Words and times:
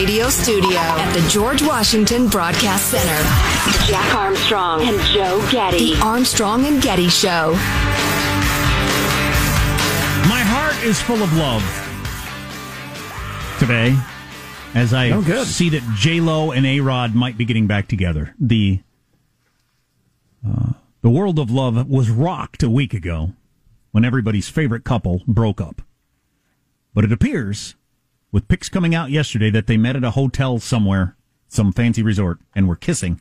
radio 0.00 0.30
studio 0.30 0.78
at 0.78 1.12
the 1.12 1.20
George 1.28 1.60
Washington 1.62 2.26
Broadcast 2.26 2.86
Center. 2.86 3.86
Jack 3.86 4.14
Armstrong 4.14 4.80
and 4.80 4.98
Joe 5.08 5.46
Getty. 5.52 5.92
The 5.94 6.00
Armstrong 6.00 6.64
and 6.64 6.80
Getty 6.80 7.10
Show. 7.10 7.50
My 10.26 10.40
heart 10.40 10.82
is 10.84 11.02
full 11.02 11.22
of 11.22 11.30
love 11.36 11.62
today 13.58 13.94
as 14.74 14.94
I 14.94 15.10
Oh, 15.10 15.44
see 15.44 15.68
that 15.68 15.82
J 15.96 16.20
Lo 16.20 16.50
and 16.50 16.64
A 16.64 16.80
Rod 16.80 17.14
might 17.14 17.36
be 17.36 17.44
getting 17.44 17.66
back 17.66 17.86
together. 17.86 18.34
The 18.40 18.80
uh, 20.48 20.72
the 21.02 21.10
world 21.10 21.38
of 21.38 21.50
love 21.50 21.86
was 21.90 22.08
rocked 22.08 22.62
a 22.62 22.70
week 22.70 22.94
ago 22.94 23.32
when 23.90 24.06
everybody's 24.06 24.48
favorite 24.48 24.84
couple 24.84 25.20
broke 25.26 25.60
up. 25.60 25.82
But 26.94 27.04
it 27.04 27.12
appears, 27.12 27.74
with 28.32 28.48
pics 28.48 28.68
coming 28.68 28.94
out 28.94 29.10
yesterday, 29.10 29.50
that 29.50 29.66
they 29.66 29.76
met 29.76 29.96
at 29.96 30.04
a 30.04 30.10
hotel 30.12 30.58
somewhere, 30.58 31.16
some 31.48 31.72
fancy 31.72 32.02
resort, 32.02 32.38
and 32.54 32.68
were 32.68 32.76
kissing 32.76 33.20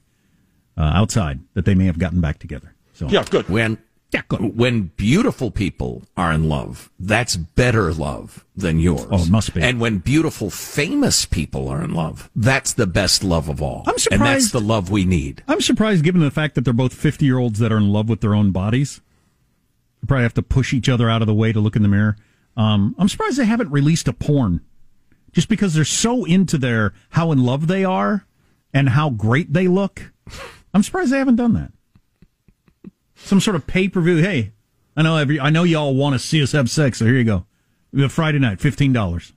uh, 0.77 0.81
outside. 0.93 1.39
That 1.53 1.65
they 1.65 1.75
may 1.75 1.85
have 1.85 1.99
gotten 1.99 2.21
back 2.21 2.39
together. 2.39 2.75
So 2.93 3.07
Yeah, 3.07 3.23
good. 3.29 3.49
When 3.49 3.77
Yeah, 4.11 4.21
good. 4.27 4.57
when 4.57 4.91
beautiful 4.97 5.51
people 5.51 6.03
are 6.17 6.31
in 6.33 6.49
love, 6.49 6.89
that's 6.99 7.35
better 7.35 7.93
love 7.93 8.45
than 8.55 8.79
yours. 8.79 9.07
Oh, 9.11 9.23
it 9.23 9.29
must 9.29 9.53
be. 9.53 9.61
And 9.61 9.79
when 9.79 9.99
beautiful 9.99 10.49
famous 10.49 11.25
people 11.25 11.67
are 11.69 11.81
in 11.83 11.93
love, 11.93 12.29
that's 12.35 12.73
the 12.73 12.87
best 12.87 13.23
love 13.23 13.49
of 13.49 13.61
all. 13.61 13.83
I'm 13.87 13.95
And 14.11 14.21
that's 14.21 14.51
the 14.51 14.59
love 14.61 14.89
we 14.91 15.05
need. 15.05 15.43
I'm 15.47 15.61
surprised, 15.61 16.03
given 16.03 16.21
the 16.21 16.31
fact 16.31 16.55
that 16.55 16.65
they're 16.65 16.73
both 16.73 16.93
50 16.93 17.25
year 17.25 17.37
olds 17.37 17.59
that 17.59 17.71
are 17.71 17.77
in 17.77 17.89
love 17.91 18.09
with 18.09 18.21
their 18.21 18.35
own 18.35 18.51
bodies. 18.51 19.01
They 20.01 20.07
probably 20.07 20.23
have 20.23 20.33
to 20.35 20.41
push 20.41 20.73
each 20.73 20.87
other 20.87 21.09
out 21.09 21.21
of 21.21 21.27
the 21.27 21.33
way 21.33 21.51
to 21.51 21.59
look 21.59 21.75
in 21.75 21.81
the 21.83 21.89
mirror. 21.89 22.15
Um, 22.55 22.95
I'm 22.97 23.09
surprised 23.09 23.37
they 23.37 23.45
haven't 23.45 23.69
released 23.71 24.07
a 24.07 24.13
porn, 24.13 24.61
just 25.31 25.49
because 25.49 25.73
they're 25.73 25.85
so 25.85 26.25
into 26.25 26.57
their 26.57 26.93
how 27.11 27.31
in 27.31 27.43
love 27.43 27.67
they 27.67 27.83
are 27.85 28.25
and 28.73 28.89
how 28.89 29.09
great 29.09 29.53
they 29.53 29.67
look. 29.67 30.11
I'm 30.73 30.83
surprised 30.83 31.11
they 31.11 31.17
haven't 31.17 31.37
done 31.37 31.53
that. 31.53 31.71
Some 33.15 33.39
sort 33.39 33.55
of 33.55 33.67
pay 33.67 33.89
per 33.89 34.01
view. 34.01 34.17
Hey, 34.17 34.53
I 34.95 35.01
know 35.01 35.17
every, 35.17 35.39
I 35.39 35.49
know 35.49 35.63
y'all 35.63 35.95
want 35.95 36.13
to 36.13 36.19
see 36.19 36.41
us 36.41 36.51
have 36.53 36.69
sex, 36.69 36.99
so 36.99 37.05
here 37.05 37.15
you 37.15 37.23
go. 37.23 37.45
Have 37.97 38.11
Friday 38.11 38.39
night, 38.39 38.59
fifteen 38.59 38.93
dollars. 38.93 39.33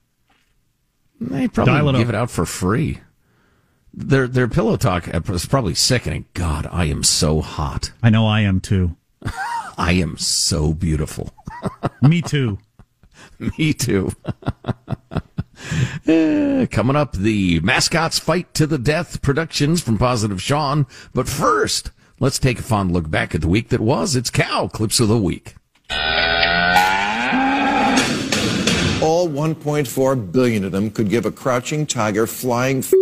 They 1.21 1.49
probably 1.49 1.75
Dial 1.75 1.89
it 1.89 1.93
give 1.99 2.09
up. 2.09 2.15
it 2.15 2.19
out 2.19 2.31
for 2.31 2.45
free. 2.45 3.01
Their 3.95 4.27
their 4.27 4.49
pillow 4.49 4.77
talk 4.77 5.09
is 5.09 5.47
probably 5.47 5.75
sickening. 5.75 6.27
God, 6.35 6.67
I 6.71 6.87
am 6.87 7.03
so 7.03 7.41
hot. 7.41 7.93
I 8.03 8.11
know 8.11 8.27
I 8.27 8.41
am 8.41 8.61
too. 8.61 8.97
I 9.79 9.93
am 9.93 10.19
so 10.19 10.75
beautiful. 10.75 11.31
Me 12.03 12.21
too. 12.23 12.59
Me 13.59 13.73
too. 13.73 14.11
Eh, 16.07 16.67
coming 16.67 16.97
up, 16.97 17.13
the 17.13 17.61
mascots 17.61 18.19
fight 18.19 18.53
to 18.55 18.67
the 18.67 18.79
death 18.79 19.23
productions 19.23 19.81
from 19.81 19.99
Positive 19.99 20.43
Sean. 20.43 20.87
But 21.15 21.29
first, 21.29 21.91
let's 22.21 22.39
take 22.39 22.59
a 22.59 22.63
fond 22.63 22.93
look 22.93 23.11
back 23.11 23.35
at 23.35 23.41
the 23.41 23.49
week 23.49 23.69
that 23.71 23.81
was. 23.81 24.17
It's 24.17 24.31
cow 24.31 24.69
clips 24.69 25.01
of 25.01 25.09
the 25.09 25.19
week. 25.19 25.55
All 29.03 29.29
1.4 29.29 30.33
billion 30.33 30.65
of 30.65 30.73
them 30.73 30.91
could 30.91 31.11
give 31.11 31.27
a 31.27 31.33
crouching 31.33 31.87
tiger 31.87 32.27
flying. 32.27 32.79
F- 32.79 32.93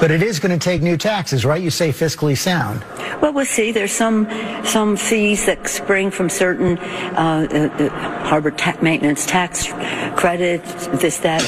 But 0.00 0.12
it 0.12 0.22
is 0.22 0.38
going 0.38 0.56
to 0.56 0.64
take 0.64 0.80
new 0.80 0.96
taxes, 0.96 1.44
right? 1.44 1.60
You 1.60 1.70
say 1.70 1.88
fiscally 1.90 2.36
sound. 2.36 2.84
Well, 3.20 3.32
we'll 3.32 3.44
see. 3.44 3.72
There's 3.72 3.92
some 3.92 4.28
some 4.64 4.96
fees 4.96 5.46
that 5.46 5.66
spring 5.66 6.12
from 6.12 6.28
certain 6.28 6.78
uh, 6.78 7.48
uh, 7.50 7.84
uh, 7.84 8.28
harbor 8.28 8.52
ta- 8.52 8.78
maintenance 8.80 9.26
tax 9.26 9.66
credits, 10.16 10.86
this 10.98 11.18
that. 11.18 11.42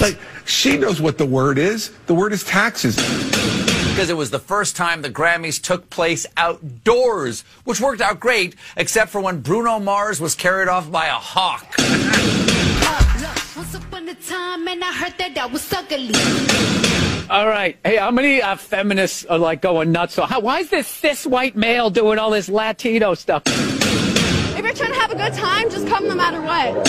Like, 0.00 0.18
she 0.46 0.78
knows 0.78 1.00
what 1.02 1.18
the 1.18 1.26
word 1.26 1.58
is. 1.58 1.90
The 2.06 2.14
word 2.14 2.32
is 2.32 2.44
taxes. 2.44 2.96
because 2.96 4.08
it 4.08 4.16
was 4.16 4.30
the 4.30 4.38
first 4.38 4.74
time 4.74 5.02
the 5.02 5.10
Grammys 5.10 5.60
took 5.60 5.90
place 5.90 6.24
outdoors, 6.38 7.42
which 7.64 7.80
worked 7.80 8.00
out 8.00 8.20
great, 8.20 8.56
except 8.76 9.10
for 9.10 9.20
when 9.20 9.40
Bruno 9.40 9.78
Mars 9.78 10.18
was 10.18 10.34
carried 10.34 10.68
off 10.68 10.90
by 10.90 11.06
a 11.06 11.12
hawk. 11.12 11.74
Once 13.56 13.74
upon 13.74 14.08
a 14.08 14.14
time, 14.14 14.66
and 14.66 14.82
I 14.82 14.92
heard 14.92 15.14
that 15.18 15.36
I 15.36 15.46
was 15.46 15.70
ugly. 15.72 17.09
All 17.30 17.46
right. 17.46 17.78
Hey, 17.84 17.94
how 17.94 18.10
many 18.10 18.42
uh, 18.42 18.56
feminists 18.56 19.24
are 19.26 19.38
like 19.38 19.62
going 19.62 19.92
nuts? 19.92 20.14
So, 20.14 20.24
how, 20.24 20.40
why 20.40 20.58
is 20.58 20.70
this 20.70 20.88
cis 20.88 21.24
white 21.24 21.54
male 21.54 21.88
doing 21.88 22.18
all 22.18 22.30
this 22.30 22.48
Latino 22.48 23.14
stuff? 23.14 23.44
If 23.46 24.64
you're 24.64 24.72
trying 24.72 24.92
to 24.92 24.98
have 24.98 25.12
a 25.12 25.14
good 25.14 25.32
time, 25.34 25.70
just 25.70 25.86
come 25.86 26.08
no 26.08 26.16
matter 26.16 26.42
what. 26.42 26.84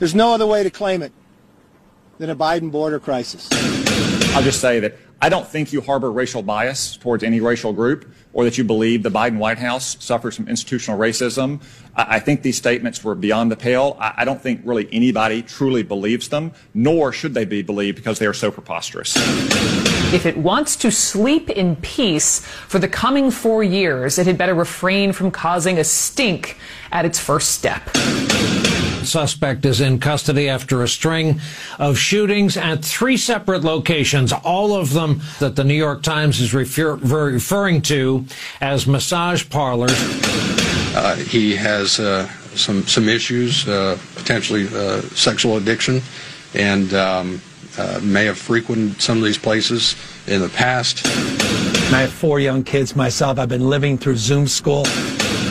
There's 0.00 0.16
no 0.16 0.34
other 0.34 0.48
way 0.48 0.64
to 0.64 0.70
claim 0.70 1.00
it 1.00 1.12
than 2.18 2.28
a 2.28 2.34
Biden 2.34 2.72
border 2.72 2.98
crisis. 2.98 3.48
I'll 4.34 4.42
just 4.42 4.60
say 4.60 4.80
that 4.80 4.96
I 5.22 5.28
don't 5.28 5.46
think 5.46 5.72
you 5.72 5.82
harbor 5.82 6.10
racial 6.10 6.42
bias 6.42 6.96
towards 6.96 7.22
any 7.22 7.40
racial 7.40 7.74
group 7.74 8.10
or 8.32 8.44
that 8.44 8.56
you 8.56 8.64
believe 8.64 9.02
the 9.02 9.10
Biden 9.10 9.36
White 9.36 9.58
House 9.58 10.02
suffers 10.02 10.36
from 10.36 10.48
institutional 10.48 10.98
racism. 10.98 11.60
I, 11.94 12.16
I 12.16 12.20
think 12.20 12.40
these 12.40 12.56
statements 12.56 13.04
were 13.04 13.14
beyond 13.14 13.52
the 13.52 13.56
pale. 13.56 13.98
I, 14.00 14.14
I 14.18 14.24
don't 14.24 14.40
think 14.40 14.62
really 14.64 14.88
anybody 14.92 15.42
truly 15.42 15.82
believes 15.82 16.30
them, 16.30 16.52
nor 16.72 17.12
should 17.12 17.34
they 17.34 17.44
be 17.44 17.60
believed 17.60 17.96
because 17.96 18.18
they 18.18 18.26
are 18.26 18.32
so 18.32 18.50
preposterous. 18.50 19.14
If 20.14 20.24
it 20.24 20.38
wants 20.38 20.74
to 20.76 20.90
sleep 20.90 21.50
in 21.50 21.76
peace 21.76 22.40
for 22.40 22.78
the 22.78 22.88
coming 22.88 23.30
four 23.30 23.62
years, 23.62 24.18
it 24.18 24.26
had 24.26 24.38
better 24.38 24.54
refrain 24.54 25.12
from 25.12 25.30
causing 25.30 25.78
a 25.78 25.84
stink 25.84 26.56
at 26.92 27.04
its 27.04 27.18
first 27.18 27.50
step. 27.50 27.82
Suspect 29.10 29.64
is 29.64 29.80
in 29.80 29.98
custody 29.98 30.48
after 30.48 30.82
a 30.82 30.88
string 30.88 31.40
of 31.78 31.98
shootings 31.98 32.56
at 32.56 32.84
three 32.84 33.16
separate 33.16 33.64
locations, 33.64 34.32
all 34.32 34.72
of 34.72 34.92
them 34.92 35.20
that 35.40 35.56
the 35.56 35.64
New 35.64 35.74
York 35.74 36.02
Times 36.02 36.40
is 36.40 36.54
refer- 36.54 36.94
referring 36.94 37.82
to 37.82 38.24
as 38.60 38.86
massage 38.86 39.48
parlors. 39.50 39.98
Uh, 40.94 41.16
he 41.16 41.56
has 41.56 41.98
uh, 41.98 42.28
some 42.54 42.86
some 42.86 43.08
issues, 43.08 43.68
uh, 43.68 43.98
potentially 44.14 44.68
uh, 44.72 45.00
sexual 45.14 45.56
addiction, 45.56 46.00
and 46.54 46.94
um, 46.94 47.40
uh, 47.78 48.00
may 48.02 48.24
have 48.24 48.38
frequented 48.38 49.00
some 49.00 49.18
of 49.18 49.24
these 49.24 49.38
places 49.38 49.96
in 50.26 50.40
the 50.40 50.48
past. 50.50 51.06
I 51.92 52.02
have 52.02 52.12
four 52.12 52.38
young 52.38 52.62
kids 52.62 52.94
myself. 52.94 53.38
I've 53.38 53.48
been 53.48 53.68
living 53.68 53.98
through 53.98 54.16
Zoom 54.16 54.46
school. 54.46 54.84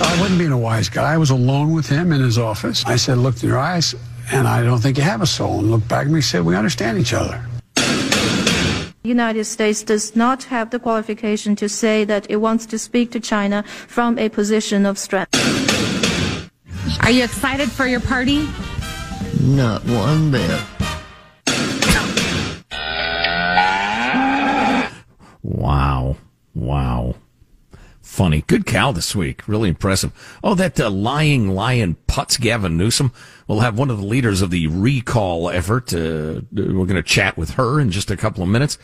I 0.02 0.18
wasn't 0.20 0.40
being 0.40 0.52
a 0.52 0.58
wise 0.58 0.90
guy. 0.90 1.14
I 1.14 1.18
was 1.18 1.30
alone 1.30 1.74
with 1.74 1.88
him 1.88 2.12
in 2.12 2.22
his 2.22 2.38
office. 2.38 2.86
I 2.86 2.96
said, 2.96 3.18
look 3.18 3.42
in 3.44 3.50
your 3.50 3.58
eyes, 3.58 3.96
and 4.32 4.48
I 4.48 4.64
don't 4.64 4.80
think 4.80 4.98
you 4.98 5.04
have 5.04 5.22
a 5.22 5.28
soul. 5.28 5.60
And 5.60 5.72
looked 5.72 5.88
back 5.88 6.06
at 6.06 6.12
me 6.12 6.16
and 6.16 6.24
said, 6.24 6.46
we 6.46 6.56
understand 6.56 6.98
each 6.98 7.14
other. 7.14 7.44
The 7.76 9.10
United 9.10 9.46
States 9.46 9.82
does 9.82 10.16
not 10.16 10.44
have 10.46 10.70
the 10.70 10.80
qualification 10.80 11.56
to 11.56 11.70
say 11.70 12.04
that 12.06 12.30
it 12.30 12.38
wants 12.38 12.66
to 12.68 12.78
speak 12.78 13.12
to 13.12 13.20
China 13.20 13.64
from 13.64 14.20
a 14.20 14.30
position 14.30 14.86
of 14.86 14.98
strength. 14.98 15.34
Are 17.02 17.12
you 17.12 17.24
excited 17.24 17.72
for 17.72 17.88
your 17.88 18.02
party? 18.02 18.48
Not 19.42 19.84
one 19.86 20.32
bit. 20.32 20.62
Wow. 25.42 26.18
Wow. 26.54 27.16
Funny. 28.20 28.44
Good 28.48 28.66
cow 28.66 28.92
this 28.92 29.16
week. 29.16 29.48
Really 29.48 29.70
impressive. 29.70 30.12
Oh, 30.44 30.54
that 30.56 30.78
uh, 30.78 30.90
lying 30.90 31.48
lion 31.52 31.96
Putz 32.06 32.38
Gavin 32.38 32.76
Newsom. 32.76 33.14
We'll 33.48 33.62
have 33.62 33.78
one 33.78 33.90
of 33.90 33.98
the 33.98 34.06
leaders 34.06 34.42
of 34.42 34.50
the 34.52 34.68
recall 34.68 35.50
effort. 35.50 35.94
Uh, 35.94 36.42
we're 36.52 36.86
going 36.86 36.96
to 36.96 37.02
chat 37.02 37.38
with 37.38 37.52
her 37.52 37.80
in 37.80 37.92
just 37.92 38.12
a 38.12 38.18
couple 38.18 38.44
of 38.44 38.50
minutes. 38.50 38.78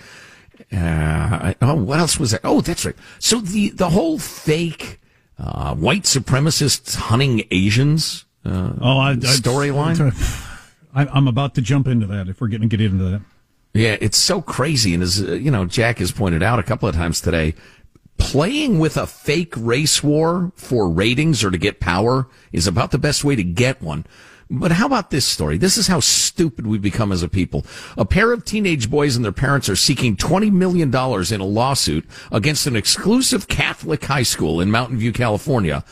Uh, 0.72 0.78
I- 0.78 1.56
oh, 1.62 1.75
what 1.75 2.00
else 2.00 2.18
was 2.18 2.31
that? 2.31 2.40
Oh, 2.46 2.62
that's 2.62 2.85
right. 2.85 2.96
So 3.19 3.41
the, 3.41 3.72
the 3.72 3.90
whole 3.90 4.20
fake, 4.20 5.02
uh, 5.37 5.76
white 5.76 6.03
supremacists 6.03 6.96
hunting 6.96 7.43
Asians, 7.52 8.23
uh, 8.46 8.72
Oh, 8.79 9.16
storyline. 9.20 9.99
I'm 10.93 11.28
about 11.28 11.55
to 11.55 11.61
jump 11.61 11.87
into 11.87 12.08
that. 12.08 12.29
If 12.29 12.40
we're 12.40 12.47
going 12.47 12.61
to 12.61 12.67
get 12.67 12.79
into 12.79 13.03
that, 13.03 13.22
Yeah, 13.73 13.97
it's 13.99 14.17
so 14.17 14.41
crazy. 14.41 14.93
And 14.93 15.03
as, 15.03 15.22
uh, 15.22 15.34
you 15.34 15.52
know, 15.52 15.66
Jack 15.66 15.97
has 15.99 16.14
pointed 16.14 16.41
out 16.41 16.58
a 16.58 16.64
couple 16.64 16.87
of 16.87 16.96
times 16.96 17.20
today, 17.20 17.53
playing 18.17 18.79
with 18.79 18.97
a 18.97 19.08
fake 19.08 19.53
race 19.58 20.03
war 20.03 20.52
for 20.56 20.90
ratings 20.90 21.44
or 21.44 21.52
to 21.52 21.58
get 21.58 21.79
power 21.79 22.28
is 22.52 22.67
about 22.67 22.91
the 22.91 22.97
best 22.97 23.23
way 23.23 23.35
to 23.35 23.44
get 23.44 23.82
one. 23.82 24.06
But 24.50 24.73
how 24.73 24.85
about 24.85 25.09
this 25.09 25.26
story? 25.26 25.58
This 25.58 25.76
is 25.76 25.88
how 25.88 26.00
stupid 26.00 26.67
we've 26.67 26.82
become 26.82 27.12
as 27.12 27.23
a 27.23 27.29
people. 27.29 27.66
A 27.97 28.06
pair 28.06 28.32
of 28.32 28.46
teenage 28.46 28.91
boys 28.91 29.16
and 29.16 29.26
their 29.26 29.32
parents 29.32 29.70
are 29.70 29.76
seeking 29.76 30.16
$20 30.16 30.52
million 30.52 30.90
in 30.90 31.41
a 31.41 31.46
lawsuit 31.46 32.06
against 32.32 32.67
an 32.67 32.76
exclusive 32.76 33.47
Catholic 33.47 34.06
high 34.06 34.23
school 34.23 34.61
in 34.61 34.70
Mountain 34.70 35.00
View, 35.00 35.11
California, 35.11 35.84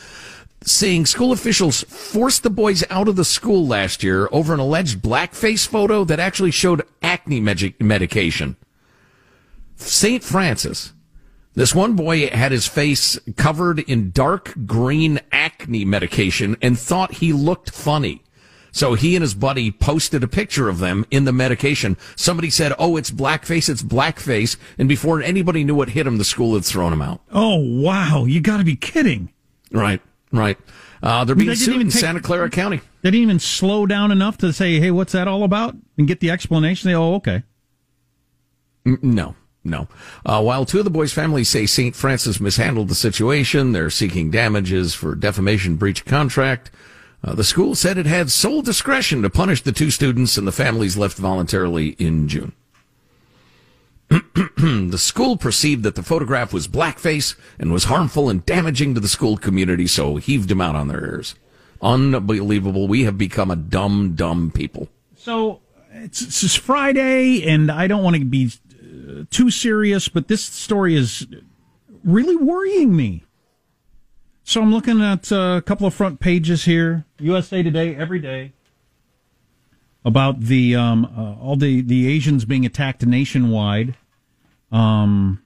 saying 0.62 1.06
school 1.06 1.32
officials 1.32 1.82
forced 1.82 2.44
the 2.44 2.50
boys 2.50 2.84
out 2.90 3.08
of 3.08 3.16
the 3.16 3.24
school 3.24 3.66
last 3.66 4.04
year 4.04 4.28
over 4.30 4.54
an 4.54 4.60
alleged 4.60 5.00
blackface 5.00 5.66
photo 5.66 6.04
that 6.04 6.20
actually 6.20 6.52
showed 6.52 6.86
acne 7.02 7.40
medi- 7.40 7.74
medication. 7.80 8.56
St. 9.76 10.22
Francis. 10.22 10.92
This 11.54 11.74
one 11.74 11.94
boy 11.94 12.28
had 12.28 12.50
his 12.52 12.66
face 12.66 13.18
covered 13.36 13.78
in 13.78 14.10
dark 14.10 14.52
green 14.66 15.20
acne 15.30 15.84
medication 15.84 16.56
and 16.60 16.78
thought 16.78 17.14
he 17.14 17.32
looked 17.32 17.70
funny. 17.70 18.22
So 18.72 18.94
he 18.94 19.14
and 19.14 19.22
his 19.22 19.34
buddy 19.34 19.70
posted 19.70 20.24
a 20.24 20.28
picture 20.28 20.68
of 20.68 20.80
them 20.80 21.06
in 21.12 21.26
the 21.26 21.32
medication. 21.32 21.96
Somebody 22.16 22.50
said, 22.50 22.72
"Oh, 22.76 22.96
it's 22.96 23.12
blackface, 23.12 23.68
it's 23.68 23.84
blackface," 23.84 24.56
and 24.78 24.88
before 24.88 25.22
anybody 25.22 25.62
knew 25.62 25.76
what 25.76 25.90
hit 25.90 26.08
him, 26.08 26.18
the 26.18 26.24
school 26.24 26.54
had 26.54 26.64
thrown 26.64 26.92
him 26.92 27.00
out. 27.00 27.20
Oh 27.30 27.54
wow! 27.56 28.24
You 28.24 28.40
got 28.40 28.56
to 28.56 28.64
be 28.64 28.74
kidding. 28.74 29.32
Right, 29.70 30.00
right. 30.32 30.58
Uh, 31.00 31.24
they're 31.24 31.36
being 31.36 31.50
they 31.50 31.54
sued 31.54 31.80
in 31.80 31.90
take- 31.90 32.00
Santa 32.00 32.20
Clara 32.20 32.50
County. 32.50 32.80
They 33.02 33.12
didn't 33.12 33.22
even 33.22 33.38
slow 33.38 33.86
down 33.86 34.10
enough 34.10 34.38
to 34.38 34.52
say, 34.52 34.80
"Hey, 34.80 34.90
what's 34.90 35.12
that 35.12 35.28
all 35.28 35.44
about?" 35.44 35.76
and 35.96 36.08
get 36.08 36.18
the 36.18 36.30
explanation. 36.30 36.90
They, 36.90 36.96
oh, 36.96 37.14
okay. 37.14 37.44
No, 38.84 39.36
no. 39.64 39.88
Uh, 40.26 40.42
while 40.42 40.66
two 40.66 40.78
of 40.78 40.84
the 40.84 40.90
boys' 40.90 41.12
families 41.12 41.48
say 41.48 41.64
St. 41.66 41.96
Francis 41.96 42.38
mishandled 42.38 42.88
the 42.88 42.94
situation, 42.94 43.72
they're 43.72 43.90
seeking 43.90 44.30
damages 44.30 44.94
for 44.94 45.14
defamation, 45.14 45.76
breach 45.76 46.00
of 46.00 46.06
contract. 46.06 46.70
Uh, 47.24 47.34
the 47.34 47.44
school 47.44 47.74
said 47.74 47.96
it 47.96 48.04
had 48.04 48.30
sole 48.30 48.60
discretion 48.60 49.22
to 49.22 49.30
punish 49.30 49.62
the 49.62 49.72
two 49.72 49.90
students, 49.90 50.36
and 50.36 50.46
the 50.46 50.52
families 50.52 50.98
left 50.98 51.16
voluntarily 51.16 51.90
in 51.98 52.28
June. 52.28 52.52
the 54.10 54.98
school 54.98 55.38
perceived 55.38 55.82
that 55.82 55.94
the 55.94 56.02
photograph 56.02 56.52
was 56.52 56.68
blackface 56.68 57.34
and 57.58 57.72
was 57.72 57.84
harmful 57.84 58.28
and 58.28 58.44
damaging 58.44 58.94
to 58.94 59.00
the 59.00 59.08
school 59.08 59.38
community, 59.38 59.86
so 59.86 60.16
heaved 60.16 60.50
them 60.50 60.60
out 60.60 60.76
on 60.76 60.88
their 60.88 61.02
ears. 61.02 61.34
Unbelievable. 61.80 62.86
We 62.86 63.04
have 63.04 63.16
become 63.16 63.50
a 63.50 63.56
dumb, 63.56 64.14
dumb 64.14 64.50
people. 64.50 64.88
So 65.16 65.62
it's, 65.92 66.44
it's 66.44 66.54
Friday, 66.54 67.46
and 67.46 67.70
I 67.70 67.86
don't 67.86 68.02
want 68.02 68.16
to 68.16 68.24
be 68.24 68.52
too 69.30 69.50
serious, 69.50 70.08
but 70.08 70.28
this 70.28 70.44
story 70.44 70.94
is 70.94 71.26
really 72.02 72.36
worrying 72.36 72.94
me. 72.94 73.24
So 74.44 74.60
I'm 74.60 74.72
looking 74.72 75.00
at 75.00 75.32
uh, 75.32 75.56
a 75.58 75.62
couple 75.62 75.86
of 75.86 75.94
front 75.94 76.20
pages 76.20 76.64
here, 76.64 77.06
USA 77.18 77.62
Today 77.62 77.96
every 77.96 78.18
day, 78.18 78.52
about 80.04 80.40
the 80.40 80.76
um, 80.76 81.06
uh, 81.06 81.42
all 81.42 81.56
the 81.56 81.80
the 81.80 82.06
Asians 82.08 82.44
being 82.44 82.66
attacked 82.66 83.04
nationwide. 83.06 83.96
Um, 84.70 85.42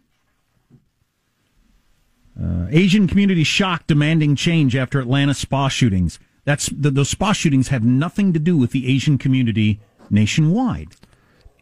uh, 2.40 2.66
Asian 2.70 3.06
community 3.06 3.44
shocked, 3.44 3.88
demanding 3.88 4.36
change 4.36 4.74
after 4.74 5.00
Atlanta 5.00 5.34
spa 5.34 5.68
shootings. 5.68 6.18
That's 6.44 6.68
the, 6.68 6.90
those 6.90 7.10
spa 7.10 7.32
shootings 7.32 7.68
have 7.68 7.84
nothing 7.84 8.32
to 8.32 8.38
do 8.38 8.56
with 8.56 8.70
the 8.70 8.88
Asian 8.88 9.18
community 9.18 9.80
nationwide. 10.10 10.88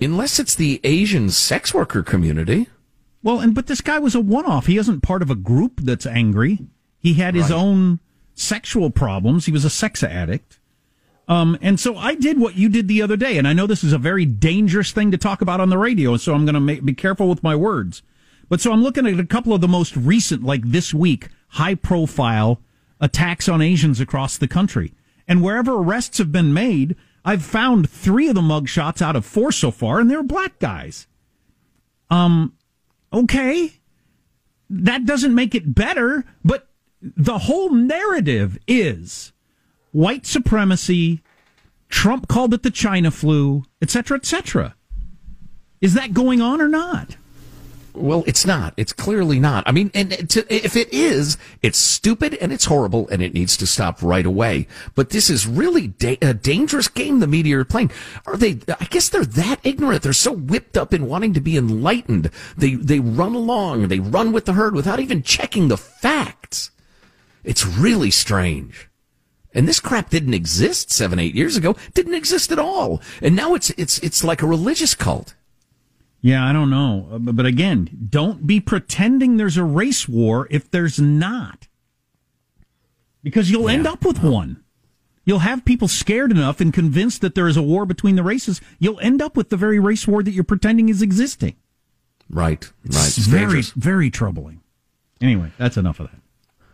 Unless 0.01 0.39
it's 0.39 0.55
the 0.55 0.81
Asian 0.85 1.31
sex 1.31 1.73
worker 1.73 2.03
community. 2.03 2.69
Well, 3.23 3.41
and 3.41 3.55
but 3.55 3.67
this 3.67 3.81
guy 3.81 3.99
was 3.99 4.15
a 4.15 4.21
one-off. 4.21 4.67
He 4.67 4.77
isn't 4.77 5.01
part 5.01 5.23
of 5.23 5.31
a 5.31 5.35
group 5.35 5.81
that's 5.81 6.07
angry. 6.07 6.61
He 7.01 7.15
had 7.15 7.35
his 7.35 7.51
Right. 7.51 7.57
own 7.57 8.01
sexual 8.35 8.91
problems. 8.91 9.47
He 9.47 9.53
was 9.53 9.65
a 9.65 9.71
sex 9.71 10.03
addict. 10.03 10.59
Um, 11.29 11.59
and 11.61 11.81
so 11.81 11.97
I 11.97 12.15
did 12.15 12.39
what 12.39 12.57
you 12.57 12.69
did 12.69 12.87
the 12.87 13.03
other 13.03 13.17
day, 13.17 13.37
and 13.37 13.49
I 13.49 13.53
know 13.53 13.67
this 13.67 13.83
is 13.83 13.93
a 13.93 13.99
very 13.99 14.25
dangerous 14.25 14.93
thing 14.93 15.11
to 15.11 15.19
talk 15.19 15.41
about 15.41 15.61
on 15.61 15.71
the 15.71 15.79
radio, 15.79 16.17
so 16.17 16.35
I'm 16.35 16.47
going 16.47 16.67
to 16.67 16.83
be 16.83 16.95
careful 16.95 17.29
with 17.29 17.43
my 17.43 17.57
words. 17.57 18.03
But 18.49 18.61
so 18.61 18.73
I'm 18.73 18.83
looking 18.83 19.07
at 19.07 19.19
a 19.19 19.27
couple 19.27 19.53
of 19.53 19.61
the 19.61 19.67
most 19.67 19.97
recent, 19.97 20.45
like 20.45 20.63
this 20.65 20.95
week, 20.95 21.29
high-profile 21.49 22.61
attacks 23.01 23.49
on 23.49 23.61
Asians 23.61 23.99
across 23.99 24.37
the 24.39 24.47
country, 24.47 24.93
and 25.27 25.43
wherever 25.43 25.73
arrests 25.75 26.19
have 26.19 26.31
been 26.31 26.55
made, 26.55 26.95
I've 27.27 27.45
found 27.45 27.91
three 27.91 28.29
of 28.29 28.37
the 28.37 28.41
mugshots 28.41 29.03
out 29.03 29.17
of 29.17 29.27
four 29.27 29.51
so 29.51 29.73
far, 29.73 29.99
and 29.99 30.09
they're 30.09 30.23
black 30.23 30.61
guys. 30.61 31.09
Um, 32.09 32.55
okay, 33.13 33.73
that 34.71 35.05
doesn't 35.05 35.35
make 35.35 35.53
it 35.53 35.75
better, 35.75 36.25
but 36.45 36.69
the 37.03 37.39
whole 37.39 37.71
narrative 37.71 38.57
is 38.69 39.33
white 39.91 40.25
supremacy. 40.25 41.21
Trump 41.89 42.29
called 42.29 42.55
it 42.55 42.63
the 42.63 42.71
China 42.71 43.11
flu, 43.11 43.65
etc., 43.83 43.91
cetera, 43.91 44.17
et 44.19 44.27
cetera. 44.27 44.75
Is 45.81 45.95
that 45.95 46.15
going 46.15 46.41
on 46.41 46.61
or 46.61 46.69
not? 46.69 47.17
Well, 47.97 48.25
it's 48.27 48.45
not. 48.45 48.75
It's 48.77 48.93
clearly 48.93 49.41
not. 49.41 49.65
I 49.67 49.73
mean, 49.73 49.91
and 49.95 50.29
to, 50.31 50.55
if 50.55 50.77
it 50.77 50.93
is, 50.93 51.39
it's 51.63 51.79
stupid 51.79 52.35
and 52.35 52.53
it's 52.53 52.67
horrible 52.67 53.09
and 53.09 53.23
it 53.23 53.33
needs 53.33 53.57
to 53.57 53.67
stop 53.67 54.03
right 54.03 54.27
away. 54.27 54.69
But 54.95 55.11
this 55.11 55.31
is 55.31 55.47
really 55.47 55.89
da- 55.89 56.19
a 56.21 56.35
dangerous 56.35 56.89
game 56.89 57.21
the 57.21 57.27
media 57.27 57.59
are 57.59 57.65
playing. 57.65 57.91
Are 58.27 58.37
they? 58.37 58.61
I 58.69 58.85
guess 58.91 59.09
they're 59.09 59.25
that 59.25 59.61
ignorant. 59.65 60.03
They're 60.03 60.13
so 60.13 60.33
whipped 60.33 60.77
up 60.77 60.93
in 60.93 61.07
wanting 61.07 61.33
to 61.35 61.41
be 61.41 61.57
enlightened. 61.57 62.31
They 62.57 62.75
they 62.75 63.01
run 63.01 63.35
along. 63.35 63.89
They 63.89 64.01
run 64.01 64.33
with 64.33 64.45
the 64.45 64.53
herd 64.53 64.75
without 64.75 65.01
even 65.01 65.23
checking 65.23 65.69
the 65.69 65.79
facts. 65.79 66.71
It's 67.45 67.65
really 67.65 68.11
strange. 68.11 68.89
And 69.55 69.67
this 69.67 69.81
crap 69.81 70.11
didn't 70.11 70.35
exist 70.35 70.91
seven, 70.91 71.19
eight 71.19 71.35
years 71.35 71.57
ago. 71.57 71.77
Didn't 71.95 72.15
exist 72.15 72.53
at 72.53 72.59
all. 72.59 73.01
And 73.23 73.35
now 73.35 73.55
it's 73.55 73.71
it's 73.71 73.99
it's 74.01 74.23
like 74.23 74.43
a 74.43 74.47
religious 74.47 74.95
cult. 74.95 75.35
Yeah, 76.27 76.45
I 76.45 76.53
don't 76.53 76.71
know. 76.71 77.09
Uh, 77.13 77.19
But 77.19 77.47
again, 77.47 77.89
don't 78.11 78.49
be 78.49 78.59
pretending 78.59 79.37
there's 79.37 79.57
a 79.57 79.63
race 79.63 80.09
war 80.09 80.49
if 80.51 80.69
there's 80.69 80.99
not. 80.99 81.69
Because 83.23 83.49
you'll 83.49 83.69
end 83.69 83.87
up 83.87 84.05
with 84.05 84.25
one. 84.25 84.65
You'll 85.25 85.41
have 85.41 85.65
people 85.65 85.87
scared 85.87 86.33
enough 86.33 86.61
and 86.61 86.73
convinced 86.73 87.21
that 87.21 87.37
there 87.37 87.47
is 87.47 87.57
a 87.57 87.63
war 87.63 87.87
between 87.87 88.17
the 88.17 88.25
races. 88.25 88.61
You'll 88.81 88.99
end 88.99 89.23
up 89.23 89.37
with 89.37 89.51
the 89.51 89.57
very 89.57 89.79
race 89.79 90.09
war 90.09 90.25
that 90.25 90.33
you're 90.33 90.43
pretending 90.43 90.89
is 90.89 91.01
existing. 91.01 91.55
Right, 92.29 92.65
right. 92.85 93.07
It's 93.07 93.19
It's 93.19 93.27
very, 93.29 93.43
dangerous. 93.45 93.71
very 93.71 94.11
troubling. 94.11 94.63
Anyway, 95.21 95.53
that's 95.59 95.77
enough 95.77 96.01
of 96.01 96.11
that. 96.11 96.21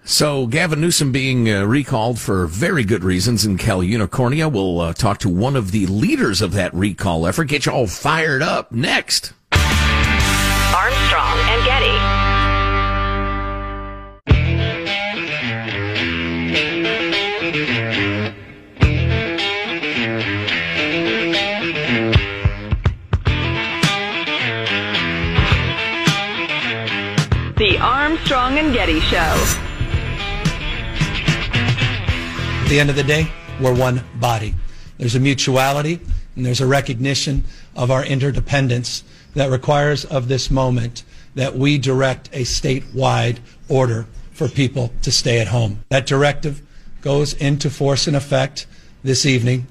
So 0.04 0.46
Gavin 0.46 0.80
Newsom 0.80 1.12
being 1.12 1.48
uh, 1.50 1.64
recalled 1.64 2.18
for 2.18 2.46
very 2.46 2.84
good 2.84 3.04
reasons 3.04 3.44
in 3.44 3.58
Cal 3.58 3.80
Unicornia. 3.80 4.50
We'll 4.50 4.80
uh, 4.80 4.92
talk 4.94 5.18
to 5.18 5.28
one 5.28 5.56
of 5.56 5.72
the 5.72 5.86
leaders 5.86 6.40
of 6.40 6.52
that 6.52 6.72
recall 6.74 7.26
effort. 7.26 7.44
Get 7.44 7.66
you 7.66 7.72
all 7.72 7.86
fired 7.86 8.42
up 8.42 8.72
next. 8.72 9.34
Armstrong 10.74 11.38
and 11.50 11.64
Getty. 11.66 11.98
The 27.58 27.78
Armstrong 27.78 28.58
and 28.58 28.72
Getty 28.72 29.00
Show. 29.00 29.18
At 32.62 32.68
the 32.70 32.80
end 32.80 32.88
of 32.88 32.96
the 32.96 33.04
day, 33.04 33.30
we're 33.60 33.74
one 33.74 34.02
body. 34.18 34.54
There's 34.96 35.14
a 35.14 35.20
mutuality 35.20 36.00
and 36.34 36.46
there's 36.46 36.62
a 36.62 36.66
recognition 36.66 37.44
of 37.76 37.90
our 37.90 38.02
interdependence 38.06 39.04
that 39.34 39.50
requires 39.50 40.04
of 40.04 40.28
this 40.28 40.50
moment 40.50 41.04
that 41.34 41.56
we 41.56 41.78
direct 41.78 42.28
a 42.32 42.42
statewide 42.42 43.38
order 43.68 44.06
for 44.32 44.48
people 44.48 44.92
to 45.02 45.10
stay 45.10 45.40
at 45.40 45.48
home. 45.48 45.84
That 45.88 46.06
directive 46.06 46.62
goes 47.00 47.34
into 47.34 47.70
force 47.70 48.06
and 48.06 48.16
effect 48.16 48.66
this 49.02 49.26
evening, 49.26 49.66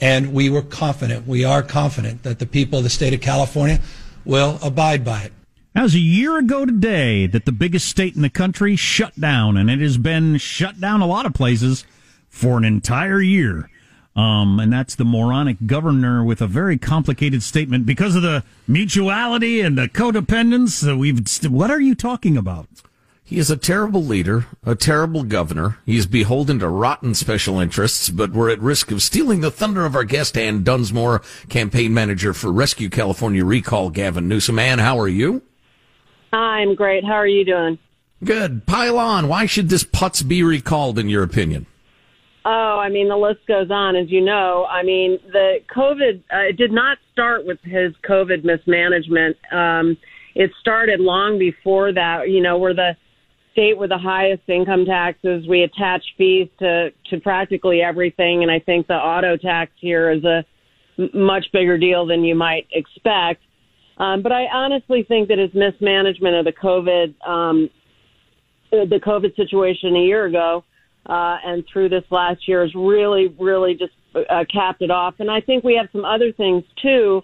and 0.00 0.32
we 0.32 0.50
were 0.50 0.62
confident, 0.62 1.26
we 1.26 1.44
are 1.44 1.62
confident 1.62 2.22
that 2.22 2.38
the 2.38 2.46
people 2.46 2.78
of 2.78 2.84
the 2.84 2.90
state 2.90 3.14
of 3.14 3.20
California 3.20 3.80
will 4.24 4.58
abide 4.62 5.04
by 5.04 5.22
it. 5.22 5.32
That 5.74 5.82
was 5.82 5.94
a 5.94 6.00
year 6.00 6.38
ago 6.38 6.64
today 6.64 7.26
that 7.26 7.44
the 7.44 7.52
biggest 7.52 7.88
state 7.88 8.16
in 8.16 8.22
the 8.22 8.30
country 8.30 8.76
shut 8.76 9.18
down, 9.20 9.56
and 9.56 9.70
it 9.70 9.80
has 9.80 9.98
been 9.98 10.38
shut 10.38 10.80
down 10.80 11.02
a 11.02 11.06
lot 11.06 11.26
of 11.26 11.34
places 11.34 11.84
for 12.28 12.56
an 12.56 12.64
entire 12.64 13.20
year. 13.20 13.68
Um, 14.16 14.58
and 14.58 14.72
that's 14.72 14.94
the 14.94 15.04
moronic 15.04 15.58
governor 15.66 16.24
with 16.24 16.40
a 16.40 16.46
very 16.46 16.78
complicated 16.78 17.42
statement 17.42 17.84
because 17.84 18.16
of 18.16 18.22
the 18.22 18.44
mutuality 18.66 19.60
and 19.60 19.76
the 19.76 19.88
codependence. 19.88 20.80
That 20.80 20.96
we've 20.96 21.28
st- 21.28 21.52
what 21.52 21.70
are 21.70 21.80
you 21.80 21.94
talking 21.94 22.36
about? 22.36 22.66
He 23.22 23.38
is 23.38 23.50
a 23.50 23.56
terrible 23.56 24.04
leader, 24.04 24.46
a 24.64 24.76
terrible 24.76 25.24
governor. 25.24 25.78
He 25.84 25.96
is 25.96 26.06
beholden 26.06 26.60
to 26.60 26.68
rotten 26.68 27.12
special 27.14 27.58
interests, 27.58 28.08
but 28.08 28.30
we're 28.30 28.50
at 28.50 28.60
risk 28.60 28.92
of 28.92 29.02
stealing 29.02 29.40
the 29.40 29.50
thunder 29.50 29.84
of 29.84 29.96
our 29.96 30.04
guest, 30.04 30.38
Anne 30.38 30.62
Dunsmore, 30.62 31.22
campaign 31.48 31.92
manager 31.92 32.32
for 32.32 32.52
Rescue 32.52 32.88
California 32.88 33.44
Recall, 33.44 33.90
Gavin 33.90 34.28
Newsom. 34.28 34.60
Anne, 34.60 34.78
how 34.78 34.98
are 34.98 35.08
you? 35.08 35.42
I'm 36.32 36.76
great. 36.76 37.04
How 37.04 37.14
are 37.14 37.26
you 37.26 37.44
doing? 37.44 37.78
Good. 38.22 38.64
Pile 38.64 38.98
on. 38.98 39.26
Why 39.28 39.44
should 39.46 39.68
this 39.68 39.84
putz 39.84 40.26
be 40.26 40.42
recalled, 40.42 40.96
in 40.96 41.08
your 41.08 41.24
opinion? 41.24 41.66
Oh, 42.48 42.78
I 42.80 42.90
mean, 42.90 43.08
the 43.08 43.16
list 43.16 43.40
goes 43.48 43.72
on, 43.72 43.96
as 43.96 44.08
you 44.08 44.20
know. 44.20 44.66
I 44.70 44.84
mean, 44.84 45.18
the 45.32 45.56
COVID, 45.74 46.22
uh, 46.32 46.50
it 46.50 46.56
did 46.56 46.70
not 46.70 46.96
start 47.12 47.44
with 47.44 47.58
his 47.64 47.92
COVID 48.08 48.44
mismanagement. 48.44 49.36
Um, 49.50 49.96
it 50.36 50.52
started 50.60 51.00
long 51.00 51.40
before 51.40 51.92
that. 51.92 52.30
You 52.30 52.40
know, 52.40 52.56
we're 52.56 52.72
the 52.72 52.92
state 53.50 53.76
with 53.76 53.90
the 53.90 53.98
highest 53.98 54.42
income 54.46 54.84
taxes. 54.84 55.44
We 55.48 55.64
attach 55.64 56.04
fees 56.16 56.46
to, 56.60 56.90
to 57.10 57.18
practically 57.18 57.82
everything. 57.82 58.44
And 58.44 58.50
I 58.52 58.60
think 58.60 58.86
the 58.86 58.94
auto 58.94 59.36
tax 59.36 59.72
here 59.80 60.12
is 60.12 60.22
a 60.22 60.44
much 61.12 61.46
bigger 61.52 61.76
deal 61.76 62.06
than 62.06 62.22
you 62.22 62.36
might 62.36 62.68
expect. 62.70 63.42
Um, 63.98 64.22
but 64.22 64.30
I 64.30 64.44
honestly 64.52 65.04
think 65.08 65.30
that 65.30 65.38
his 65.38 65.50
mismanagement 65.52 66.36
of 66.36 66.44
the 66.44 66.52
COVID, 66.52 67.26
um, 67.26 67.70
the 68.70 69.00
COVID 69.04 69.34
situation 69.34 69.96
a 69.96 70.04
year 70.04 70.26
ago, 70.26 70.62
uh, 71.06 71.38
and 71.44 71.64
through 71.72 71.88
this 71.88 72.04
last 72.10 72.46
year 72.48 72.62
has 72.62 72.74
really, 72.74 73.28
really 73.38 73.74
just 73.74 73.92
uh, 74.14 74.44
capped 74.52 74.82
it 74.82 74.90
off. 74.90 75.14
And 75.18 75.30
I 75.30 75.40
think 75.40 75.64
we 75.64 75.74
have 75.76 75.88
some 75.92 76.04
other 76.04 76.32
things 76.32 76.64
too 76.82 77.22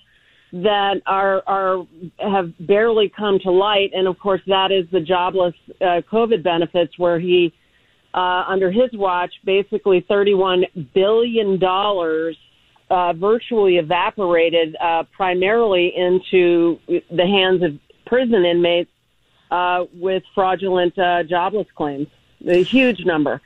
that 0.52 1.00
are 1.06 1.42
are 1.46 1.86
have 2.18 2.52
barely 2.60 3.08
come 3.08 3.38
to 3.40 3.50
light. 3.50 3.90
And 3.94 4.06
of 4.06 4.18
course, 4.18 4.42
that 4.46 4.70
is 4.70 4.84
the 4.90 5.00
jobless 5.00 5.54
uh, 5.80 6.02
COVID 6.10 6.42
benefits, 6.42 6.98
where 6.98 7.18
he, 7.18 7.52
uh, 8.12 8.44
under 8.46 8.70
his 8.70 8.90
watch, 8.92 9.32
basically 9.44 10.04
thirty-one 10.06 10.66
billion 10.94 11.58
dollars 11.58 12.36
uh, 12.90 13.14
virtually 13.14 13.78
evaporated, 13.78 14.76
uh, 14.78 15.04
primarily 15.16 15.92
into 15.96 16.78
the 16.88 17.26
hands 17.26 17.62
of 17.62 17.78
prison 18.04 18.44
inmates 18.44 18.90
uh, 19.50 19.84
with 19.94 20.22
fraudulent 20.34 20.98
uh, 20.98 21.22
jobless 21.22 21.66
claims. 21.74 22.06
A 22.46 22.62
huge 22.62 23.04
number. 23.06 23.40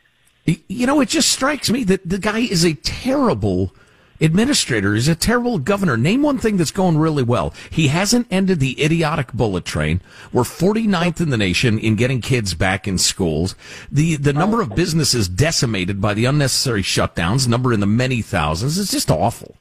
You 0.46 0.86
know, 0.86 1.00
it 1.00 1.08
just 1.08 1.30
strikes 1.30 1.70
me 1.70 1.84
that 1.84 2.08
the 2.08 2.18
guy 2.18 2.38
is 2.38 2.64
a 2.64 2.74
terrible 2.74 3.72
administrator. 4.20 4.94
He's 4.94 5.08
a 5.08 5.14
terrible 5.14 5.58
governor. 5.58 5.96
Name 5.96 6.22
one 6.22 6.38
thing 6.38 6.56
that's 6.56 6.70
going 6.70 6.98
really 6.98 7.22
well. 7.22 7.52
He 7.70 7.88
hasn't 7.88 8.26
ended 8.30 8.60
the 8.60 8.82
idiotic 8.82 9.32
bullet 9.32 9.64
train. 9.64 10.00
We're 10.32 10.42
49th 10.42 11.20
in 11.20 11.30
the 11.30 11.36
nation 11.36 11.78
in 11.78 11.96
getting 11.96 12.20
kids 12.20 12.54
back 12.54 12.86
in 12.86 12.98
schools. 12.98 13.54
The 13.90 14.16
the 14.16 14.32
number 14.32 14.60
of 14.60 14.74
businesses 14.74 15.28
decimated 15.28 16.00
by 16.00 16.14
the 16.14 16.24
unnecessary 16.24 16.82
shutdowns, 16.82 17.48
number 17.48 17.72
in 17.72 17.80
the 17.80 17.86
many 17.86 18.22
thousands. 18.22 18.78
It's 18.78 18.92
just 18.92 19.10
awful. 19.10 19.56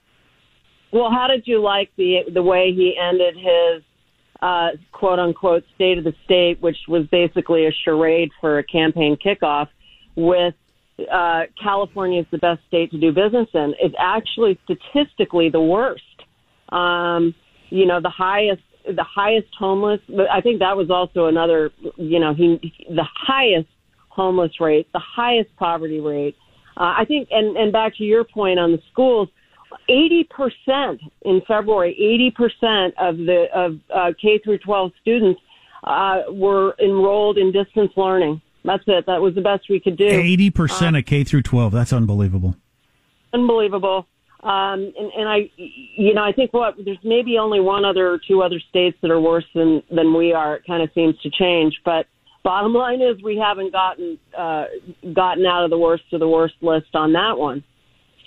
Well, 0.92 1.12
how 1.12 1.28
did 1.28 1.48
you 1.48 1.62
like 1.62 1.92
the 1.98 2.24
the 2.32 2.44
way 2.44 2.74
he 2.74 2.98
ended 2.98 3.36
his 3.36 3.84
uh, 4.42 4.70
quote 4.92 5.20
unquote 5.20 5.66
state 5.76 5.98
of 5.98 6.04
the 6.04 6.14
state, 6.24 6.62
which 6.62 6.78
was 6.88 7.06
basically 7.08 7.66
a 7.66 7.72
charade 7.72 8.32
for 8.40 8.60
a 8.60 8.64
campaign 8.64 9.18
kickoff 9.18 9.68
with 10.16 10.54
uh, 11.12 11.42
California 11.62 12.22
is 12.22 12.28
the 12.32 12.38
best 12.38 12.62
state 12.68 12.92
to 12.92 13.00
do 13.00 13.12
business 13.12 13.48
in. 13.54 13.74
It's 13.80 13.96
actually 14.00 14.60
statistically 14.64 15.50
the 15.50 15.62
worst. 15.62 16.04
Um, 16.70 17.36
you 17.70 17.86
know, 17.86 18.00
the 18.02 18.10
highest, 18.10 18.62
the 18.86 19.04
highest 19.04 19.48
homeless. 19.58 20.00
I 20.32 20.42
think 20.42 20.60
that 20.60 20.78
was 20.78 20.90
also 20.90 21.26
another. 21.26 21.72
You 21.98 22.20
know, 22.20 22.34
he 22.34 22.74
the 22.90 23.06
highest 23.14 23.68
homeless 24.10 24.60
rate, 24.60 24.88
the 24.94 25.00
highest 25.00 25.56
poverty 25.58 26.00
rate. 26.00 26.36
Uh, 26.78 26.96
I 26.98 27.06
think, 27.06 27.28
and 27.32 27.58
and 27.58 27.72
back 27.72 27.96
to 27.98 28.04
your 28.04 28.24
point 28.24 28.60
on 28.60 28.72
the 28.72 28.82
schools. 28.92 29.30
80% 29.90 31.00
in 31.24 31.42
February, 31.48 32.32
80% 32.40 32.94
of 32.98 33.18
the 33.18 33.46
of 33.54 33.80
uh, 33.94 34.14
K 34.20 34.40
through 34.40 34.60
12 34.60 34.92
students 35.02 35.42
uh, 35.84 36.22
were 36.30 36.76
enrolled 36.80 37.38
in 37.38 37.52
distance 37.52 37.92
learning. 37.98 38.42
That's 38.66 38.84
it. 38.88 39.06
That 39.06 39.22
was 39.22 39.36
the 39.36 39.42
best 39.42 39.70
we 39.70 39.80
could 39.80 39.98
do. 39.98 40.08
Eighty 40.08 40.50
percent 40.50 40.98
of 40.98 41.06
K 41.06 41.24
through 41.24 41.44
twelve. 41.44 41.72
That's 41.72 41.94
unbelievable. 41.94 42.56
Unbelievable. 43.34 44.08
Um, 44.42 44.94
and, 45.00 45.12
and 45.18 45.28
I, 45.28 45.50
you 45.58 46.14
know, 46.14 46.24
I 46.24 46.32
think 46.32 46.54
what 46.54 46.76
there's 46.84 47.00
maybe 47.04 47.38
only 47.40 47.60
one 47.60 47.84
other 47.84 48.12
or 48.12 48.20
two 48.28 48.44
other 48.44 48.60
states 48.70 48.98
that 49.02 49.10
are 49.10 49.20
worse 49.20 49.46
than 49.56 49.82
than 49.90 50.14
we 50.14 50.34
are. 50.34 50.58
It 50.58 50.64
kind 50.68 50.84
of 50.84 50.90
seems 50.94 51.20
to 51.22 51.30
change, 51.32 51.80
but 51.84 52.06
bottom 52.44 52.74
line 52.74 53.02
is 53.02 53.22
we 53.24 53.38
haven't 53.38 53.72
gotten 53.72 54.20
uh, 54.38 54.66
gotten 55.14 55.46
out 55.46 55.64
of 55.64 55.72
the 55.72 55.78
worst 55.80 56.04
of 56.14 56.20
the 56.20 56.28
worst 56.28 56.56
list 56.62 56.94
on 56.94 57.14
that 57.14 57.38
one. 57.38 57.64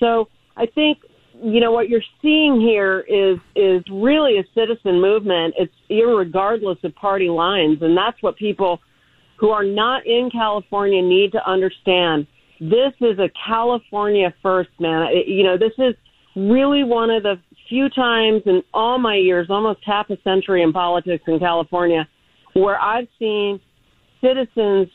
So 0.00 0.28
I 0.56 0.66
think 0.66 0.98
you 1.40 1.60
know 1.60 1.70
what 1.70 1.88
you're 1.88 2.02
seeing 2.20 2.60
here 2.60 3.00
is 3.00 3.38
is 3.54 3.84
really 3.90 4.38
a 4.38 4.44
citizen 4.54 5.00
movement. 5.00 5.54
It's 5.56 5.74
irregardless 5.88 6.82
of 6.82 6.94
party 6.96 7.28
lines, 7.28 7.78
and 7.80 7.96
that's 7.96 8.20
what 8.22 8.36
people 8.36 8.80
who 9.38 9.50
are 9.50 9.64
not 9.64 10.06
in 10.06 10.30
California 10.30 11.02
need 11.02 11.32
to 11.32 11.48
understand 11.48 12.26
this 12.60 12.92
is 13.00 13.18
a 13.18 13.30
California 13.46 14.34
first, 14.42 14.70
man. 14.80 15.08
You 15.26 15.44
know, 15.44 15.56
this 15.56 15.72
is 15.78 15.94
really 16.34 16.82
one 16.82 17.10
of 17.10 17.22
the 17.22 17.40
few 17.68 17.88
times 17.88 18.42
in 18.46 18.62
all 18.74 18.98
my 18.98 19.16
years, 19.16 19.48
almost 19.50 19.80
half 19.84 20.10
a 20.10 20.20
century 20.22 20.62
in 20.62 20.72
politics 20.72 21.24
in 21.26 21.38
California, 21.38 22.08
where 22.54 22.80
I've 22.80 23.08
seen 23.18 23.60
citizens 24.20 24.88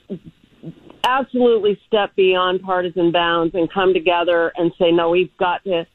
absolutely 1.03 1.79
step 1.88 2.15
beyond 2.15 2.62
partisan 2.62 3.12
bounds 3.12 3.55
and 3.55 3.71
come 3.71 3.93
together 3.93 4.51
and 4.57 4.71
say, 4.77 4.91
no, 4.91 5.09
we've 5.09 5.35
got 5.38 5.63
to, 5.65 5.85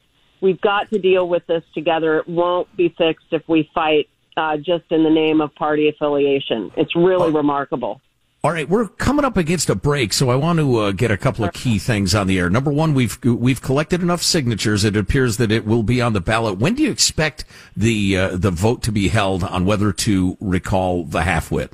we've 0.41 0.61
got 0.61 0.89
to 0.91 0.99
deal 0.99 1.27
with 1.27 1.45
this 1.47 1.63
together. 1.73 2.17
It 2.19 2.27
won't 2.27 2.75
be 2.75 2.93
fixed 2.97 3.27
if 3.31 3.43
we 3.47 3.69
fight 3.73 4.09
uh, 4.37 4.57
just 4.57 4.85
in 4.91 5.03
the 5.03 5.09
name 5.09 5.41
of 5.41 5.53
party 5.55 5.89
affiliation. 5.89 6.71
It's 6.77 6.95
really 6.95 7.31
remarkable. 7.31 8.01
All 8.41 8.53
right, 8.53 8.69
we're 8.69 8.87
coming 8.87 9.25
up 9.25 9.35
against 9.35 9.69
a 9.69 9.75
break, 9.75 10.13
so 10.13 10.29
I 10.29 10.37
want 10.37 10.59
to 10.59 10.77
uh, 10.77 10.93
get 10.93 11.11
a 11.11 11.17
couple 11.17 11.43
of 11.43 11.51
key 11.51 11.77
things 11.77 12.15
on 12.15 12.27
the 12.27 12.39
air. 12.39 12.49
Number 12.49 12.71
one, 12.71 12.93
we've 12.93 13.21
we've 13.21 13.61
collected 13.61 14.01
enough 14.01 14.23
signatures. 14.23 14.85
It 14.85 14.95
appears 14.95 15.35
that 15.37 15.51
it 15.51 15.65
will 15.65 15.83
be 15.83 16.01
on 16.01 16.13
the 16.13 16.21
ballot. 16.21 16.57
When 16.57 16.73
do 16.73 16.83
you 16.83 16.89
expect 16.89 17.43
the 17.75 18.17
uh, 18.17 18.37
the 18.37 18.49
vote 18.49 18.81
to 18.83 18.93
be 18.93 19.09
held 19.09 19.43
on 19.43 19.65
whether 19.65 19.91
to 19.91 20.37
recall 20.39 21.03
the 21.03 21.19
halfwit? 21.19 21.73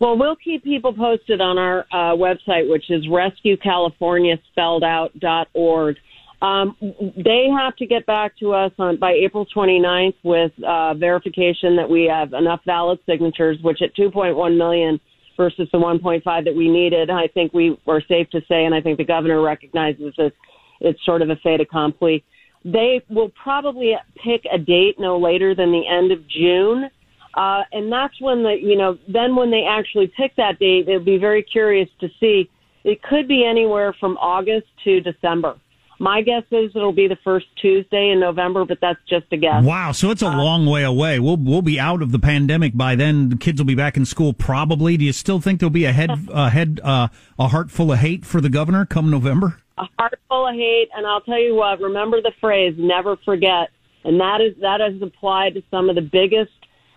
Well, 0.00 0.16
we'll 0.16 0.36
keep 0.36 0.64
people 0.64 0.94
posted 0.94 1.42
on 1.42 1.58
our 1.58 1.80
uh, 1.92 2.16
website, 2.16 2.70
which 2.70 2.90
is 2.90 3.06
rescuecaliforniaspelledout.org. 3.06 5.96
Um, 6.40 6.76
they 6.80 7.48
have 7.54 7.76
to 7.76 7.84
get 7.84 8.06
back 8.06 8.38
to 8.38 8.54
us 8.54 8.72
on 8.78 8.96
by 8.96 9.12
April 9.12 9.44
29th 9.54 10.14
with 10.24 10.52
uh, 10.66 10.94
verification 10.94 11.76
that 11.76 11.90
we 11.90 12.04
have 12.04 12.32
enough 12.32 12.60
valid 12.64 13.00
signatures, 13.04 13.58
which 13.60 13.82
at 13.82 13.94
2.1 13.94 14.56
million 14.56 14.98
versus 15.36 15.68
the 15.72 15.78
1.5 15.78 16.22
that 16.44 16.54
we 16.54 16.68
needed. 16.68 17.10
I 17.10 17.28
think 17.28 17.52
we 17.52 17.78
were 17.86 18.02
safe 18.06 18.28
to 18.30 18.40
say, 18.48 18.64
and 18.64 18.74
I 18.74 18.80
think 18.80 18.98
the 18.98 19.04
governor 19.04 19.40
recognizes 19.40 20.14
this. 20.16 20.32
It's 20.80 21.04
sort 21.04 21.22
of 21.22 21.30
a 21.30 21.36
fait 21.36 21.60
accompli. 21.60 22.24
They 22.64 23.02
will 23.08 23.30
probably 23.30 23.94
pick 24.22 24.42
a 24.52 24.58
date 24.58 24.96
no 24.98 25.18
later 25.18 25.54
than 25.54 25.72
the 25.72 25.86
end 25.86 26.12
of 26.12 26.26
June. 26.28 26.90
Uh, 27.34 27.62
and 27.72 27.90
that's 27.90 28.20
when 28.20 28.42
the, 28.42 28.56
you 28.60 28.76
know, 28.76 28.98
then 29.08 29.34
when 29.34 29.50
they 29.50 29.64
actually 29.64 30.12
pick 30.16 30.36
that 30.36 30.58
date, 30.58 30.88
it'll 30.88 31.04
be 31.04 31.18
very 31.18 31.42
curious 31.42 31.88
to 32.00 32.08
see. 32.20 32.50
It 32.84 33.02
could 33.02 33.26
be 33.26 33.44
anywhere 33.44 33.94
from 33.98 34.16
August 34.18 34.66
to 34.84 35.00
December. 35.00 35.56
My 36.02 36.20
guess 36.20 36.42
is 36.50 36.72
it'll 36.74 36.92
be 36.92 37.06
the 37.06 37.18
first 37.22 37.46
Tuesday 37.54 38.10
in 38.10 38.18
November, 38.18 38.64
but 38.64 38.78
that's 38.80 38.98
just 39.08 39.26
a 39.30 39.36
guess. 39.36 39.62
Wow, 39.62 39.92
so 39.92 40.10
it's 40.10 40.20
a 40.20 40.26
uh, 40.26 40.36
long 40.36 40.66
way 40.66 40.82
away. 40.82 41.20
We'll 41.20 41.36
we'll 41.36 41.62
be 41.62 41.78
out 41.78 42.02
of 42.02 42.10
the 42.10 42.18
pandemic 42.18 42.76
by 42.76 42.96
then. 42.96 43.28
The 43.28 43.36
kids 43.36 43.60
will 43.60 43.66
be 43.68 43.76
back 43.76 43.96
in 43.96 44.04
school 44.04 44.32
probably. 44.32 44.96
Do 44.96 45.04
you 45.04 45.12
still 45.12 45.40
think 45.40 45.60
there'll 45.60 45.70
be 45.70 45.84
a 45.84 45.92
head 45.92 46.10
a 46.34 46.50
head 46.50 46.80
uh, 46.82 47.06
a 47.38 47.46
heart 47.46 47.70
full 47.70 47.92
of 47.92 48.00
hate 48.00 48.26
for 48.26 48.40
the 48.40 48.48
governor 48.48 48.84
come 48.84 49.12
November? 49.12 49.60
A 49.78 49.84
heart 49.96 50.18
full 50.28 50.48
of 50.48 50.56
hate, 50.56 50.88
and 50.92 51.06
I'll 51.06 51.20
tell 51.20 51.40
you 51.40 51.54
what. 51.54 51.80
Remember 51.80 52.20
the 52.20 52.32
phrase 52.40 52.74
"never 52.76 53.16
forget," 53.24 53.68
and 54.02 54.18
that 54.18 54.40
is 54.40 54.60
that 54.60 54.80
is 54.80 55.00
applied 55.02 55.54
to 55.54 55.62
some 55.70 55.88
of 55.88 55.94
the 55.94 56.02
biggest, 56.02 56.50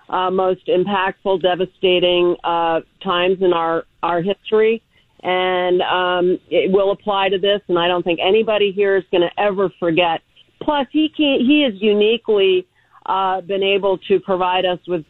uh, 0.10 0.32
most 0.32 0.66
impactful, 0.66 1.44
devastating 1.44 2.38
uh, 2.44 2.82
times 3.04 3.38
in 3.42 3.54
our 3.54 3.86
our 4.02 4.24
history 4.24 4.82
and 5.26 5.82
um, 5.82 6.40
it 6.50 6.72
will 6.72 6.92
apply 6.92 7.30
to 7.30 7.40
this. 7.40 7.60
And 7.68 7.80
I 7.80 7.88
don't 7.88 8.04
think 8.04 8.20
anybody 8.22 8.72
here 8.72 8.96
is 8.96 9.04
going 9.12 9.24
to 9.24 9.40
ever 9.42 9.72
forget. 9.80 10.22
Plus, 10.62 10.88
he 10.92 11.10
can 11.10 11.40
he 11.40 11.64
has 11.64 11.74
uniquely 11.82 12.68
uh, 13.06 13.42
been 13.42 13.64
able 13.64 13.98
to 14.08 14.20
provide 14.20 14.66
us 14.66 14.80
with 14.88 15.04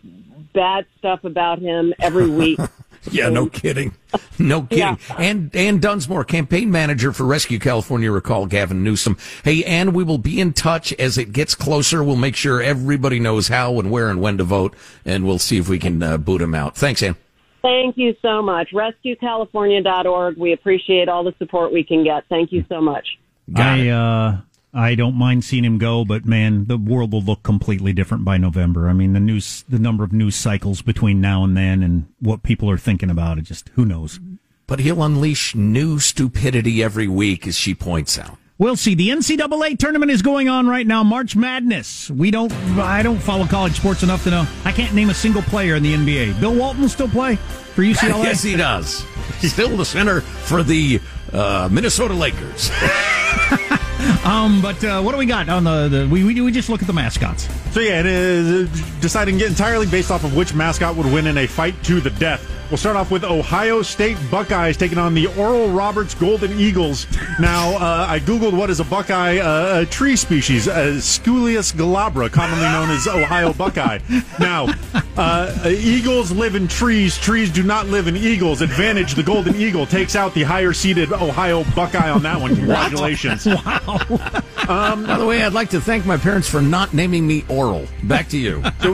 bad 0.54 0.86
stuff 0.98 1.24
about 1.26 1.60
him 1.60 1.94
every 2.00 2.30
week. 2.30 2.60
yeah, 3.12 3.30
no 3.30 3.48
kidding, 3.48 3.94
no 4.40 4.64
kidding. 4.64 4.80
yeah. 4.80 5.16
And 5.20 5.54
Anne 5.54 5.80
Dunsmore, 5.80 6.24
campaign 6.24 6.72
manager 6.72 7.12
for 7.12 7.26
Rescue 7.26 7.60
California, 7.60 8.10
recall 8.10 8.46
Gavin 8.46 8.84
Newsom. 8.84 9.18
Hey, 9.44 9.64
Anne, 9.66 9.92
we 9.92 10.04
will 10.04 10.18
be 10.18 10.40
in 10.40 10.54
touch 10.54 10.94
as 10.94 11.18
it 11.18 11.34
gets 11.34 11.56
closer. 11.56 12.04
We'll 12.04 12.16
make 12.16 12.38
sure 12.38 12.62
everybody 12.62 13.20
knows 13.20 13.50
how 13.50 13.80
and 13.80 13.92
where 13.92 14.10
and 14.10 14.22
when 14.22 14.38
to 14.38 14.46
vote, 14.46 14.76
and 15.04 15.26
we'll 15.26 15.40
see 15.40 15.58
if 15.58 15.68
we 15.68 15.78
can 15.78 16.02
uh, 16.02 16.18
boot 16.18 16.42
him 16.42 16.56
out. 16.56 16.76
Thanks, 16.76 17.04
Anne. 17.04 17.18
Thank 17.66 17.98
you 17.98 18.16
so 18.22 18.44
much. 18.44 18.70
RescueCalifornia.org. 18.74 20.38
We 20.38 20.54
appreciate 20.54 21.10
all 21.10 21.24
the 21.24 21.34
support 21.40 21.74
we 21.74 21.84
can 21.84 22.04
get. 22.04 22.24
Thank 22.30 22.52
you 22.52 22.64
so 22.70 22.80
much. 22.80 23.08
I 23.56 23.88
uh, 23.90 24.38
I 24.72 24.94
don't 24.94 25.16
mind 25.16 25.44
seeing 25.44 25.66
him 25.66 25.80
go, 25.80 26.06
but 26.06 26.26
man, 26.26 26.66
the 26.66 26.78
world 26.78 27.12
will 27.12 27.24
look 27.24 27.42
completely 27.42 27.92
different 27.92 28.24
by 28.24 28.38
November. 28.38 28.88
I 28.88 28.94
mean, 28.94 29.14
the 29.14 29.20
news, 29.20 29.66
the 29.68 29.80
number 29.80 30.04
of 30.04 30.14
news 30.14 30.36
cycles 30.36 30.84
between 30.84 31.20
now 31.20 31.44
and 31.44 31.58
then, 31.58 31.82
and 31.82 32.06
what 32.20 32.44
people 32.44 32.70
are 32.70 32.78
thinking 32.78 33.10
about 33.10 33.40
it, 33.40 33.46
just 33.46 33.70
who 33.70 33.84
knows. 33.84 34.20
But 34.68 34.80
he'll 34.82 35.02
unleash 35.02 35.56
new 35.56 35.98
stupidity 35.98 36.84
every 36.84 37.08
week, 37.08 37.48
as 37.48 37.56
she 37.56 37.74
points 37.74 38.20
out. 38.20 38.38
We'll 38.58 38.78
see. 38.78 38.96
The 38.96 39.10
NCAA 39.10 39.78
tournament 39.78 40.12
is 40.12 40.22
going 40.22 40.48
on 40.48 40.66
right 40.66 40.88
now. 40.88 41.04
March 41.04 41.36
Madness. 41.36 42.10
We 42.10 42.32
don't. 42.32 42.54
I 42.80 43.04
don't 43.04 43.20
follow 43.20 43.46
college 43.46 43.76
sports 43.76 44.02
enough 44.02 44.24
to 44.24 44.32
know. 44.32 44.48
I 44.64 44.72
can't 44.72 44.94
name 44.94 45.10
a 45.10 45.14
single 45.14 45.42
player 45.42 45.76
in 45.76 45.84
the 45.84 45.94
NBA. 45.94 46.40
Bill 46.40 46.56
Walton 46.56 46.88
still 46.88 47.10
play 47.10 47.36
for 47.36 47.82
UCLA. 47.84 48.24
yes, 48.24 48.44
he 48.44 48.56
does. 48.56 49.06
Still 49.42 49.76
the 49.76 49.84
center 49.84 50.22
for 50.22 50.64
the 50.64 51.02
uh, 51.34 51.68
Minnesota 51.70 52.14
Lakers. 52.14 52.72
um, 54.26 54.62
but 54.62 54.82
uh, 54.86 55.02
what 55.02 55.12
do 55.12 55.18
we 55.18 55.26
got 55.26 55.50
on 55.50 55.66
the? 55.66 55.90
the 55.90 56.08
we, 56.08 56.24
we 56.24 56.40
we 56.40 56.50
just 56.50 56.70
look 56.70 56.80
at 56.80 56.88
the 56.88 56.94
mascots. 56.94 57.50
So 57.74 57.82
yeah, 57.82 58.00
it 58.00 58.06
is 58.06 58.70
deciding 59.02 59.42
entirely 59.42 59.86
based 59.86 60.12
off 60.12 60.24
of 60.24 60.34
which 60.34 60.54
mascot 60.54 60.96
would 60.96 61.08
win 61.08 61.28
in 61.28 61.38
a 61.40 61.46
fight 61.46 61.76
to 61.84 62.00
the 62.00 62.12
death 62.12 62.65
We'll 62.72 62.78
start 62.78 62.96
off 62.96 63.12
with 63.12 63.24
Ohio 63.24 63.84
State 63.84 64.18
Buckeyes 64.32 64.76
taking 64.76 64.98
on 64.98 65.14
the 65.14 65.28
Oral 65.38 65.70
Roberts 65.70 66.16
Golden 66.16 66.60
Eagles. 66.60 67.06
Now, 67.40 67.76
uh, 67.76 68.08
I 68.10 68.20
googled 68.20 68.58
what 68.58 68.72
is 68.72 68.80
a 68.80 68.84
buckeye 68.84 69.38
uh, 69.38 69.82
a 69.82 69.86
tree 69.86 70.16
species, 70.16 70.68
uh, 70.68 70.96
Aesculus 70.98 71.72
glabra, 71.72 72.32
commonly 72.32 72.66
known 72.66 72.90
as 72.90 73.08
Ohio 73.08 73.54
buckeye. 73.54 74.00
Now, 74.40 74.74
uh, 75.16 75.54
eagles 75.68 76.32
live 76.32 76.56
in 76.56 76.68
trees. 76.68 77.18
Trees 77.20 77.52
do 77.52 77.62
not 77.62 77.86
live 77.88 78.08
in 78.08 78.18
eagles. 78.18 78.62
Advantage: 78.62 79.14
the 79.14 79.24
Golden 79.24 79.56
Eagle 79.56 79.86
takes 79.86 80.16
out 80.16 80.34
the 80.34 80.44
higher 80.44 80.74
seeded 80.74 81.14
Ohio 81.14 81.64
buckeye 81.76 82.10
on 82.10 82.24
that 82.24 82.42
one. 82.42 82.56
Congratulations! 82.56 83.46
wow. 83.46 84.42
Um, 84.68 85.06
By 85.06 85.18
the 85.18 85.26
way, 85.26 85.44
I'd 85.44 85.54
like 85.54 85.70
to 85.72 85.82
thank 85.82 86.06
my 86.06 86.18
parents 86.18 86.50
for 86.50 86.62
not 86.62 86.94
naming 86.94 87.28
me 87.28 87.46
Oral. 87.50 87.88
Back 88.04 88.28
to 88.30 88.38
you. 88.38 88.64
So 88.82 88.92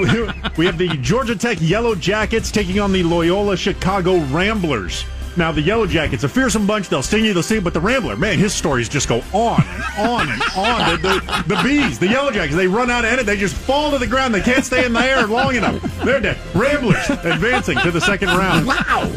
we 0.58 0.66
have 0.66 0.78
the 0.78 0.88
Georgia 1.02 1.36
Tech 1.36 1.58
Yellow 1.60 1.96
Jackets 1.96 2.50
taking 2.52 2.80
on 2.80 2.92
the 2.94 3.04
Loyola 3.04 3.58
Chicago 3.58 4.20
Ramblers. 4.26 5.04
Now, 5.38 5.52
the 5.52 5.62
Yellow 5.62 5.86
Jackets, 5.88 6.24
a 6.24 6.30
fearsome 6.30 6.68
bunch. 6.68 6.90
They'll 6.90 7.04
sting 7.04 7.26
you, 7.26 7.34
they'll 7.34 7.44
sting 7.44 7.58
you, 7.58 7.62
but 7.62 7.74
the 7.74 7.80
Rambler, 7.80 8.18
man, 8.18 8.38
his 8.38 8.54
stories 8.54 8.90
just 8.90 9.08
go 9.08 9.22
on 9.34 9.64
and 9.64 9.84
on 9.98 10.30
and 10.30 10.42
on. 10.58 11.02
The, 11.02 11.44
the, 11.48 11.56
the 11.56 11.64
bees, 11.64 12.00
the 12.00 12.08
Yellow 12.08 12.32
Jackets, 12.32 12.56
they 12.56 12.68
run 12.68 12.90
out 12.92 13.06
of 13.06 13.20
it. 13.20 13.26
They 13.26 13.38
just 13.38 13.56
fall 13.56 13.92
to 13.92 13.98
the 13.98 14.08
ground. 14.08 14.34
They 14.34 14.42
can't 14.42 14.66
stay 14.66 14.86
in 14.86 14.94
the 14.94 15.00
air 15.00 15.26
long 15.28 15.56
enough. 15.56 15.82
They're 16.04 16.20
dead. 16.20 16.38
Ramblers 16.54 17.10
advancing 17.10 17.78
to 17.80 17.92
the 17.92 18.02
second 18.02 18.30
round. 18.30 18.68
Wow. 18.68 19.10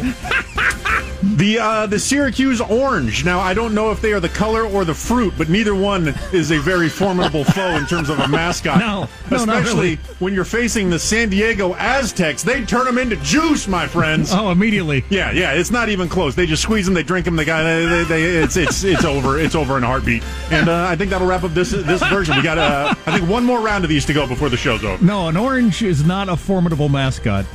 The 1.24 1.58
uh, 1.58 1.86
the 1.86 1.98
Syracuse 1.98 2.60
Orange. 2.60 3.24
Now 3.24 3.40
I 3.40 3.54
don't 3.54 3.74
know 3.74 3.90
if 3.90 4.00
they 4.00 4.12
are 4.12 4.20
the 4.20 4.28
color 4.28 4.64
or 4.64 4.84
the 4.84 4.94
fruit, 4.94 5.32
but 5.38 5.48
neither 5.48 5.74
one 5.74 6.14
is 6.32 6.52
a 6.52 6.58
very 6.58 6.88
formidable 6.88 7.44
foe 7.44 7.76
in 7.76 7.86
terms 7.86 8.10
of 8.10 8.18
a 8.18 8.28
mascot. 8.28 8.78
No, 8.78 9.08
no 9.30 9.36
especially 9.36 9.96
really. 9.96 9.96
when 10.18 10.34
you're 10.34 10.44
facing 10.44 10.90
the 10.90 10.98
San 10.98 11.30
Diego 11.30 11.74
Aztecs. 11.74 12.42
They 12.42 12.64
turn 12.64 12.84
them 12.84 12.98
into 12.98 13.16
juice, 13.16 13.66
my 13.66 13.86
friends. 13.86 14.32
Oh, 14.32 14.50
immediately. 14.50 15.02
Yeah, 15.08 15.32
yeah. 15.32 15.52
It's 15.54 15.70
not 15.70 15.88
even 15.88 16.08
close. 16.08 16.34
They 16.34 16.46
just 16.46 16.62
squeeze 16.62 16.84
them. 16.84 16.94
They 16.94 17.02
drink 17.02 17.24
them. 17.24 17.36
The 17.36 17.44
guy. 17.44 17.62
They, 17.62 17.86
they, 17.86 18.04
they, 18.04 18.22
it's 18.22 18.56
it's 18.56 18.84
it's 18.84 19.04
over. 19.04 19.38
It's 19.38 19.54
over 19.54 19.78
in 19.78 19.82
a 19.82 19.86
heartbeat. 19.86 20.22
And 20.50 20.68
uh, 20.68 20.86
I 20.88 20.94
think 20.94 21.10
that'll 21.10 21.26
wrap 21.26 21.42
up 21.42 21.54
this 21.54 21.70
this 21.70 22.02
version. 22.02 22.36
We 22.36 22.42
got 22.42 22.58
uh, 22.58 22.94
I 23.06 23.18
think 23.18 23.30
one 23.30 23.44
more 23.44 23.60
round 23.60 23.84
of 23.84 23.90
these 23.90 24.04
to 24.06 24.12
go 24.12 24.26
before 24.26 24.50
the 24.50 24.58
show's 24.58 24.84
over. 24.84 25.02
No, 25.02 25.28
an 25.28 25.38
orange 25.38 25.82
is 25.82 26.04
not 26.04 26.28
a 26.28 26.36
formidable 26.36 26.90
mascot. 26.90 27.46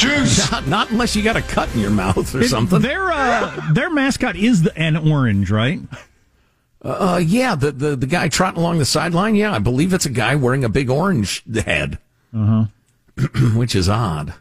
Juice. 0.00 0.50
Not, 0.52 0.66
not, 0.66 0.90
unless 0.90 1.14
you 1.14 1.22
got 1.22 1.36
a 1.36 1.42
cut 1.42 1.72
in 1.74 1.80
your 1.80 1.90
mouth 1.90 2.34
or 2.34 2.40
It- 2.40 2.48
something. 2.48 2.80
Their 2.80 3.10
uh, 3.10 3.72
their 3.72 3.90
mascot 3.90 4.36
is 4.36 4.62
the, 4.62 4.76
an 4.76 4.96
orange, 4.96 5.50
right? 5.50 5.80
Uh, 6.82 7.20
yeah, 7.22 7.54
the, 7.54 7.70
the 7.72 7.96
the 7.96 8.06
guy 8.06 8.28
trotting 8.28 8.58
along 8.60 8.78
the 8.78 8.84
sideline. 8.86 9.34
Yeah, 9.34 9.52
I 9.52 9.58
believe 9.58 9.92
it's 9.92 10.06
a 10.06 10.10
guy 10.10 10.34
wearing 10.36 10.64
a 10.64 10.68
big 10.68 10.88
orange 10.88 11.42
head, 11.64 11.98
Uh 12.34 12.64
huh. 13.18 13.28
which 13.54 13.74
is 13.74 13.88
odd. 13.88 14.32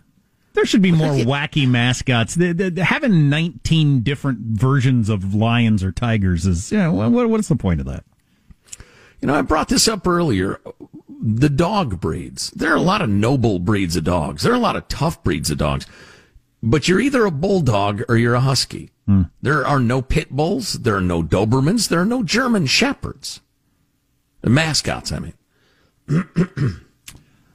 There 0.53 0.65
should 0.65 0.81
be 0.81 0.91
more 0.91 1.13
wacky 1.13 1.67
mascots. 1.69 2.35
The, 2.35 2.53
the, 2.53 2.69
the- 2.71 2.83
having 2.85 3.29
19 3.29 4.01
different 4.01 4.39
versions 4.39 5.09
of 5.09 5.33
lions 5.35 5.83
or 5.83 5.91
tigers 5.91 6.45
is, 6.45 6.71
yeah, 6.71 6.87
what, 6.89 7.11
what- 7.11 7.29
what's 7.29 7.47
the 7.49 7.55
point 7.55 7.79
of 7.81 7.85
that? 7.87 8.03
You 9.21 9.27
know, 9.27 9.35
I 9.35 9.41
brought 9.41 9.67
this 9.67 9.87
up 9.89 10.07
earlier. 10.07 10.59
The 11.21 11.49
dog 11.49 11.99
breeds. 11.99 12.49
There 12.51 12.71
are 12.71 12.77
a 12.77 12.81
lot 12.81 13.01
of 13.01 13.09
noble 13.09 13.59
breeds 13.59 13.95
of 13.95 14.05
dogs. 14.05 14.43
There 14.43 14.53
are 14.53 14.55
a 14.55 14.59
lot 14.59 14.75
of 14.77 14.87
tough 14.87 15.21
breeds 15.23 15.51
of 15.51 15.57
dogs. 15.57 15.85
But 16.63 16.87
you're 16.87 16.99
either 17.01 17.25
a 17.25 17.31
bulldog 17.31 18.03
or 18.07 18.15
you're 18.17 18.35
a 18.35 18.39
husky. 18.41 18.91
There 19.41 19.65
are 19.65 19.79
no 19.79 20.03
pit 20.03 20.29
bulls. 20.29 20.73
There 20.73 20.95
are 20.95 21.01
no 21.01 21.23
Dobermans. 21.23 21.89
There 21.89 21.99
are 21.99 22.05
no 22.05 22.21
German 22.21 22.67
shepherds. 22.67 23.41
The 24.41 24.51
mascots, 24.51 25.11
I 25.11 25.19
mean. 25.19 25.33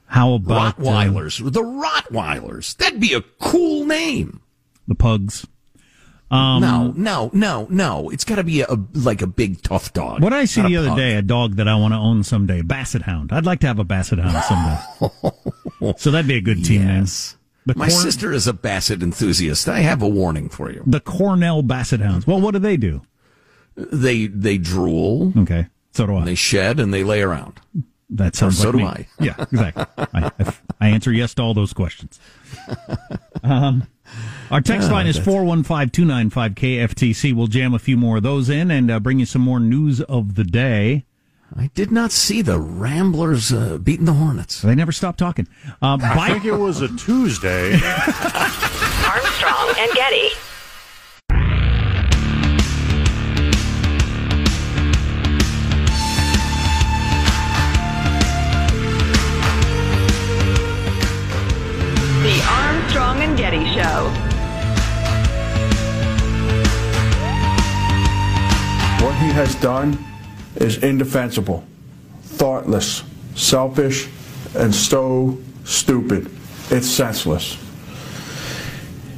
How 0.07 0.35
about 0.35 0.79
uh, 0.79 0.83
Rottweilers? 0.83 1.53
the 1.53 1.63
Rottweilers. 1.63 2.77
That'd 2.77 2.99
be 3.01 3.15
a 3.15 3.21
cool 3.41 3.85
name. 3.87 4.41
the 4.89 4.95
pugs? 4.97 5.47
Um, 6.31 6.61
no, 6.63 6.93
no, 6.97 7.31
no, 7.33 7.67
no. 7.71 8.11
It's 8.11 8.25
got 8.25 8.37
to 8.37 8.45
be 8.45 8.63
a, 8.63 8.67
a- 8.69 8.79
like 8.95 9.23
a 9.23 9.27
big 9.27 9.63
tough 9.63 9.93
dog. 9.93 10.23
What 10.23 10.33
I 10.33 10.47
see 10.47 10.63
the 10.63 10.77
other 10.77 10.89
pug. 10.89 10.97
day, 10.99 11.15
a 11.15 11.23
dog 11.23 11.57
that 11.57 11.69
I 11.69 11.75
want 11.77 11.93
to 11.95 11.99
own 11.99 12.25
someday, 12.25 12.63
Basset 12.63 13.03
Hound. 13.03 13.31
I'd 13.33 13.45
like 13.47 13.61
to 13.61 13.67
have 13.67 13.79
a 13.79 13.85
Basset 13.85 14.19
Hound 14.19 14.43
someday. 14.45 15.95
so 15.99 16.11
that'd 16.11 16.27
be 16.27 16.37
a 16.37 16.41
good 16.41 16.65
team 16.65 16.87
name. 16.87 17.01
Yes. 17.01 17.37
The 17.67 17.75
My 17.77 17.89
Corn- 17.89 18.01
sister 18.03 18.33
is 18.33 18.47
a 18.47 18.53
Basset 18.53 19.03
enthusiast. 19.03 19.69
I 19.69 19.81
have 19.81 20.03
a 20.03 20.09
warning 20.09 20.49
for 20.49 20.71
you. 20.71 20.83
The 20.87 21.01
Cornell 21.01 21.63
Basset 21.63 22.01
Hounds. 22.01 22.27
Well, 22.27 22.41
what 22.41 22.53
do 22.53 22.59
they 22.59 22.77
do? 22.77 23.03
They 23.77 24.27
they 24.27 24.59
drool. 24.59 25.33
Okay, 25.37 25.67
so 25.93 26.07
do 26.07 26.17
I. 26.17 26.25
They 26.25 26.35
shed 26.35 26.79
and 26.81 26.93
they 26.93 27.05
lay 27.05 27.23
around. 27.23 27.61
That 28.11 28.37
sounds 28.37 28.59
so 28.59 28.71
like 28.71 28.73
do 28.73 28.79
me. 28.79 28.85
I. 28.85 29.07
Yeah, 29.19 29.35
exactly. 29.41 29.85
I, 30.13 30.31
I, 30.39 30.55
I 30.81 30.89
answer 30.89 31.11
yes 31.13 31.35
to 31.35 31.43
all 31.43 31.55
those 31.55 31.73
questions. 31.73 32.19
Um, 33.43 33.87
our 34.51 34.61
text 34.61 34.89
Ah, 34.91 34.95
line 34.95 35.07
is 35.07 35.17
that's- 35.17 35.33
415 35.35 36.31
KFTC. 36.55 37.33
We'll 37.35 37.47
jam 37.47 37.75
a 37.75 37.79
few 37.79 37.97
more 37.97 38.19
of 38.19 38.23
those 38.23 38.49
in 38.49 38.71
and 38.71 38.91
uh, 38.91 39.01
bring 39.01 39.19
you 39.19 39.27
some 39.27 39.43
more 39.43 39.61
news 39.61 40.01
of 40.03 40.35
the 40.35 40.45
day. 40.45 41.05
I 41.57 41.71
did 41.75 41.93
not 41.93 42.11
see 42.11 42.43
the 42.43 42.59
Ramblers 42.59 43.53
uh, 43.53 43.79
beating 43.79 44.07
the 44.07 44.15
Hornets. 44.15 44.63
They 44.63 44.75
never 44.75 44.91
stop 44.93 45.17
talking. 45.17 45.47
Uh, 45.81 45.99
I 46.03 46.15
Bi- 46.17 46.29
think 46.31 46.45
it 46.47 46.53
was 46.53 46.81
a 46.81 46.89
Tuesday. 46.97 47.75
Armstrong 49.05 49.75
and 49.79 49.93
Getty. 49.93 50.31
Has 69.35 69.57
done 69.57 69.99
is 70.55 70.85
indefensible, 70.85 71.65
thoughtless, 72.23 73.03
selfish, 73.35 74.09
and 74.57 74.73
so 74.73 75.37
stupid. 75.65 76.31
It's 76.71 76.87
senseless. 76.87 77.59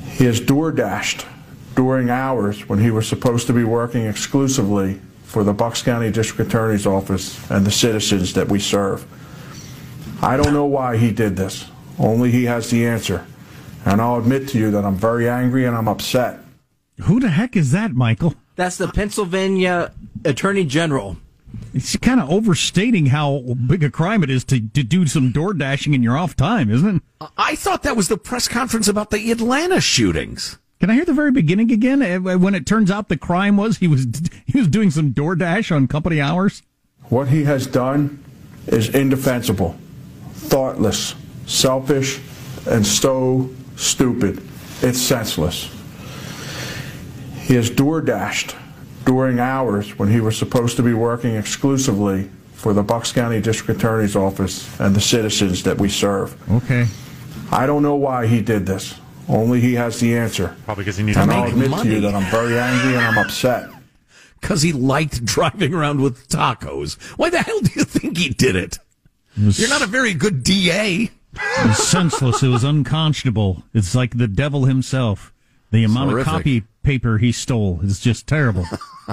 He 0.08 0.24
has 0.24 0.40
door 0.40 0.72
dashed 0.72 1.26
during 1.74 2.08
hours 2.08 2.66
when 2.66 2.78
he 2.78 2.90
was 2.90 3.06
supposed 3.06 3.46
to 3.48 3.52
be 3.52 3.62
working 3.62 4.06
exclusively 4.06 4.98
for 5.24 5.44
the 5.44 5.52
Bucks 5.52 5.82
County 5.82 6.10
District 6.10 6.48
Attorney's 6.48 6.86
Office 6.86 7.38
and 7.50 7.66
the 7.66 7.70
citizens 7.70 8.32
that 8.32 8.48
we 8.48 8.58
serve. 8.58 9.04
I 10.22 10.38
don't 10.38 10.54
know 10.54 10.64
why 10.64 10.96
he 10.96 11.12
did 11.12 11.36
this. 11.36 11.66
Only 11.98 12.30
he 12.30 12.44
has 12.44 12.70
the 12.70 12.86
answer. 12.86 13.26
And 13.84 14.00
I'll 14.00 14.16
admit 14.16 14.48
to 14.48 14.58
you 14.58 14.70
that 14.70 14.82
I'm 14.82 14.96
very 14.96 15.28
angry 15.28 15.66
and 15.66 15.76
I'm 15.76 15.88
upset. 15.88 16.40
Who 17.02 17.20
the 17.20 17.28
heck 17.28 17.54
is 17.54 17.72
that, 17.72 17.92
Michael? 17.92 18.34
That's 18.56 18.76
the 18.78 18.88
Pennsylvania 18.88 19.92
Attorney 20.24 20.64
General. 20.64 21.18
It's 21.74 21.94
kind 21.96 22.20
of 22.20 22.30
overstating 22.30 23.06
how 23.06 23.40
big 23.66 23.84
a 23.84 23.90
crime 23.90 24.22
it 24.22 24.30
is 24.30 24.44
to, 24.44 24.60
to 24.60 24.82
do 24.82 25.06
some 25.06 25.30
door 25.30 25.52
dashing 25.54 25.94
in 25.94 26.02
your 26.02 26.16
off 26.16 26.34
time, 26.34 26.70
isn't 26.70 26.96
it? 26.96 27.02
I 27.36 27.54
thought 27.54 27.82
that 27.82 27.96
was 27.96 28.08
the 28.08 28.16
press 28.16 28.48
conference 28.48 28.88
about 28.88 29.10
the 29.10 29.30
Atlanta 29.30 29.80
shootings. 29.80 30.58
Can 30.80 30.90
I 30.90 30.94
hear 30.94 31.04
the 31.04 31.12
very 31.12 31.32
beginning 31.32 31.70
again? 31.70 32.02
Uh, 32.02 32.38
When 32.38 32.54
it 32.54 32.66
turns 32.66 32.90
out 32.90 33.08
the 33.08 33.16
crime 33.16 33.56
was 33.56 33.78
he 33.78 33.88
was 33.88 34.06
he 34.46 34.58
was 34.58 34.68
doing 34.68 34.90
some 34.90 35.10
door 35.12 35.34
dash 35.36 35.70
on 35.70 35.86
company 35.86 36.20
hours. 36.20 36.62
What 37.04 37.28
he 37.28 37.44
has 37.44 37.66
done 37.66 38.22
is 38.66 38.88
indefensible, 38.94 39.76
thoughtless, 40.32 41.14
selfish, 41.46 42.20
and 42.68 42.86
so 42.86 43.50
stupid. 43.76 44.42
It's 44.82 45.00
senseless. 45.00 45.70
He 47.46 47.54
has 47.54 47.70
door 47.70 48.00
dashed 48.00 48.56
during 49.04 49.38
hours 49.38 49.96
when 49.96 50.10
he 50.10 50.20
was 50.20 50.36
supposed 50.36 50.76
to 50.78 50.82
be 50.82 50.92
working 50.92 51.36
exclusively 51.36 52.28
for 52.54 52.72
the 52.72 52.82
Bucks 52.82 53.12
County 53.12 53.40
District 53.40 53.78
Attorney's 53.78 54.16
Office 54.16 54.68
and 54.80 54.96
the 54.96 55.00
citizens 55.00 55.62
that 55.62 55.78
we 55.78 55.88
serve. 55.88 56.36
Okay. 56.50 56.88
I 57.52 57.66
don't 57.66 57.84
know 57.84 57.94
why 57.94 58.26
he 58.26 58.42
did 58.42 58.66
this. 58.66 58.98
Only 59.28 59.60
he 59.60 59.74
has 59.74 60.00
the 60.00 60.16
answer. 60.16 60.56
Probably 60.64 60.82
because 60.82 60.96
he 60.96 61.04
needs 61.04 61.18
And 61.18 61.30
to 61.30 61.36
I'll 61.36 61.44
make 61.44 61.52
admit 61.52 61.82
to 61.82 61.88
you 61.88 62.00
that 62.00 62.16
I'm 62.16 62.28
very 62.32 62.58
angry 62.58 62.96
and 62.96 63.06
I'm 63.06 63.18
upset. 63.18 63.70
Because 64.40 64.62
he 64.62 64.72
liked 64.72 65.24
driving 65.24 65.72
around 65.72 66.00
with 66.00 66.28
tacos. 66.28 67.00
Why 67.16 67.30
the 67.30 67.42
hell 67.42 67.60
do 67.60 67.70
you 67.76 67.84
think 67.84 68.18
he 68.18 68.30
did 68.30 68.56
it? 68.56 68.78
You're 69.36 69.68
not 69.68 69.82
a 69.82 69.86
very 69.86 70.14
good 70.14 70.42
DA. 70.42 71.10
It 71.34 71.66
was 71.68 71.86
senseless. 71.86 72.42
It 72.42 72.48
was 72.48 72.64
unconscionable. 72.64 73.62
It's 73.72 73.94
like 73.94 74.18
the 74.18 74.26
devil 74.26 74.64
himself. 74.64 75.32
The 75.70 75.84
amount 75.84 76.16
of 76.18 76.24
copy 76.24 76.64
paper 76.86 77.18
he 77.18 77.32
stole 77.32 77.80
is 77.82 77.98
just 77.98 78.28
terrible. 78.28 78.64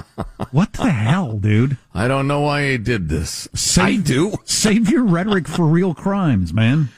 what 0.52 0.72
the 0.74 0.90
hell, 0.90 1.38
dude? 1.38 1.76
I 1.92 2.06
don't 2.06 2.28
know 2.28 2.42
why 2.42 2.70
he 2.70 2.78
did 2.78 3.08
this. 3.08 3.48
Save, 3.52 3.84
I 3.84 3.96
do. 3.96 4.34
Save 4.44 4.88
your 4.88 5.02
rhetoric 5.02 5.48
for 5.48 5.66
real 5.66 5.92
crimes, 5.92 6.54
man. 6.54 6.90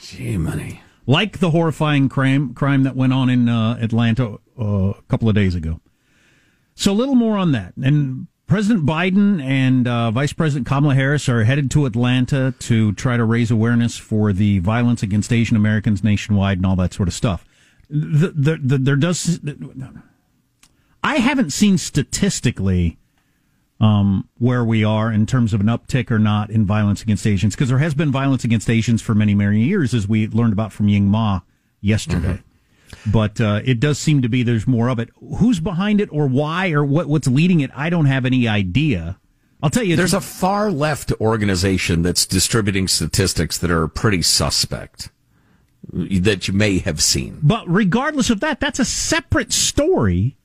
Gee, 0.00 0.36
money. 0.36 0.82
Like 1.04 1.40
the 1.40 1.50
horrifying 1.50 2.08
crime 2.08 2.54
crime 2.54 2.84
that 2.84 2.94
went 2.94 3.12
on 3.12 3.28
in 3.28 3.48
uh, 3.48 3.76
Atlanta 3.80 4.36
uh, 4.56 4.90
a 4.90 5.02
couple 5.08 5.28
of 5.28 5.34
days 5.34 5.56
ago. 5.56 5.80
So 6.76 6.92
a 6.92 6.94
little 6.94 7.16
more 7.16 7.36
on 7.36 7.50
that. 7.52 7.74
And 7.76 8.28
President 8.46 8.86
Biden 8.86 9.42
and 9.42 9.88
uh, 9.88 10.12
Vice 10.12 10.32
President 10.32 10.64
Kamala 10.64 10.94
Harris 10.94 11.28
are 11.28 11.42
headed 11.42 11.72
to 11.72 11.86
Atlanta 11.86 12.54
to 12.60 12.92
try 12.92 13.16
to 13.16 13.24
raise 13.24 13.50
awareness 13.50 13.96
for 13.96 14.32
the 14.32 14.60
violence 14.60 15.02
against 15.02 15.32
Asian 15.32 15.56
Americans 15.56 16.04
nationwide 16.04 16.58
and 16.58 16.66
all 16.66 16.76
that 16.76 16.94
sort 16.94 17.08
of 17.08 17.14
stuff. 17.14 17.44
The, 17.90 18.28
the, 18.28 18.56
the, 18.56 18.78
there 18.78 18.96
does. 18.96 19.40
I 21.02 21.16
haven't 21.16 21.52
seen 21.52 21.78
statistically 21.78 22.98
um, 23.80 24.28
where 24.38 24.64
we 24.64 24.84
are 24.84 25.12
in 25.12 25.26
terms 25.26 25.54
of 25.54 25.60
an 25.60 25.66
uptick 25.66 26.10
or 26.10 26.18
not 26.18 26.50
in 26.50 26.66
violence 26.66 27.02
against 27.02 27.26
Asians, 27.26 27.54
because 27.54 27.68
there 27.68 27.78
has 27.78 27.94
been 27.94 28.10
violence 28.10 28.44
against 28.44 28.68
Asians 28.68 29.00
for 29.00 29.14
many, 29.14 29.34
many 29.34 29.62
years, 29.62 29.94
as 29.94 30.08
we 30.08 30.26
learned 30.28 30.52
about 30.52 30.72
from 30.72 30.88
Ying 30.88 31.06
Ma 31.06 31.40
yesterday. 31.80 32.42
But 33.06 33.40
uh, 33.40 33.60
it 33.64 33.80
does 33.80 33.98
seem 33.98 34.22
to 34.22 34.28
be 34.28 34.42
there's 34.42 34.66
more 34.66 34.88
of 34.88 34.98
it. 34.98 35.10
Who's 35.38 35.60
behind 35.60 36.00
it, 36.00 36.08
or 36.10 36.26
why, 36.26 36.72
or 36.72 36.84
what, 36.84 37.06
what's 37.06 37.28
leading 37.28 37.60
it? 37.60 37.70
I 37.74 37.90
don't 37.90 38.06
have 38.06 38.24
any 38.24 38.48
idea. 38.48 39.18
I'll 39.62 39.70
tell 39.70 39.82
you, 39.82 39.96
There's 39.96 40.14
a 40.14 40.20
far 40.20 40.70
left 40.70 41.12
organization 41.20 42.02
that's 42.02 42.26
distributing 42.26 42.88
statistics 42.88 43.58
that 43.58 43.70
are 43.70 43.88
pretty 43.88 44.22
suspect 44.22 45.10
that 45.92 46.48
you 46.48 46.54
may 46.54 46.78
have 46.78 47.02
seen. 47.02 47.38
But 47.42 47.68
regardless 47.68 48.30
of 48.30 48.40
that, 48.40 48.60
that's 48.60 48.78
a 48.78 48.84
separate 48.84 49.52
story 49.52 50.36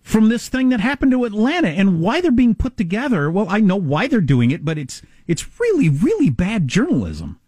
from 0.00 0.28
this 0.28 0.48
thing 0.48 0.68
that 0.70 0.80
happened 0.80 1.12
to 1.12 1.24
Atlanta 1.24 1.68
and 1.68 2.00
why 2.00 2.20
they're 2.20 2.30
being 2.30 2.54
put 2.54 2.76
together. 2.76 3.30
Well, 3.30 3.46
I 3.48 3.60
know 3.60 3.76
why 3.76 4.08
they're 4.08 4.20
doing 4.20 4.50
it, 4.50 4.64
but 4.64 4.78
it's 4.78 5.02
it's 5.26 5.60
really 5.60 5.88
really 5.88 6.30
bad 6.30 6.68
journalism. 6.68 7.38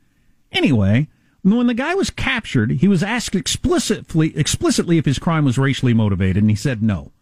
Anyway, 0.53 1.09
when 1.43 1.67
the 1.67 1.75
guy 1.75 1.95
was 1.95 2.11
captured, 2.11 2.71
he 2.73 2.89
was 2.89 3.03
asked 3.03 3.35
explicitly 3.35 4.37
explicitly 4.37 4.99
if 4.99 5.05
his 5.05 5.19
crime 5.19 5.45
was 5.45 5.59
racially 5.59 5.95
motivated, 5.95 6.39
and 6.39 6.51
he 6.51 6.57
said 6.57 6.83
no. 6.83 7.13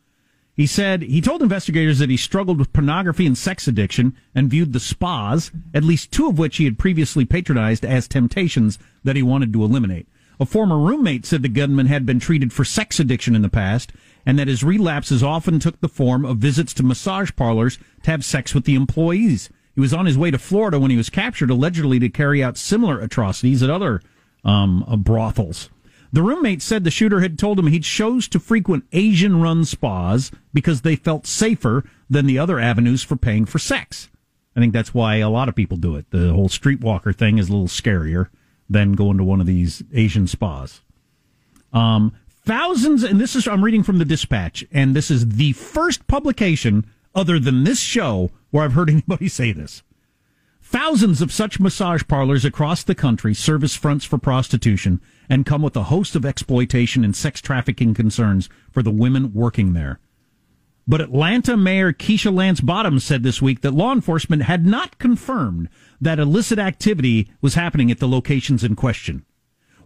He 0.54 0.66
said 0.66 1.02
he 1.02 1.22
told 1.22 1.42
investigators 1.42 1.98
that 1.98 2.10
he 2.10 2.18
struggled 2.18 2.58
with 2.58 2.74
pornography 2.74 3.26
and 3.26 3.36
sex 3.36 3.66
addiction 3.66 4.14
and 4.34 4.50
viewed 4.50 4.74
the 4.74 4.80
spas, 4.80 5.50
at 5.72 5.82
least 5.82 6.12
two 6.12 6.28
of 6.28 6.38
which 6.38 6.58
he 6.58 6.66
had 6.66 6.78
previously 6.78 7.24
patronized, 7.24 7.86
as 7.86 8.06
temptations 8.06 8.78
that 9.02 9.16
he 9.16 9.22
wanted 9.22 9.52
to 9.54 9.64
eliminate. 9.64 10.06
A 10.42 10.44
former 10.44 10.76
roommate 10.76 11.24
said 11.24 11.42
the 11.42 11.48
gunman 11.48 11.86
had 11.86 12.04
been 12.04 12.18
treated 12.18 12.52
for 12.52 12.64
sex 12.64 12.98
addiction 12.98 13.36
in 13.36 13.42
the 13.42 13.48
past 13.48 13.92
and 14.26 14.36
that 14.40 14.48
his 14.48 14.64
relapses 14.64 15.22
often 15.22 15.60
took 15.60 15.80
the 15.80 15.88
form 15.88 16.24
of 16.24 16.38
visits 16.38 16.74
to 16.74 16.82
massage 16.82 17.30
parlors 17.36 17.78
to 18.02 18.10
have 18.10 18.24
sex 18.24 18.52
with 18.52 18.64
the 18.64 18.74
employees. 18.74 19.50
He 19.76 19.80
was 19.80 19.94
on 19.94 20.06
his 20.06 20.18
way 20.18 20.32
to 20.32 20.38
Florida 20.38 20.80
when 20.80 20.90
he 20.90 20.96
was 20.96 21.10
captured, 21.10 21.48
allegedly 21.48 22.00
to 22.00 22.08
carry 22.08 22.42
out 22.42 22.58
similar 22.58 22.98
atrocities 22.98 23.62
at 23.62 23.70
other 23.70 24.02
um, 24.44 24.84
uh, 24.88 24.96
brothels. 24.96 25.70
The 26.12 26.22
roommate 26.22 26.60
said 26.60 26.82
the 26.82 26.90
shooter 26.90 27.20
had 27.20 27.38
told 27.38 27.56
him 27.56 27.68
he 27.68 27.78
chose 27.78 28.26
to 28.26 28.40
frequent 28.40 28.84
Asian 28.90 29.40
run 29.40 29.64
spas 29.64 30.32
because 30.52 30.80
they 30.80 30.96
felt 30.96 31.24
safer 31.24 31.84
than 32.10 32.26
the 32.26 32.40
other 32.40 32.58
avenues 32.58 33.04
for 33.04 33.14
paying 33.14 33.44
for 33.44 33.60
sex. 33.60 34.10
I 34.56 34.60
think 34.60 34.72
that's 34.72 34.92
why 34.92 35.18
a 35.18 35.30
lot 35.30 35.48
of 35.48 35.54
people 35.54 35.76
do 35.76 35.94
it. 35.94 36.10
The 36.10 36.32
whole 36.32 36.48
streetwalker 36.48 37.14
thing 37.14 37.38
is 37.38 37.48
a 37.48 37.52
little 37.52 37.68
scarier 37.68 38.26
than 38.68 38.92
going 38.92 39.18
to 39.18 39.24
one 39.24 39.40
of 39.40 39.46
these 39.46 39.82
Asian 39.92 40.26
spas. 40.26 40.80
Um, 41.72 42.12
thousands, 42.44 43.02
and 43.02 43.20
this 43.20 43.36
is, 43.36 43.46
I'm 43.46 43.64
reading 43.64 43.82
from 43.82 43.98
the 43.98 44.04
dispatch, 44.04 44.64
and 44.72 44.94
this 44.94 45.10
is 45.10 45.36
the 45.36 45.52
first 45.52 46.06
publication 46.06 46.86
other 47.14 47.38
than 47.38 47.64
this 47.64 47.80
show 47.80 48.30
where 48.50 48.64
I've 48.64 48.74
heard 48.74 48.90
anybody 48.90 49.28
say 49.28 49.52
this. 49.52 49.82
Thousands 50.62 51.20
of 51.20 51.32
such 51.32 51.60
massage 51.60 52.02
parlors 52.08 52.46
across 52.46 52.82
the 52.82 52.94
country 52.94 53.34
service 53.34 53.76
fronts 53.76 54.06
for 54.06 54.16
prostitution 54.16 55.02
and 55.28 55.44
come 55.44 55.60
with 55.60 55.76
a 55.76 55.84
host 55.84 56.16
of 56.16 56.24
exploitation 56.24 57.04
and 57.04 57.14
sex 57.14 57.42
trafficking 57.42 57.92
concerns 57.92 58.48
for 58.70 58.82
the 58.82 58.90
women 58.90 59.34
working 59.34 59.74
there. 59.74 60.00
But 60.86 61.00
Atlanta 61.00 61.56
Mayor 61.56 61.92
Keisha 61.92 62.34
Lance 62.34 62.60
Bottoms 62.60 63.04
said 63.04 63.22
this 63.22 63.40
week 63.40 63.60
that 63.60 63.74
law 63.74 63.92
enforcement 63.92 64.42
had 64.42 64.66
not 64.66 64.98
confirmed 64.98 65.68
that 66.00 66.18
illicit 66.18 66.58
activity 66.58 67.30
was 67.40 67.54
happening 67.54 67.90
at 67.90 67.98
the 68.00 68.08
locations 68.08 68.64
in 68.64 68.74
question. 68.74 69.24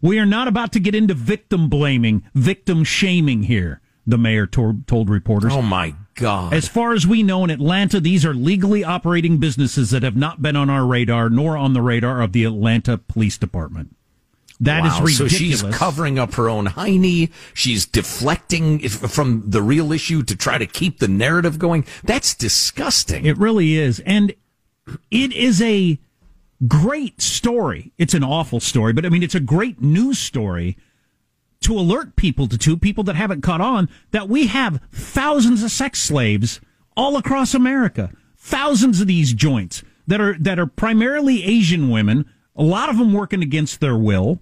We 0.00 0.18
are 0.18 0.26
not 0.26 0.48
about 0.48 0.72
to 0.72 0.80
get 0.80 0.94
into 0.94 1.14
victim 1.14 1.68
blaming, 1.68 2.22
victim 2.34 2.84
shaming 2.84 3.44
here, 3.44 3.80
the 4.06 4.18
mayor 4.18 4.46
to- 4.46 4.82
told 4.86 5.10
reporters. 5.10 5.52
Oh 5.52 5.62
my 5.62 5.94
God. 6.14 6.54
As 6.54 6.68
far 6.68 6.92
as 6.92 7.06
we 7.06 7.22
know 7.22 7.44
in 7.44 7.50
Atlanta, 7.50 8.00
these 8.00 8.24
are 8.24 8.34
legally 8.34 8.84
operating 8.84 9.38
businesses 9.38 9.90
that 9.90 10.02
have 10.02 10.16
not 10.16 10.40
been 10.40 10.56
on 10.56 10.70
our 10.70 10.86
radar 10.86 11.28
nor 11.28 11.56
on 11.56 11.74
the 11.74 11.82
radar 11.82 12.22
of 12.22 12.32
the 12.32 12.44
Atlanta 12.44 12.96
Police 12.96 13.36
Department. 13.36 13.94
That 14.60 14.86
is 14.86 14.92
Wow, 14.92 15.04
ridiculous. 15.04 15.32
So 15.32 15.38
she's 15.38 15.62
covering 15.62 16.18
up 16.18 16.34
her 16.34 16.48
own 16.48 16.66
hiney. 16.66 17.30
She's 17.52 17.84
deflecting 17.84 18.88
from 18.88 19.42
the 19.46 19.62
real 19.62 19.92
issue 19.92 20.22
to 20.22 20.36
try 20.36 20.56
to 20.58 20.66
keep 20.66 20.98
the 20.98 21.08
narrative 21.08 21.58
going. 21.58 21.84
That's 22.04 22.34
disgusting. 22.34 23.26
It 23.26 23.36
really 23.36 23.74
is. 23.74 24.00
And 24.00 24.34
it 25.10 25.32
is 25.32 25.60
a 25.60 25.98
great 26.66 27.20
story. 27.20 27.92
It's 27.98 28.14
an 28.14 28.24
awful 28.24 28.60
story, 28.60 28.92
but 28.92 29.04
I 29.04 29.10
mean, 29.10 29.22
it's 29.22 29.34
a 29.34 29.40
great 29.40 29.82
news 29.82 30.18
story 30.18 30.78
to 31.60 31.78
alert 31.78 32.16
people 32.16 32.46
to, 32.48 32.56
to 32.58 32.76
people 32.76 33.04
that 33.04 33.16
haven't 33.16 33.42
caught 33.42 33.60
on 33.60 33.88
that 34.12 34.28
we 34.28 34.46
have 34.46 34.80
thousands 34.92 35.62
of 35.62 35.70
sex 35.70 36.00
slaves 36.00 36.60
all 36.96 37.16
across 37.16 37.54
America. 37.54 38.10
Thousands 38.38 39.00
of 39.00 39.06
these 39.06 39.32
joints 39.32 39.82
that 40.06 40.20
are, 40.20 40.36
that 40.38 40.58
are 40.58 40.66
primarily 40.66 41.44
Asian 41.44 41.90
women, 41.90 42.30
a 42.54 42.62
lot 42.62 42.88
of 42.88 42.96
them 42.98 43.12
working 43.12 43.42
against 43.42 43.80
their 43.80 43.96
will. 43.96 44.40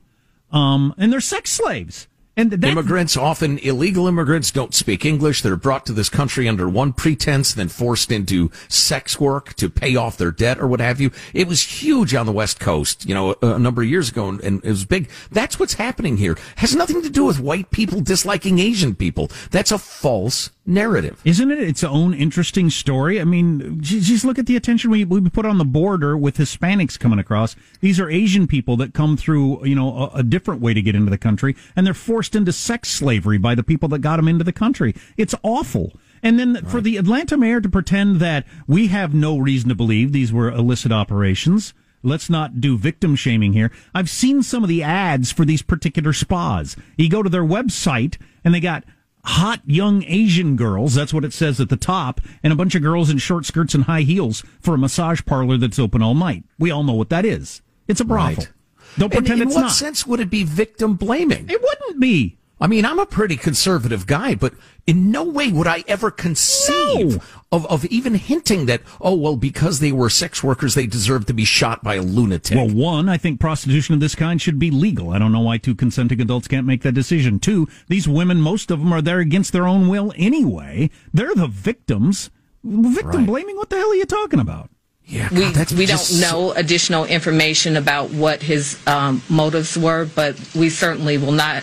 Um, 0.55 0.95
and 0.97 1.13
they're 1.13 1.21
sex 1.21 1.51
slaves. 1.51 2.07
And 2.37 2.51
that, 2.51 2.65
immigrants, 2.65 3.17
often 3.17 3.59
illegal 3.59 4.09
immigrants, 4.09 4.51
don't 4.51 4.75
speak 4.75 5.05
English. 5.05 5.43
They're 5.43 5.55
brought 5.55 5.87
to 5.87 5.93
this 5.93 6.09
country 6.09 6.49
under 6.49 6.69
one 6.69 6.93
pretense, 6.93 7.55
then 7.55 7.69
forced 7.69 8.11
into 8.11 8.51
sex 8.69 9.21
work 9.21 9.55
to 9.55 9.71
pay 9.71 9.95
off 9.95 10.17
their 10.17 10.33
debt 10.33 10.59
or 10.59 10.67
what 10.67 10.81
have 10.81 11.01
you. 11.01 11.13
It 11.33 11.47
was 11.47 11.63
huge 11.63 12.13
on 12.13 12.27
the 12.27 12.33
West 12.33 12.59
Coast, 12.59 13.07
you 13.09 13.15
know, 13.15 13.37
a, 13.41 13.55
a 13.55 13.59
number 13.59 13.83
of 13.83 13.89
years 13.89 14.09
ago, 14.09 14.29
and, 14.29 14.41
and 14.41 14.65
it 14.65 14.69
was 14.69 14.85
big. 14.85 15.09
That's 15.31 15.61
what's 15.61 15.75
happening 15.75 16.17
here. 16.17 16.37
Has 16.57 16.75
nothing 16.75 17.03
to 17.03 17.11
do 17.11 17.25
with 17.25 17.39
white 17.39 17.71
people 17.71 18.01
disliking 18.01 18.59
Asian 18.59 18.97
people. 18.97 19.31
That's 19.51 19.71
a 19.71 19.79
false 19.79 20.51
narrative. 20.67 21.21
Isn't 21.25 21.51
it 21.51 21.61
its 21.61 21.85
own 21.85 22.15
interesting 22.15 22.71
story? 22.71 23.21
I 23.21 23.25
mean, 23.25 23.81
just 23.81 24.25
look 24.25 24.39
at 24.39 24.47
the 24.47 24.57
attention 24.57 24.91
we, 24.91 25.05
we 25.05 25.29
put 25.29 25.45
on 25.45 25.59
the 25.59 25.65
border 25.65 26.17
with 26.17 26.39
Hispanics 26.39 26.99
coming 26.99 27.19
across. 27.19 27.55
These 27.81 28.01
are 28.01 28.09
Asian 28.11 28.47
people 28.47 28.77
that 28.79 28.95
come 28.95 29.17
through, 29.17 29.67
you 29.67 29.75
know, 29.75 30.11
a, 30.15 30.19
a 30.19 30.23
different 30.23 30.63
way 30.63 30.73
to 30.73 30.81
get 30.81 30.95
into 30.95 31.11
the 31.11 31.19
country, 31.19 31.55
and 31.77 31.87
they're 31.87 31.93
forced 31.93 32.24
into 32.33 32.53
sex 32.53 32.89
slavery 32.89 33.39
by 33.39 33.55
the 33.55 33.63
people 33.63 33.89
that 33.89 33.99
got 33.99 34.17
them 34.17 34.29
into 34.29 34.45
the 34.45 34.53
country. 34.53 34.95
It's 35.17 35.35
awful. 35.43 35.93
And 36.23 36.39
then 36.39 36.65
for 36.65 36.81
the 36.81 36.97
Atlanta 36.97 37.37
mayor 37.37 37.61
to 37.61 37.69
pretend 37.69 38.21
that 38.21 38.47
we 38.67 38.87
have 38.87 39.13
no 39.13 39.37
reason 39.37 39.69
to 39.69 39.75
believe 39.75 40.13
these 40.13 40.33
were 40.33 40.51
illicit 40.51 40.93
operations. 40.93 41.75
Let's 42.03 42.31
not 42.31 42.61
do 42.61 42.79
victim 42.79 43.17
shaming 43.17 43.53
here. 43.53 43.73
I've 43.95 44.11
seen 44.11 44.43
some 44.43 44.63
of 44.63 44.69
the 44.69 44.83
ads 44.83 45.33
for 45.33 45.45
these 45.45 45.63
particular 45.63 46.13
spas. 46.13 46.77
You 46.97 47.09
go 47.09 47.23
to 47.23 47.31
their 47.31 47.45
website 47.45 48.17
and 48.45 48.55
they 48.55 48.61
got 48.61 48.85
hot 49.25 49.61
young 49.67 50.05
Asian 50.05 50.57
girls. 50.57 50.95
That's 50.95 51.15
what 51.15 51.25
it 51.25 51.33
says 51.33 51.61
at 51.61 51.71
the 51.71 51.77
top, 51.77 52.21
and 52.43 52.53
a 52.53 52.57
bunch 52.57 52.75
of 52.75 52.83
girls 52.83 53.11
in 53.11 53.19
short 53.19 53.47
skirts 53.47 53.75
and 53.75 53.85
high 53.85 54.03
heels 54.03 54.45
for 54.61 54.75
a 54.75 54.79
massage 54.79 55.23
parlor 55.25 55.57
that's 55.57 55.79
open 55.79 56.03
all 56.03 56.15
night. 56.15 56.45
We 56.59 56.71
all 56.71 56.85
know 56.85 56.93
what 56.93 57.11
that 57.11 57.25
is. 57.25 57.63
It's 57.89 58.01
a 58.01 58.05
brothel. 58.05 58.45
Right. 58.45 58.53
Don't 58.99 59.13
And 59.13 59.25
pretend 59.25 59.43
in 59.43 59.49
it's 59.49 59.55
what 59.55 59.63
not. 59.63 59.73
sense 59.73 60.07
would 60.07 60.21
it 60.21 60.31
be 60.31 60.45
victim 60.45 60.95
blaming? 60.95 61.49
It 61.49 61.61
wouldn't 61.63 62.01
be. 62.01 62.39
I 62.61 62.69
mean, 62.69 62.85
I'm 62.85 63.01
a 63.01 63.05
pretty 63.05 63.37
conservative 63.37 64.07
guy, 64.07 64.37
but 64.37 64.55
in 64.87 65.11
no 65.11 65.25
way 65.25 65.51
would 65.51 65.67
I 65.67 65.83
ever 65.89 66.11
conceive 66.11 67.19
of, 67.51 67.67
of 67.67 67.85
even 67.87 68.15
hinting 68.15 68.67
that, 68.67 68.81
oh, 69.01 69.15
well, 69.17 69.37
because 69.37 69.81
they 69.81 69.91
were 69.91 70.09
sex 70.09 70.43
workers, 70.43 70.75
they 70.75 70.87
deserve 70.87 71.27
to 71.27 71.35
be 71.35 71.45
shot 71.45 71.83
by 71.83 71.97
a 71.97 72.03
lunatic. 72.03 72.57
Well, 72.57 72.71
one, 72.71 73.09
I 73.09 73.19
think 73.19 73.41
prostitution 73.41 73.95
of 73.95 74.01
this 74.01 74.15
kind 74.15 74.41
should 74.41 74.59
be 74.61 74.71
legal. 74.71 75.11
I 75.11 75.19
don't 75.19 75.33
know 75.33 75.41
why 75.41 75.59
two 75.59 75.75
consenting 75.75 76.21
adults 76.21 76.47
can't 76.49 76.67
make 76.67 76.83
that 76.83 76.93
decision. 76.93 77.41
Two, 77.41 77.69
these 77.89 78.09
women, 78.09 78.41
most 78.41 78.71
of 78.71 78.79
them 78.79 78.93
are 78.93 79.03
there 79.03 79.19
against 79.19 79.53
their 79.53 79.67
own 79.67 79.89
will 79.89 80.13
anyway. 80.17 80.91
They're 81.13 81.35
the 81.35 81.49
victims. 81.49 82.31
Victim 82.63 83.27
blaming? 83.27 83.57
What 83.57 83.69
the 83.69 83.77
hell 83.77 83.91
are 83.91 83.97
you 83.97 84.07
talking 84.07 84.41
about? 84.41 84.71
Yeah, 85.07 85.29
we 85.31 85.53
we 85.77 85.87
don't 85.87 86.21
know 86.21 86.53
additional 86.53 87.05
information 87.05 87.77
about 87.77 88.11
what 88.11 88.43
his 88.43 88.79
um, 88.87 89.23
motives 89.29 89.77
were, 89.77 90.07
but 90.15 90.39
we 90.55 90.71
certainly 90.71 91.19
will 91.19 91.33
not 91.33 91.63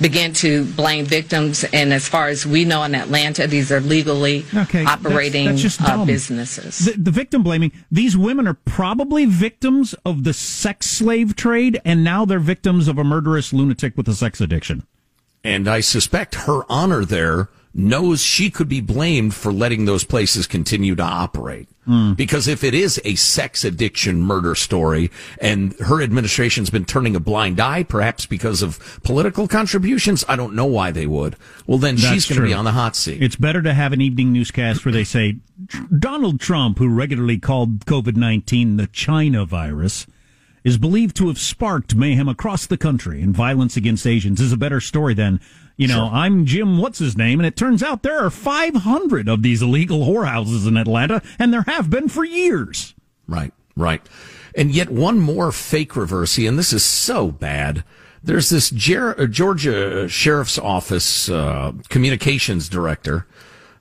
begin 0.00 0.32
to 0.34 0.64
blame 0.64 1.04
victims. 1.06 1.64
And 1.72 1.92
as 1.94 2.06
far 2.08 2.28
as 2.28 2.44
we 2.44 2.64
know 2.64 2.82
in 2.82 2.94
Atlanta, 2.94 3.46
these 3.46 3.72
are 3.72 3.80
legally 3.80 4.44
Okay, 4.54 4.84
that's- 4.84 4.88
operating 5.06 5.46
that's 5.46 5.62
just 5.62 5.80
uh, 5.80 5.86
dumb. 5.96 6.06
businesses. 6.06 6.78
The, 6.80 6.92
the 6.92 7.10
victim 7.10 7.42
blaming. 7.42 7.72
These 7.90 8.16
women 8.16 8.46
are 8.46 8.54
probably 8.54 9.24
victims 9.24 9.94
of 10.04 10.24
the 10.24 10.34
sex 10.34 10.86
slave 10.86 11.36
trade, 11.36 11.80
and 11.84 12.04
now 12.04 12.24
they're 12.24 12.38
victims 12.38 12.86
of 12.88 12.98
a 12.98 13.04
murderous 13.04 13.52
lunatic 13.52 13.96
with 13.96 14.08
a 14.08 14.14
sex 14.14 14.40
addiction. 14.42 14.84
And 15.42 15.68
I 15.68 15.80
suspect 15.80 16.34
her 16.34 16.62
honor 16.70 17.04
there 17.04 17.48
knows 17.74 18.22
she 18.22 18.50
could 18.50 18.68
be 18.68 18.80
blamed 18.80 19.34
for 19.34 19.52
letting 19.52 19.84
those 19.84 20.04
places 20.04 20.46
continue 20.46 20.94
to 20.94 21.02
operate. 21.02 21.68
Hmm. 21.84 22.14
Because 22.14 22.48
if 22.48 22.64
it 22.64 22.72
is 22.72 23.00
a 23.04 23.14
sex 23.16 23.64
addiction 23.64 24.22
murder 24.22 24.54
story 24.54 25.10
and 25.38 25.74
her 25.80 26.00
administration's 26.00 26.70
been 26.70 26.84
turning 26.84 27.14
a 27.14 27.20
blind 27.20 27.60
eye, 27.60 27.82
perhaps 27.82 28.24
because 28.24 28.62
of 28.62 29.00
political 29.02 29.46
contributions, 29.48 30.24
I 30.28 30.36
don't 30.36 30.54
know 30.54 30.64
why 30.64 30.92
they 30.92 31.06
would. 31.06 31.36
Well, 31.66 31.78
then 31.78 31.96
she's 31.96 32.26
going 32.26 32.40
to 32.40 32.46
be 32.46 32.54
on 32.54 32.64
the 32.64 32.72
hot 32.72 32.96
seat. 32.96 33.22
It's 33.22 33.36
better 33.36 33.60
to 33.60 33.74
have 33.74 33.92
an 33.92 34.00
evening 34.00 34.32
newscast 34.32 34.84
where 34.84 34.92
they 34.92 35.04
say 35.04 35.36
Donald 35.98 36.40
Trump, 36.40 36.78
who 36.78 36.88
regularly 36.88 37.38
called 37.38 37.84
COVID 37.86 38.16
19 38.16 38.76
the 38.76 38.86
China 38.86 39.44
virus, 39.44 40.06
is 40.64 40.78
believed 40.78 41.14
to 41.16 41.28
have 41.28 41.38
sparked 41.38 41.94
mayhem 41.94 42.28
across 42.28 42.66
the 42.66 42.76
country 42.78 43.20
and 43.22 43.34
violence 43.36 43.76
against 43.76 44.06
Asians 44.06 44.40
is 44.40 44.50
a 44.52 44.56
better 44.56 44.80
story 44.80 45.12
than, 45.14 45.38
you 45.76 45.86
know, 45.86 46.08
Sure. 46.08 46.10
I'm 46.14 46.46
Jim, 46.46 46.78
what's 46.78 46.98
his 46.98 47.16
name? 47.16 47.38
And 47.38 47.46
it 47.46 47.54
turns 47.56 47.82
out 47.82 48.02
there 48.02 48.24
are 48.24 48.30
500 48.30 49.28
of 49.28 49.42
these 49.42 49.60
illegal 49.60 50.00
whorehouses 50.06 50.66
in 50.66 50.76
Atlanta, 50.78 51.22
and 51.38 51.52
there 51.52 51.64
have 51.66 51.90
been 51.90 52.08
for 52.08 52.24
years. 52.24 52.94
Right, 53.28 53.52
right. 53.76 54.00
And 54.56 54.70
yet 54.70 54.88
one 54.90 55.18
more 55.20 55.52
fake 55.52 55.92
reversey, 55.92 56.48
and 56.48 56.58
this 56.58 56.72
is 56.72 56.84
so 56.84 57.30
bad. 57.30 57.84
There's 58.22 58.48
this 58.48 58.70
Jer- 58.70 59.20
uh, 59.20 59.26
Georgia 59.26 60.08
Sheriff's 60.08 60.58
Office 60.58 61.28
uh, 61.28 61.72
communications 61.90 62.70
director. 62.70 63.26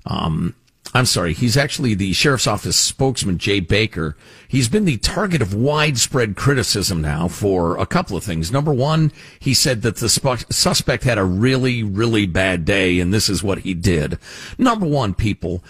Um, 0.05 0.55
I'm 0.93 1.05
sorry, 1.05 1.33
he's 1.33 1.55
actually 1.55 1.93
the 1.93 2.11
Sheriff's 2.13 2.45
Office 2.45 2.75
spokesman, 2.75 3.37
Jay 3.37 3.61
Baker. 3.61 4.17
He's 4.53 4.69
been 4.69 4.85
the 4.85 4.97
target 4.97 5.41
of 5.41 5.55
widespread 5.55 6.35
criticism 6.35 7.01
now 7.01 7.27
for 7.27 7.75
a 7.79 7.87
couple 7.87 8.15
of 8.15 8.23
things. 8.23 8.51
Number 8.51 8.71
one, 8.71 9.11
he 9.39 9.55
said 9.55 9.81
that 9.81 9.95
the 9.95 10.07
suspect 10.07 11.05
had 11.05 11.17
a 11.17 11.23
really, 11.23 11.81
really 11.81 12.27
bad 12.27 12.63
day, 12.63 12.99
and 12.99 13.11
this 13.11 13.29
is 13.29 13.41
what 13.41 13.57
he 13.61 13.73
did. 13.73 14.19
Number 14.59 14.85
one, 14.85 15.15
people, 15.15 15.63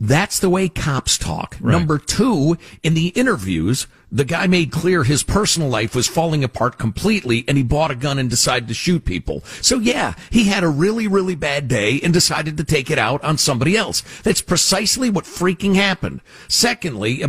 that's 0.00 0.40
the 0.40 0.48
way 0.48 0.70
cops 0.70 1.18
talk. 1.18 1.62
Number 1.62 1.98
two, 1.98 2.56
in 2.82 2.94
the 2.94 3.08
interviews, 3.08 3.86
the 4.14 4.24
guy 4.24 4.46
made 4.46 4.70
clear 4.70 5.02
his 5.02 5.24
personal 5.24 5.68
life 5.68 5.92
was 5.92 6.06
falling 6.06 6.44
apart 6.44 6.78
completely 6.78 7.44
and 7.48 7.56
he 7.56 7.64
bought 7.64 7.90
a 7.90 7.96
gun 7.96 8.16
and 8.16 8.30
decided 8.30 8.68
to 8.68 8.74
shoot 8.74 9.04
people. 9.04 9.42
So 9.60 9.80
yeah, 9.80 10.14
he 10.30 10.44
had 10.44 10.62
a 10.62 10.68
really, 10.68 11.08
really 11.08 11.34
bad 11.34 11.66
day 11.66 12.00
and 12.00 12.12
decided 12.12 12.56
to 12.58 12.64
take 12.64 12.92
it 12.92 12.98
out 12.98 13.24
on 13.24 13.38
somebody 13.38 13.76
else. 13.76 14.04
That's 14.22 14.40
precisely 14.40 15.10
what 15.10 15.24
freaking 15.24 15.74
happened. 15.74 16.20
Secondly, 16.46 17.22
a- 17.22 17.28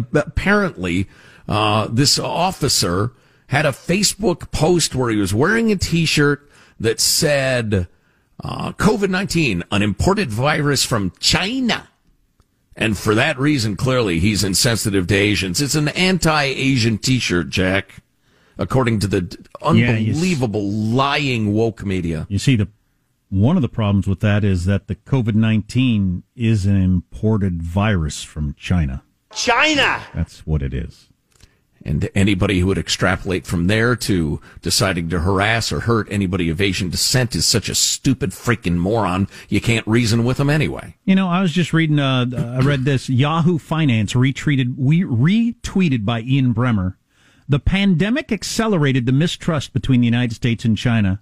uh, 1.48 1.88
this 1.92 2.18
officer 2.20 3.12
had 3.48 3.66
a 3.66 3.70
Facebook 3.72 4.52
post 4.52 4.96
where 4.96 5.10
he 5.10 5.18
was 5.18 5.34
wearing 5.34 5.72
a 5.72 5.76
t-shirt 5.76 6.50
that 6.80 7.00
said, 7.00 7.88
uh, 8.44 8.72
COVID-19, 8.74 9.64
an 9.72 9.82
imported 9.82 10.32
virus 10.32 10.84
from 10.84 11.12
China. 11.20 11.88
And 12.76 12.98
for 12.98 13.16
that 13.16 13.40
reason, 13.40 13.78
clearly, 13.78 14.20
he's 14.20 14.44
insensitive 14.44 15.08
to 15.08 15.16
Asians. 15.16 15.62
It's 15.62 15.76
an 15.76 15.88
anti-Asian 15.90 16.98
t-shirt, 16.98 17.50
Jack, 17.50 18.04
according 18.58 19.00
to 19.00 19.08
the 19.08 19.22
d- 19.22 19.38
Yeah, 19.62 19.92
unbelievable 19.92 20.70
lying 20.70 21.54
woke 21.54 21.86
media. 21.86 22.26
You 22.30 22.40
see, 22.40 22.56
the 22.58 22.68
one 23.30 23.56
of 23.56 23.62
the 23.62 23.70
problems 23.70 24.08
with 24.08 24.20
that 24.22 24.44
is 24.44 24.66
that 24.66 24.88
the 24.88 24.96
COVID 24.96 25.36
19 25.36 26.24
is 26.36 26.66
an 26.66 26.76
imported 26.76 27.62
virus 27.64 28.24
from 28.24 28.54
China. 28.58 29.04
China! 29.36 30.02
That's 30.14 30.46
what 30.48 30.62
it 30.62 30.74
is. 30.74 31.10
And 31.84 32.10
anybody 32.16 32.60
who 32.60 32.68
would 32.68 32.80
extrapolate 32.80 33.46
from 33.46 33.68
there 33.68 33.96
to 33.96 34.42
deciding 34.64 35.10
to 35.10 35.20
harass 35.20 35.72
or 35.72 35.82
hurt 35.82 36.08
anybody 36.10 36.50
of 36.50 36.60
Asian 36.60 36.90
descent 36.90 37.36
is 37.36 37.46
such 37.46 37.70
a 37.70 37.76
stupid 37.76 38.32
freaking 38.32 38.78
moron. 38.78 39.28
You 39.50 39.62
can't 39.62 39.86
reason 39.86 40.24
with 40.24 40.38
them 40.38 40.50
anyway. 40.50 40.96
You 41.06 41.14
know, 41.14 41.28
I 41.28 41.42
was 41.42 41.52
just 41.52 41.74
reading. 41.74 42.00
Uh, 42.00 42.26
I 42.60 42.66
read 42.66 42.86
this. 42.86 43.08
Yahoo 43.08 43.60
Finance 43.60 44.14
retweeted, 44.14 44.74
we 44.78 45.04
retweeted 45.04 46.06
by 46.06 46.22
Ian 46.22 46.56
Bremmer. 46.56 46.96
The 47.48 47.60
pandemic 47.60 48.32
accelerated 48.32 49.06
the 49.06 49.12
mistrust 49.12 49.72
between 49.72 50.02
the 50.02 50.08
United 50.08 50.34
States 50.34 50.66
and 50.66 50.76
China. 50.76 51.22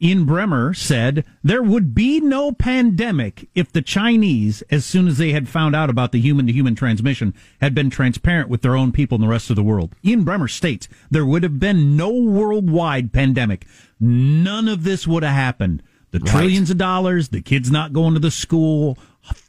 Ian 0.00 0.26
Bremmer 0.26 0.76
said 0.76 1.24
there 1.42 1.62
would 1.62 1.92
be 1.92 2.20
no 2.20 2.52
pandemic 2.52 3.48
if 3.56 3.72
the 3.72 3.82
Chinese, 3.82 4.62
as 4.70 4.84
soon 4.86 5.08
as 5.08 5.18
they 5.18 5.32
had 5.32 5.48
found 5.48 5.74
out 5.74 5.90
about 5.90 6.12
the 6.12 6.20
human 6.20 6.46
to 6.46 6.52
human 6.52 6.76
transmission, 6.76 7.34
had 7.60 7.74
been 7.74 7.90
transparent 7.90 8.48
with 8.48 8.62
their 8.62 8.76
own 8.76 8.92
people 8.92 9.16
and 9.16 9.24
the 9.24 9.28
rest 9.28 9.50
of 9.50 9.56
the 9.56 9.62
world. 9.62 9.96
Ian 10.04 10.24
Bremmer 10.24 10.48
states 10.48 10.88
there 11.10 11.26
would 11.26 11.42
have 11.42 11.58
been 11.58 11.96
no 11.96 12.10
worldwide 12.12 13.12
pandemic. 13.12 13.66
None 13.98 14.68
of 14.68 14.84
this 14.84 15.08
would 15.08 15.24
have 15.24 15.34
happened. 15.34 15.82
The 16.12 16.20
Right. 16.20 16.30
trillions 16.30 16.70
of 16.70 16.78
dollars, 16.78 17.30
the 17.30 17.42
kids 17.42 17.68
not 17.68 17.92
going 17.92 18.14
to 18.14 18.20
the 18.20 18.30
school, 18.30 18.96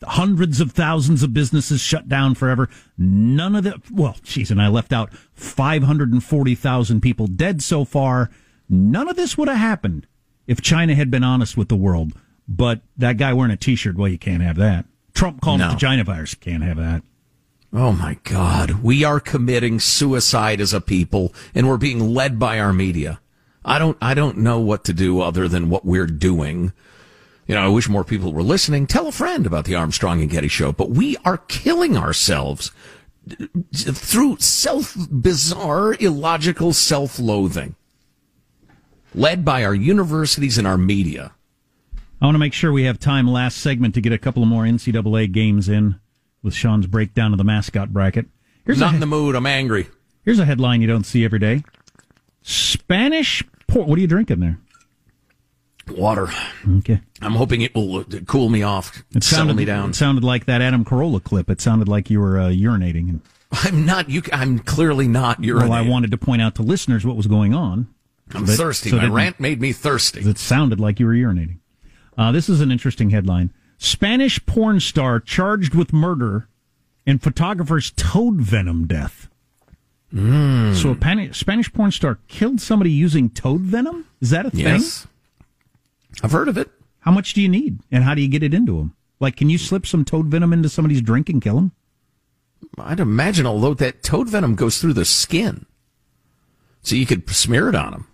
hundreds 0.04 0.60
of 0.60 0.72
thousands 0.72 1.22
of 1.22 1.32
businesses 1.32 1.80
shut 1.80 2.10
down 2.10 2.34
forever. 2.34 2.70
None 2.98 3.56
of 3.56 3.64
that. 3.66 3.92
Well, 3.92 4.18
geez, 4.24 4.50
and 4.50 4.60
I 4.60 4.68
left 4.68 4.92
out 4.94 5.14
540,000 5.36 7.02
people 7.02 7.28
dead 7.28 7.62
so 7.62 7.86
far. 7.86 8.32
None 8.68 9.08
of 9.08 9.16
this 9.16 9.38
would 9.38 9.48
have 9.48 9.58
happened 9.58 10.08
if 10.50 10.62
China 10.62 10.96
had 10.96 11.12
been 11.12 11.24
honest 11.24 11.56
with 11.56 11.70
the 11.70 11.76
world. 11.76 12.12
But 12.48 12.82
that 12.98 13.18
guy 13.18 13.32
wearing 13.34 13.52
a 13.52 13.58
t-shirt, 13.58 13.96
well, 13.96 14.08
you 14.08 14.18
can't 14.18 14.42
have 14.42 14.56
that. 14.58 14.86
Trump 15.14 15.42
calling 15.42 15.62
it 15.62 15.70
the 15.70 15.76
China 15.76 16.04
virus. 16.04 16.34
Can't 16.34 16.64
have 16.64 16.78
that. 16.78 17.04
Oh 17.72 17.92
my 17.92 18.18
God. 18.24 18.82
We 18.82 19.04
are 19.04 19.20
committing 19.20 19.80
suicide 19.80 20.60
as 20.60 20.74
a 20.74 20.82
people 20.82 21.36
and 21.54 21.68
we're 21.68 21.78
being 21.78 22.16
led 22.16 22.40
by 22.40 22.60
our 22.60 22.74
media. 22.74 23.22
I 23.64 23.78
don't, 23.78 23.96
I 24.02 24.16
don't 24.16 24.40
know 24.40 24.60
what 24.60 24.84
to 24.86 24.94
do 24.94 25.22
other 25.22 25.48
than 25.48 25.70
what 25.70 25.86
we're 25.86 26.08
doing. 26.08 26.74
You 27.46 27.54
know, 27.54 27.66
I 27.66 27.68
wish 27.68 27.88
more 27.88 28.04
people 28.04 28.34
were 28.34 28.42
listening. 28.42 28.88
Tell 28.88 29.06
a 29.06 29.12
friend 29.12 29.46
about 29.46 29.66
the 29.66 29.76
Armstrong 29.76 30.20
and 30.22 30.32
Getty 30.32 30.48
show, 30.48 30.72
but 30.72 30.90
we 30.90 31.16
are 31.26 31.38
killing 31.38 31.96
ourselves 31.96 32.72
through 33.76 34.38
self, 34.40 34.98
bizarre, 35.12 35.94
illogical 36.00 36.74
self-loathing 36.74 37.76
led 39.14 39.44
by 39.44 39.64
our 39.64 39.76
universities 39.76 40.58
and 40.58 40.68
our 40.68 40.78
media. 40.78 41.32
I 42.22 42.26
want 42.26 42.36
to 42.36 42.40
make 42.40 42.54
sure 42.54 42.72
we 42.72 42.84
have 42.84 43.00
time 43.00 43.28
last 43.28 43.58
segment 43.60 43.96
to 43.96 44.02
get 44.02 44.12
a 44.12 44.18
couple 44.18 44.44
of 44.44 44.50
more 44.50 44.64
NCAA 44.64 45.32
games 45.32 45.70
in 45.70 46.00
with 46.44 46.54
Sean's 46.54 46.88
breakdown 46.88 47.32
of 47.32 47.38
the 47.38 47.44
mascot 47.44 47.94
bracket. 47.94 48.26
Here's 48.66 48.80
Not 48.80 48.92
a, 48.92 48.96
in 48.96 49.00
the 49.00 49.06
mood. 49.06 49.36
I'm 49.36 49.46
angry. 49.46 49.88
Here's 50.26 50.40
a 50.40 50.46
headline 50.46 50.82
you 50.82 50.88
don't 50.88 51.06
see 51.06 51.24
every 51.24 51.40
day. 51.40 51.64
Spanish 52.42 53.44
port. 53.68 53.88
What 53.88 53.98
are 53.98 54.02
you 54.02 54.08
drinking 54.08 54.42
there? 54.42 54.60
Water. 55.90 56.28
Okay. 56.78 57.02
I'm 57.22 57.34
hoping 57.34 57.62
it 57.62 57.74
will 57.74 58.00
uh, 58.02 58.04
cool 58.28 58.50
me 58.50 58.62
off, 58.64 59.04
It 59.16 59.24
sounded, 59.24 59.56
me 59.56 59.66
down. 59.66 59.92
It 59.92 59.96
sounded 59.96 60.24
like 60.24 60.46
that 60.46 60.62
Adam 60.62 60.86
Carolla 60.86 61.24
clip. 61.24 61.50
It 61.50 61.62
sounded 61.62 61.88
like 61.88 62.10
you 62.10 62.20
were 62.20 62.40
uh, 62.40 62.50
urinating. 62.50 63.10
And, 63.10 63.22
I'm 63.52 63.86
not. 63.86 64.10
You. 64.10 64.22
I'm 64.32 64.60
clearly 64.60 65.08
not 65.08 65.42
urinating. 65.42 65.62
well, 65.62 65.74
I 65.74 65.82
wanted 65.82 66.12
to 66.12 66.18
point 66.18 66.42
out 66.42 66.56
to 66.56 66.62
listeners 66.62 67.06
what 67.06 67.16
was 67.16 67.28
going 67.28 67.56
on. 67.56 67.88
I'm 68.34 68.46
But- 68.46 68.56
thirsty. 68.58 68.90
so 68.92 68.98
My 68.98 69.08
rant 69.08 69.40
made 69.40 69.60
me 69.62 69.72
thirsty. 69.74 70.22
It 70.22 70.38
sounded 70.38 70.80
like 70.80 71.00
you 71.00 71.06
were 71.06 71.14
urinating. 71.14 71.58
Uh, 72.18 72.32
this 72.32 72.50
is 72.50 72.62
an 72.62 72.72
interesting 72.72 73.10
headline. 73.10 73.52
Spanish 73.78 74.46
porn 74.46 74.80
star 74.80 75.20
charged 75.20 75.74
with 75.74 75.94
murder 75.94 76.48
and 77.08 77.22
photographer's 77.24 77.92
toad 77.96 78.36
venom 78.42 78.86
death. 78.88 79.30
Hmm. 80.12 80.74
So 80.74 80.90
a 80.92 80.96
pan- 80.96 81.34
Spanish 81.34 81.72
porn 81.72 81.92
star 81.92 82.20
killed 82.28 82.60
somebody 82.62 82.92
using 82.92 83.30
toad 83.30 83.62
venom? 83.62 84.06
Is 84.22 84.32
that 84.32 84.46
a 84.46 84.50
thing? 84.52 84.60
Yes. 84.62 85.08
I've 86.24 86.32
heard 86.32 86.50
of 86.50 86.58
it. 86.58 86.70
How 87.02 87.12
much 87.12 87.34
do 87.34 87.42
you 87.42 87.48
need? 87.50 87.80
And 87.92 88.04
how 88.04 88.14
do 88.16 88.22
you 88.22 88.28
get 88.28 88.44
it 88.44 88.54
into 88.54 88.78
them? 88.78 88.94
Like, 89.20 89.36
can 89.38 89.50
you 89.50 89.58
slip 89.58 89.86
some 89.86 90.04
toad 90.04 90.28
venom 90.28 90.52
into 90.54 90.68
somebody's 90.70 91.02
drink 91.02 91.30
and 91.30 91.42
kill 91.42 91.56
them? 91.56 91.72
I'd 92.78 93.00
imagine, 93.00 93.46
although 93.46 93.74
that 93.76 94.04
toad 94.04 94.30
venom 94.30 94.56
goes 94.56 94.80
through 94.82 94.94
the 94.94 95.06
skin, 95.06 95.66
so 96.82 96.96
you 96.96 97.06
could 97.06 97.30
smear 97.30 97.70
it 97.70 97.76
on 97.76 97.92
them. 97.92 98.08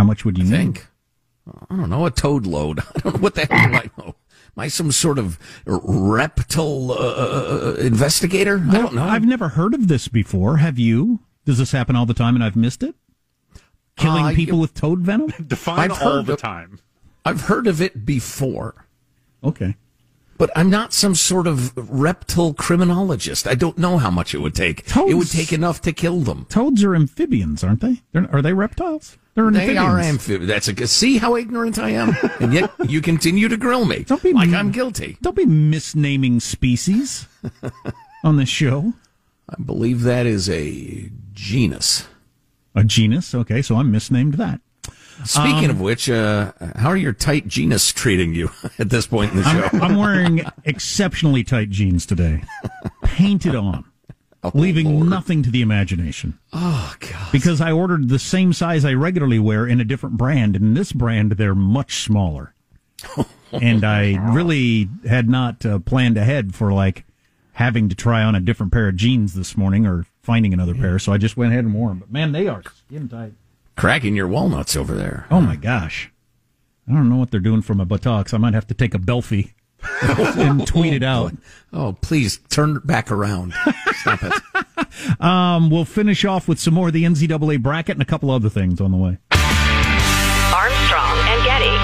How 0.00 0.04
much 0.04 0.24
would 0.24 0.38
you 0.38 0.44
I 0.44 0.48
need? 0.48 0.56
think. 0.56 0.86
I 1.68 1.76
don't 1.76 1.90
know 1.90 2.06
a 2.06 2.10
toad 2.10 2.46
load. 2.46 2.80
I 2.96 3.00
don't 3.00 3.14
know 3.16 3.20
what 3.20 3.34
the 3.34 3.44
hell 3.44 3.68
do 3.68 3.74
I 3.76 3.90
know. 3.98 4.06
Am 4.06 4.56
I 4.56 4.68
some 4.68 4.90
sort 4.92 5.18
of 5.18 5.38
reptile 5.66 6.92
uh, 6.92 7.74
investigator? 7.74 8.64
I 8.66 8.78
don't 8.78 8.94
know. 8.94 9.04
I've 9.04 9.26
never 9.26 9.48
heard 9.50 9.74
of 9.74 9.88
this 9.88 10.08
before. 10.08 10.56
Have 10.56 10.78
you? 10.78 11.20
Does 11.44 11.58
this 11.58 11.72
happen 11.72 11.96
all 11.96 12.06
the 12.06 12.14
time 12.14 12.34
and 12.34 12.42
I've 12.42 12.56
missed 12.56 12.82
it? 12.82 12.94
Killing 13.96 14.24
Uh, 14.24 14.30
people 14.30 14.54
you- 14.56 14.60
with 14.62 14.72
toad 14.72 15.00
venom? 15.00 15.32
Define 15.46 15.78
I've 15.78 16.02
all 16.02 16.16
heard 16.16 16.26
the 16.26 16.32
of- 16.34 16.40
time. 16.40 16.78
I've 17.26 17.42
heard 17.42 17.66
of 17.66 17.82
it 17.82 18.06
before. 18.06 18.86
Okay. 19.44 19.76
But 20.40 20.50
I'm 20.56 20.70
not 20.70 20.94
some 20.94 21.14
sort 21.14 21.46
of 21.46 21.76
reptile 21.76 22.54
criminologist. 22.54 23.46
I 23.46 23.54
don't 23.54 23.76
know 23.76 23.98
how 23.98 24.10
much 24.10 24.34
it 24.34 24.38
would 24.38 24.54
take. 24.54 24.86
Toads, 24.86 25.12
It 25.12 25.14
would 25.14 25.30
take 25.30 25.52
enough 25.52 25.82
to 25.82 25.92
kill 25.92 26.20
them. 26.20 26.46
Toads 26.48 26.82
are 26.82 26.94
amphibians, 26.96 27.62
aren't 27.62 27.82
they? 27.82 28.00
They're, 28.12 28.26
are 28.34 28.40
they 28.40 28.54
reptiles? 28.54 29.18
They're 29.34 29.50
They 29.50 29.60
amphibians. 29.60 29.86
are 29.86 29.98
amphibians. 30.00 30.48
That's 30.48 30.68
a 30.68 30.86
see 30.86 31.18
how 31.18 31.36
ignorant 31.36 31.78
I 31.78 31.90
am, 31.90 32.16
and 32.40 32.54
yet 32.54 32.70
you 32.88 33.02
continue 33.02 33.48
to 33.48 33.58
grill 33.58 33.84
me. 33.84 34.04
Don't 34.04 34.22
be 34.22 34.32
like 34.32 34.48
I'm 34.48 34.72
guilty. 34.72 35.18
Don't 35.20 35.36
be 35.36 35.44
misnaming 35.44 36.40
species 36.40 37.28
on 38.24 38.38
this 38.38 38.48
show. 38.48 38.94
I 39.46 39.62
believe 39.62 40.00
that 40.04 40.24
is 40.24 40.48
a 40.48 41.10
genus. 41.34 42.06
A 42.74 42.82
genus. 42.82 43.34
Okay, 43.34 43.60
so 43.60 43.76
I'm 43.76 43.90
misnamed 43.90 44.34
that. 44.34 44.62
Speaking 45.24 45.64
Um, 45.66 45.70
of 45.70 45.80
which, 45.80 46.08
uh, 46.08 46.52
how 46.76 46.88
are 46.88 46.96
your 46.96 47.12
tight 47.12 47.46
jeans 47.48 47.92
treating 47.92 48.34
you 48.34 48.50
at 48.78 48.90
this 48.90 49.06
point 49.06 49.32
in 49.32 49.38
the 49.38 49.44
show? 49.44 49.68
I'm, 49.72 49.82
I'm 49.82 49.96
wearing 49.96 50.42
exceptionally 50.64 51.44
tight 51.44 51.70
jeans 51.70 52.06
today, 52.06 52.42
painted 53.04 53.54
on, 53.54 53.84
leaving 54.54 55.08
nothing 55.08 55.42
to 55.42 55.50
the 55.50 55.60
imagination. 55.62 56.38
oh 56.52 56.94
God! 57.00 57.32
Because 57.32 57.60
I 57.60 57.70
ordered 57.72 58.08
the 58.08 58.18
same 58.18 58.52
size 58.52 58.84
I 58.84 58.94
regularly 58.94 59.38
wear 59.38 59.66
in 59.66 59.80
a 59.80 59.84
different 59.84 60.16
brand. 60.16 60.56
and 60.56 60.64
In 60.64 60.74
this 60.74 60.92
brand, 60.92 61.32
they're 61.32 61.54
much 61.54 62.02
smaller. 62.02 62.54
and 63.52 63.84
I 63.84 64.16
really 64.32 64.88
had 65.08 65.28
not 65.28 65.64
uh, 65.66 65.78
planned 65.80 66.16
ahead 66.16 66.54
for 66.54 66.72
like 66.72 67.04
having 67.52 67.88
to 67.88 67.94
try 67.94 68.22
on 68.22 68.34
a 68.34 68.40
different 68.40 68.72
pair 68.72 68.88
of 68.88 68.96
jeans 68.96 69.34
this 69.34 69.56
morning 69.56 69.86
or 69.86 70.06
finding 70.22 70.52
another 70.54 70.74
pair, 70.74 70.98
so 70.98 71.12
I 71.12 71.18
just 71.18 71.36
went 71.36 71.52
ahead 71.52 71.64
and 71.64 71.74
wore 71.74 71.88
them. 71.88 71.98
But 71.98 72.10
man, 72.12 72.32
they 72.32 72.46
are 72.46 72.62
skin 72.86 73.08
tight. 73.08 73.32
Cracking 73.76 74.14
your 74.14 74.28
walnuts 74.28 74.76
over 74.76 74.94
there. 74.94 75.26
Oh 75.30 75.40
my 75.40 75.56
gosh. 75.56 76.10
I 76.88 76.92
don't 76.92 77.08
know 77.08 77.16
what 77.16 77.30
they're 77.30 77.40
doing 77.40 77.62
for 77.62 77.74
my 77.74 77.84
buttocks. 77.84 78.34
I 78.34 78.38
might 78.38 78.54
have 78.54 78.66
to 78.68 78.74
take 78.74 78.94
a 78.94 78.98
belfie 78.98 79.52
and 80.02 80.66
tweet 80.66 80.92
it 80.92 81.02
out. 81.02 81.32
Oh, 81.72 81.96
please 82.00 82.38
turn 82.50 82.80
back 82.84 83.10
around. 83.10 83.54
Stop 83.94 84.22
it. 84.22 84.32
Um, 85.20 85.70
we'll 85.70 85.84
finish 85.86 86.24
off 86.24 86.48
with 86.48 86.58
some 86.58 86.74
more 86.74 86.88
of 86.88 86.92
the 86.92 87.04
NCAA 87.04 87.62
bracket 87.62 87.94
and 87.94 88.02
a 88.02 88.04
couple 88.04 88.30
other 88.30 88.50
things 88.50 88.80
on 88.80 88.90
the 88.90 88.96
way. 88.98 89.18
Armstrong 90.52 91.18
and 91.28 91.44
Getty. 91.44 91.76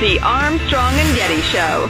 The 0.00 0.18
Armstrong 0.20 0.92
and 0.94 1.16
Getty 1.16 1.40
Show. 1.42 1.88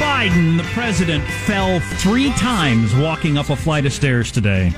Biden, 0.00 0.56
the 0.56 0.64
president, 0.72 1.22
fell 1.24 1.78
three 1.78 2.32
times 2.32 2.94
walking 2.94 3.36
up 3.36 3.50
a 3.50 3.56
flight 3.56 3.84
of 3.84 3.92
stairs 3.92 4.32
today. 4.32 4.72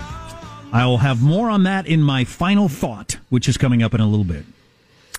I 0.72 0.84
will 0.84 0.98
have 0.98 1.22
more 1.22 1.48
on 1.48 1.62
that 1.62 1.86
in 1.86 2.02
my 2.02 2.24
final 2.24 2.68
thought, 2.68 3.18
which 3.28 3.48
is 3.48 3.56
coming 3.56 3.84
up 3.84 3.94
in 3.94 4.00
a 4.00 4.06
little 4.06 4.24
bit. 4.24 4.44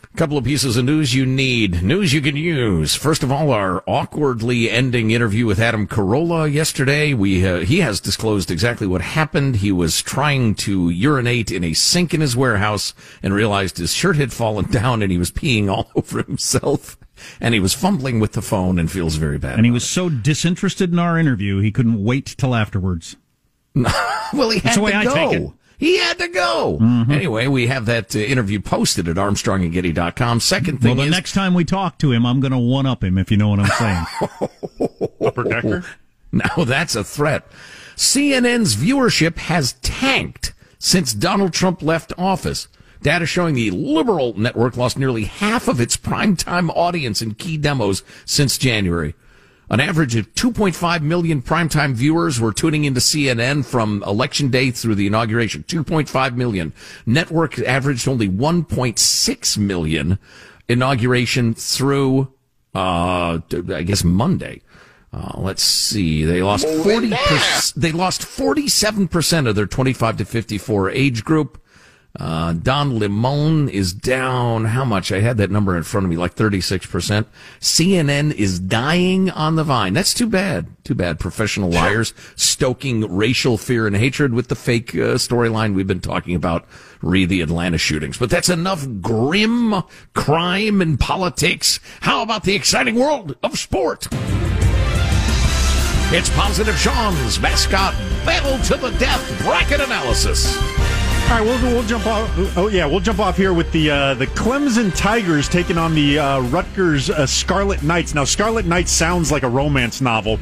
A 0.04 0.18
Couple 0.18 0.38
of 0.38 0.44
pieces 0.44 0.76
of 0.76 0.84
news 0.84 1.16
you 1.16 1.26
need, 1.26 1.84
news 1.84 2.12
you 2.12 2.20
can 2.20 2.36
use. 2.36 2.96
First 2.96 3.24
of 3.24 3.32
all, 3.32 3.52
our 3.52 3.82
awkwardly 3.88 4.70
ending 4.70 5.12
interview 5.12 5.46
with 5.46 5.62
Adam 5.62 5.88
Carolla 5.88 6.52
yesterday. 6.52 7.14
We 7.14 7.48
uh, 7.48 7.60
he 7.60 7.80
has 7.80 8.02
disclosed 8.02 8.52
exactly 8.52 8.88
what 8.88 9.00
happened. 9.02 9.56
He 9.56 9.72
was 9.72 10.02
trying 10.02 10.56
to 10.56 10.90
urinate 10.90 11.50
in 11.50 11.64
a 11.64 11.74
sink 11.74 12.14
in 12.14 12.20
his 12.20 12.36
warehouse 12.36 12.94
and 13.24 13.34
realized 13.34 13.78
his 13.78 13.94
shirt 13.94 14.18
had 14.18 14.34
fallen 14.34 14.66
down 14.70 15.02
and 15.02 15.14
he 15.14 15.18
was 15.18 15.32
peeing 15.32 15.72
all 15.72 15.90
over 15.96 16.24
himself. 16.24 16.98
And 17.40 17.54
he 17.54 17.60
was 17.60 17.74
fumbling 17.74 18.20
with 18.20 18.34
the 18.34 18.42
phone 18.42 18.80
and 18.80 18.92
feels 18.92 19.16
very 19.16 19.38
bad. 19.38 19.56
And 19.56 19.66
he 19.66 19.72
was 19.72 19.88
so 19.88 20.10
disinterested 20.10 20.92
in 20.92 21.00
our 21.00 21.18
interview, 21.18 21.60
he 21.60 21.72
couldn't 21.72 22.04
wait 22.04 22.26
till 22.38 22.56
afterwards. 22.56 23.16
well, 23.76 24.50
he 24.50 24.60
had 24.60 24.78
the 24.78 24.82
way 24.82 24.92
to 24.92 24.98
I 24.98 25.04
take 25.06 25.34
it. 25.34 25.40
go. 25.40 25.54
He 25.80 25.98
had 25.98 26.18
to 26.20 26.28
go. 26.30 26.78
Anyway, 27.10 27.48
we 27.48 27.68
have 27.68 27.88
that 27.88 28.16
uh, 28.16 28.20
interview 28.20 28.62
posted 28.62 29.08
at 29.10 29.18
armstrongandgetty.com. 29.18 30.40
Second 30.40 30.82
thing 30.82 30.96
Well, 30.96 31.06
the 31.06 31.10
is 31.10 31.12
next 31.12 31.34
time 31.34 31.54
we 31.54 31.66
talk 31.66 31.98
to 31.98 32.12
him, 32.12 32.26
I'm 32.26 32.40
going 32.40 32.54
to 32.54 32.58
one 32.58 32.86
up 32.86 33.04
him, 33.04 33.18
if 33.18 33.30
you 33.32 33.38
know 33.38 33.50
what 33.50 33.60
I'm 33.60 34.06
saying. 34.80 34.90
Upper 35.26 35.44
decker? 35.44 35.86
Now 36.36 36.64
that's 36.66 36.96
a 36.96 37.04
threat. 37.04 37.46
CNN's 37.96 38.76
viewership 38.76 39.38
has 39.38 39.74
tanked 39.84 40.54
since 40.80 41.14
Donald 41.14 41.54
Trump 41.54 41.84
left 41.84 42.12
office. 42.18 42.68
Data 43.04 43.26
showing 43.26 43.54
the 43.54 43.70
liberal 43.70 44.34
network 44.40 44.78
lost 44.78 44.98
nearly 44.98 45.26
half 45.26 45.68
of 45.68 45.80
its 45.82 45.98
primetime 45.98 46.72
audience 46.76 47.22
in 47.22 47.36
key 47.36 47.58
demos 47.58 48.02
since 48.26 48.58
January. 48.58 49.14
An 49.70 49.80
average 49.80 50.16
of 50.16 50.34
2.5 50.36 51.02
million 51.02 51.42
primetime 51.42 51.94
viewers 51.94 52.40
were 52.40 52.54
tuning 52.54 52.86
into 52.86 53.00
CNN 53.00 53.66
from 53.66 54.04
election 54.04 54.50
day 54.50 54.72
through 54.72 54.96
the 54.96 55.08
inauguration. 55.08 55.64
2.5 55.64 56.36
million. 56.36 56.74
Network 57.06 57.60
averaged 57.60 58.08
only 58.08 58.30
1.6 58.30 59.58
million 59.58 60.20
inauguration 60.70 61.54
through, 61.54 62.32
uh, 62.76 63.40
I 63.74 63.84
guess 63.84 64.04
Monday. 64.04 64.62
Uh, 65.12 65.34
let's 65.38 65.64
see. 65.64 66.24
They 66.24 66.42
lost 66.42 66.66
Moving 66.66 66.84
40 66.84 67.10
they 67.76 67.92
lost 67.92 68.22
47% 68.22 69.48
of 69.48 69.56
their 69.56 69.68
25 69.68 70.18
to 70.18 70.26
54 70.26 70.90
age 70.90 71.24
group. 71.24 71.63
Uh, 72.20 72.54
Don 72.54 73.00
Lemon 73.00 73.70
is 73.70 73.92
down. 73.92 74.66
How 74.66 74.86
much? 74.86 75.12
I 75.12 75.20
had 75.20 75.38
that 75.38 75.50
number 75.50 75.76
in 75.76 75.82
front 75.82 76.06
of 76.06 76.12
me, 76.12 76.18
like 76.18 76.36
36%. 76.36 77.26
CNN 77.60 78.34
is 78.36 78.60
dying 78.60 79.32
on 79.32 79.56
the 79.56 79.64
vine. 79.64 79.94
That's 79.94 80.14
too 80.14 80.28
bad. 80.28 80.68
Too 80.84 80.94
bad. 80.94 81.20
Professional 81.20 81.72
liars 81.72 82.14
stoking 82.36 83.12
racial 83.12 83.58
fear 83.58 83.88
and 83.88 83.96
hatred 83.96 84.34
with 84.34 84.50
the 84.50 84.56
fake 84.56 84.94
uh, 84.94 85.16
storyline 85.16 85.74
we've 85.74 85.88
been 85.88 86.02
talking 86.02 86.36
about, 86.36 86.66
re 87.02 87.26
the 87.26 87.42
Atlanta 87.42 87.80
shootings. 87.80 88.20
But 88.20 88.30
that's 88.30 88.50
enough 88.50 88.86
grim 89.02 89.82
crime 90.14 90.82
and 90.82 91.00
politics. 91.00 91.80
How 92.02 92.22
about 92.22 92.44
the 92.44 92.54
exciting 92.54 92.94
world 92.94 93.36
of 93.42 93.58
sport? 93.58 94.08
It's 96.16 96.30
Positive 96.30 96.78
Sean's 96.78 97.40
mascot 97.40 97.96
battle 98.24 98.60
to 98.66 98.76
the 98.76 98.96
death 99.00 99.42
bracket 99.42 99.82
analysis. 99.82 100.56
All 101.34 101.40
right, 101.40 101.48
we'll, 101.64 101.74
we'll 101.74 101.84
jump 101.88 102.06
off. 102.06 102.30
Oh 102.56 102.68
yeah, 102.68 102.86
we'll 102.86 103.00
jump 103.00 103.18
off 103.18 103.38
here 103.38 103.54
with 103.54 103.72
the 103.72 103.90
uh, 103.90 104.14
the 104.14 104.28
Clemson 104.28 104.96
Tigers 104.96 105.50
taking 105.50 105.80
on 105.80 105.96
the 105.96 106.20
uh, 106.20 106.42
Rutgers 106.42 107.10
uh, 107.10 107.26
Scarlet 107.26 107.82
Knights. 107.82 108.14
Now, 108.14 108.24
Scarlet 108.24 108.68
Knights 108.68 108.92
sounds 108.92 109.32
like 109.32 109.42
a 109.42 109.50
romance 109.50 110.00
novel, 110.00 110.38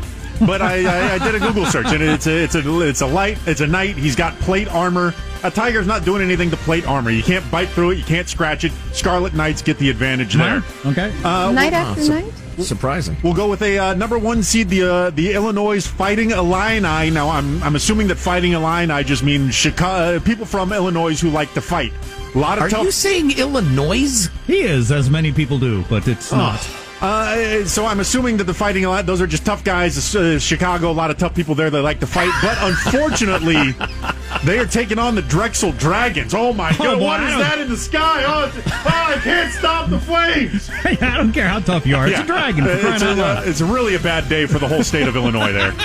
but 0.45 0.61
I, 0.61 0.83
I, 0.83 1.13
I 1.13 1.17
did 1.17 1.33
a 1.33 1.39
Google 1.39 1.65
search 1.65 1.85
and 1.85 2.03
it's 2.03 2.27
a 2.27 2.43
it's 2.43 2.55
a 2.55 2.81
it's 2.81 2.99
a 2.99 3.07
light 3.07 3.37
it's 3.47 3.61
a 3.61 3.67
knight. 3.67 3.95
He's 3.95 4.17
got 4.17 4.37
plate 4.39 4.67
armor. 4.67 5.13
A 5.43 5.49
tiger's 5.51 5.87
not 5.87 6.05
doing 6.05 6.21
anything 6.21 6.51
to 6.51 6.57
plate 6.57 6.85
armor. 6.87 7.09
You 7.09 7.23
can't 7.23 7.49
bite 7.49 7.69
through 7.69 7.91
it. 7.91 7.97
You 7.97 8.03
can't 8.03 8.29
scratch 8.29 8.63
it. 8.63 8.71
Scarlet 8.93 9.33
Knights 9.33 9.61
get 9.63 9.77
the 9.79 9.89
advantage 9.89 10.35
there. 10.35 10.63
Okay. 10.85 11.11
Uh, 11.23 11.51
Night 11.51 11.71
we'll- 11.73 11.81
after 11.81 12.09
night? 12.09 12.33
Surprising. 12.59 13.15
We'll 13.23 13.33
go 13.33 13.49
with 13.49 13.61
a 13.63 13.79
uh, 13.79 13.93
number 13.95 14.19
one 14.19 14.43
seed, 14.43 14.69
the 14.69 14.83
uh, 14.83 15.09
the 15.11 15.33
Illinois 15.33 15.87
Fighting 15.87 16.29
Illini. 16.31 17.09
Now, 17.09 17.29
I'm 17.29 17.63
I'm 17.63 17.75
assuming 17.75 18.07
that 18.09 18.17
Fighting 18.17 18.51
Illini 18.51 19.03
just 19.03 19.23
means 19.23 19.55
Chicago 19.55 20.19
people 20.19 20.45
from 20.45 20.71
Illinois 20.71 21.19
who 21.19 21.29
like 21.31 21.51
to 21.55 21.61
fight. 21.61 21.91
A 22.35 22.37
lot 22.37 22.57
of 22.59 22.65
Are 22.65 22.69
tough. 22.69 22.83
you 22.83 22.91
saying 22.91 23.31
Illinois? 23.39 24.27
He 24.45 24.59
is, 24.61 24.91
as 24.91 25.09
many 25.09 25.31
people 25.31 25.57
do, 25.57 25.83
but 25.89 26.07
it's 26.07 26.31
not. 26.31 26.59
Uh, 27.01 27.65
so 27.65 27.85
I'm 27.87 27.99
assuming 27.99 28.37
that 28.37 28.43
the 28.43 28.53
fighting 28.53 28.85
a 28.85 28.89
lot. 28.89 29.07
Those 29.07 29.21
are 29.21 29.27
just 29.27 29.43
tough 29.45 29.63
guys. 29.63 30.15
Uh, 30.15 30.37
Chicago, 30.37 30.91
a 30.91 30.93
lot 30.93 31.09
of 31.09 31.17
tough 31.17 31.33
people 31.33 31.55
there 31.55 31.71
that 31.71 31.81
like 31.81 31.99
to 32.01 32.05
fight. 32.07 32.31
But 32.43 32.57
unfortunately, 32.61 33.73
they 34.43 34.57
are 34.59 34.65
taking 34.65 34.97
on 34.99 35.15
the 35.15 35.21
Drexel 35.21 35.71
Dragons. 35.73 36.33
Oh 36.33 36.53
my 36.53 36.71
Oh, 36.79 36.83
God! 36.83 37.01
what 37.01 37.23
is 37.23 37.35
that 37.37 37.59
in 37.59 37.69
the 37.69 37.77
sky? 37.77 38.23
Oh, 38.25 38.51
oh, 38.65 39.13
I 39.15 39.19
can't 39.23 39.51
stop 39.53 39.89
the 39.89 39.99
flames. 39.99 40.69
I 40.83 40.95
don't 41.17 41.31
care 41.33 41.47
how 41.47 41.59
tough 41.59 41.85
you 41.85 41.95
are. 41.95 42.07
It's 42.07 42.17
Yeah. 42.17 42.23
a 42.23 42.27
dragon. 42.27 42.65
It's, 42.67 43.03
a, 43.03 43.13
loud. 43.15 43.47
it's 43.47 43.61
really 43.61 43.95
a 43.95 43.99
bad 43.99 44.27
day 44.29 44.45
for 44.45 44.59
the 44.59 44.67
whole 44.67 44.83
state 44.83 45.07
of 45.07 45.15
Illinois 45.15 45.51
there. 45.51 45.73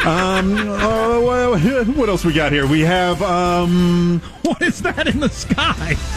Um, 0.00 0.56
uh, 0.56 1.20
what 1.20 2.08
else 2.08 2.24
we 2.24 2.32
got 2.32 2.52
here? 2.52 2.66
We 2.66 2.80
have 2.80 3.20
um, 3.20 4.22
what 4.50 4.62
is 4.62 4.82
that 4.82 5.06
in 5.06 5.20
the 5.20 5.28
sky? 5.28 5.94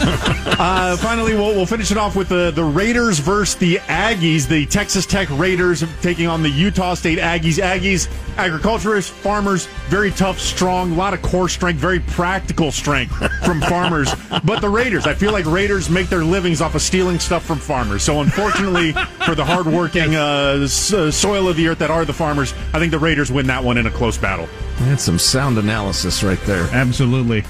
uh, 0.58 0.96
finally, 0.96 1.34
we'll, 1.34 1.54
we'll 1.54 1.66
finish 1.66 1.90
it 1.92 1.96
off 1.96 2.16
with 2.16 2.28
the, 2.28 2.50
the 2.50 2.64
Raiders 2.64 3.20
versus 3.20 3.54
the 3.56 3.76
Aggies. 3.76 4.48
The 4.48 4.66
Texas 4.66 5.06
Tech 5.06 5.28
Raiders 5.30 5.84
taking 6.02 6.26
on 6.26 6.42
the 6.42 6.48
Utah 6.50 6.94
State 6.94 7.18
Aggies. 7.18 7.62
Aggies, 7.62 8.08
agriculturists, 8.36 9.10
farmers, 9.10 9.66
very 9.88 10.10
tough, 10.10 10.40
strong, 10.40 10.92
a 10.92 10.94
lot 10.96 11.14
of 11.14 11.22
core 11.22 11.48
strength, 11.48 11.78
very 11.78 12.00
practical 12.00 12.72
strength 12.72 13.14
from 13.44 13.60
farmers. 13.68 14.12
But 14.44 14.60
the 14.60 14.68
Raiders, 14.68 15.06
I 15.06 15.14
feel 15.14 15.32
like 15.32 15.46
Raiders 15.46 15.88
make 15.88 16.08
their 16.08 16.24
livings 16.24 16.60
off 16.60 16.74
of 16.74 16.82
stealing 16.82 17.18
stuff 17.20 17.44
from 17.44 17.58
farmers. 17.58 18.02
So 18.02 18.20
unfortunately 18.20 18.92
for 19.24 19.34
the 19.34 19.44
hardworking 19.44 20.16
uh, 20.16 20.58
s- 20.64 20.92
uh, 20.92 21.10
soil 21.10 21.48
of 21.48 21.56
the 21.56 21.68
earth 21.68 21.78
that 21.78 21.90
are 21.90 22.04
the 22.04 22.12
farmers, 22.12 22.52
I 22.72 22.78
think 22.80 22.90
the 22.90 22.98
Raiders 22.98 23.30
win 23.30 23.46
that 23.46 23.62
one 23.62 23.78
in 23.78 23.86
a 23.86 23.90
close 23.90 24.18
battle. 24.18 24.48
That's 24.80 25.04
some 25.04 25.20
sound 25.20 25.56
analysis 25.58 26.24
right 26.24 26.40
there. 26.42 26.64
Absolutely. 26.72 27.44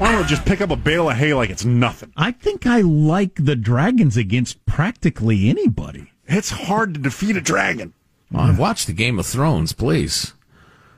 Why 0.00 0.12
don't 0.12 0.22
we 0.22 0.28
just 0.28 0.46
pick 0.46 0.62
up 0.62 0.70
a 0.70 0.76
bale 0.76 1.10
of 1.10 1.16
hay 1.18 1.34
like 1.34 1.50
it's 1.50 1.66
nothing? 1.66 2.10
I 2.16 2.30
think 2.30 2.66
I 2.66 2.80
like 2.80 3.34
the 3.34 3.54
dragons 3.54 4.16
against 4.16 4.64
practically 4.64 5.50
anybody. 5.50 6.10
It's 6.26 6.48
hard 6.48 6.94
to 6.94 7.00
defeat 7.00 7.36
a 7.36 7.42
dragon. 7.42 7.92
Well, 8.32 8.44
I've 8.44 8.58
watched 8.58 8.86
the 8.86 8.94
Game 8.94 9.18
of 9.18 9.26
Thrones, 9.26 9.74
please. 9.74 10.32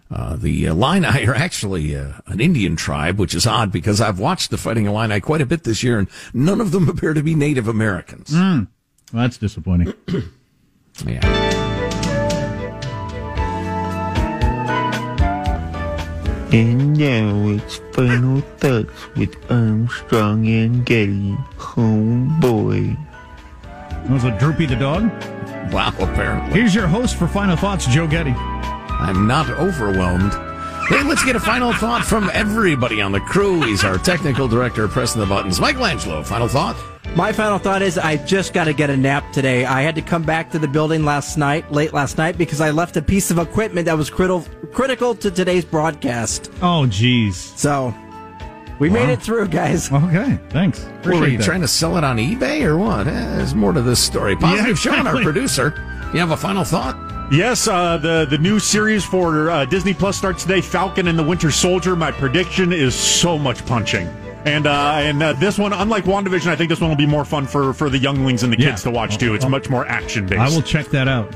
Uh, 0.09 0.37
the 0.37 0.67
Illini 0.67 1.27
are 1.27 1.35
actually 1.35 1.97
uh, 1.97 2.13
an 2.27 2.39
Indian 2.39 2.77
tribe, 2.77 3.19
which 3.19 3.35
is 3.35 3.45
odd 3.45 3.73
because 3.73 4.01
I've 4.01 4.21
watched 4.21 4.51
the 4.51 4.57
Fighting 4.57 4.87
Illini 4.87 5.19
quite 5.19 5.41
a 5.41 5.47
bit 5.47 5.65
this 5.65 5.83
year, 5.83 5.99
and 5.99 6.09
none 6.33 6.61
of 6.61 6.71
them 6.71 6.89
appear 6.89 7.13
to 7.13 7.25
be 7.25 7.35
Native 7.35 7.67
Americans. 7.67 8.31
Mm. 8.31 8.69
Well, 9.13 9.23
that's 9.25 9.37
disappointing. 9.37 9.95
yeah. 11.05 11.62
And 16.53 16.99
now 16.99 17.49
it's 17.49 17.79
final 17.93 18.43
thoughts 18.59 18.91
with 19.17 19.35
Armstrong 19.51 20.47
and 20.47 20.85
Getty. 20.85 21.35
Homeboy. 21.57 22.41
boy. 22.41 22.97
That 23.63 24.11
was 24.11 24.25
a 24.25 24.39
Droopy 24.39 24.67
the 24.67 24.77
dog. 24.77 25.05
Wow, 25.73 25.95
apparently. 25.99 26.53
Here's 26.53 26.75
your 26.75 26.87
host 26.87 27.17
for 27.17 27.27
Final 27.27 27.57
Thoughts, 27.57 27.87
Joe 27.87 28.07
Getty. 28.07 28.33
I'm 28.33 29.27
not 29.27 29.49
overwhelmed. 29.49 30.35
Hey, 30.89 31.03
let's 31.05 31.25
get 31.25 31.37
a 31.37 31.41
final 31.41 31.73
thought 31.73 32.05
from 32.05 32.31
everybody 32.35 33.01
on 33.01 33.13
the 33.13 33.21
crew. 33.21 33.63
He's 33.63 33.83
our 33.83 33.97
technical 33.97 34.47
director, 34.47 34.87
pressing 34.89 35.23
the 35.23 35.27
buttons. 35.27 35.59
Michelangelo, 35.59 36.23
final 36.23 36.49
thought? 36.49 36.77
My 37.15 37.31
final 37.31 37.59
thought 37.59 37.83
is 37.83 37.99
I 37.99 38.17
just 38.17 38.55
got 38.55 38.65
to 38.65 38.73
get 38.73 38.89
a 38.89 38.97
nap 38.97 39.33
today. 39.33 39.67
I 39.67 39.83
had 39.83 39.95
to 39.97 40.03
come 40.03 40.23
back 40.23 40.51
to 40.53 40.59
the 40.59 40.67
building 40.67 41.05
last 41.05 41.37
night, 41.37 41.71
late 41.71 41.93
last 41.93 42.17
night, 42.17 42.39
because 42.39 42.63
I 42.63 42.71
left 42.71 42.97
a 42.97 43.03
piece 43.03 43.31
of 43.31 43.39
equipment 43.39 43.85
that 43.85 43.99
was 43.99 44.09
critical 44.09 44.47
critical 44.73 45.15
to 45.17 45.31
today's 45.31 45.65
broadcast. 45.65 46.51
Oh, 46.63 46.87
jeez. 46.89 47.35
So, 47.35 47.95
We 48.79 48.89
made 48.89 49.11
it 49.11 49.21
through, 49.21 49.49
guys. 49.49 49.93
Okay, 49.93 50.39
thanks. 50.49 50.87
Were 51.05 51.27
you 51.29 51.37
that. 51.37 51.45
trying 51.45 51.61
to 51.61 51.69
sell 51.69 51.99
it 51.99 52.05
on 52.05 52.17
eBay 52.17 52.63
or 52.65 52.79
what? 52.79 53.07
Eh, 53.07 53.11
there's 53.11 53.55
more 53.55 53.75
to 53.75 53.83
this 53.83 54.01
story. 54.01 54.35
Positive 54.35 54.69
Yeah, 54.69 54.75
Sean, 54.75 54.95
our 54.95 55.01
exactly. 55.01 55.23
producer. 55.25 56.09
You 56.15 56.21
have 56.21 56.31
a 56.31 56.37
final 56.37 56.65
thought? 56.65 56.97
Yes, 57.31 57.69
uh, 57.69 57.99
the 57.99 58.27
the 58.29 58.39
new 58.39 58.59
series 58.59 59.05
for 59.05 59.51
uh, 59.51 59.65
Disney 59.67 59.93
Plus 59.93 60.17
starts 60.17 60.43
today. 60.43 60.63
Falcon 60.63 61.09
and 61.09 61.19
the 61.19 61.23
Winter 61.23 61.51
Soldier. 61.51 61.95
My 61.95 62.11
prediction 62.11 62.73
is 62.73 62.95
so 62.95 63.39
much 63.39 63.65
punching, 63.67 64.07
and 64.45 64.67
uh, 64.67 64.95
and 64.97 65.23
uh, 65.23 65.33
this 65.35 65.59
one, 65.59 65.73
unlike 65.73 66.05
Wandavision, 66.05 66.49
I 66.49 66.57
think 66.57 66.69
this 66.69 66.81
one 66.81 66.91
will 66.91 66.97
be 66.97 67.07
more 67.07 67.25
fun 67.25 67.47
for 67.47 67.73
for 67.73 67.89
the 67.91 67.99
younglings 67.99 68.43
and 68.43 68.53
the 68.53 68.59
Yeah. 68.59 68.71
kids 68.71 68.83
to 68.85 68.91
watch 68.91 69.19
too. 69.19 69.35
It's 69.35 69.47
much 69.47 69.69
more 69.71 69.87
action 69.87 70.27
based. 70.27 70.41
I 70.41 70.49
will 70.49 70.63
check 70.63 70.87
that 70.89 71.09
out. 71.09 71.33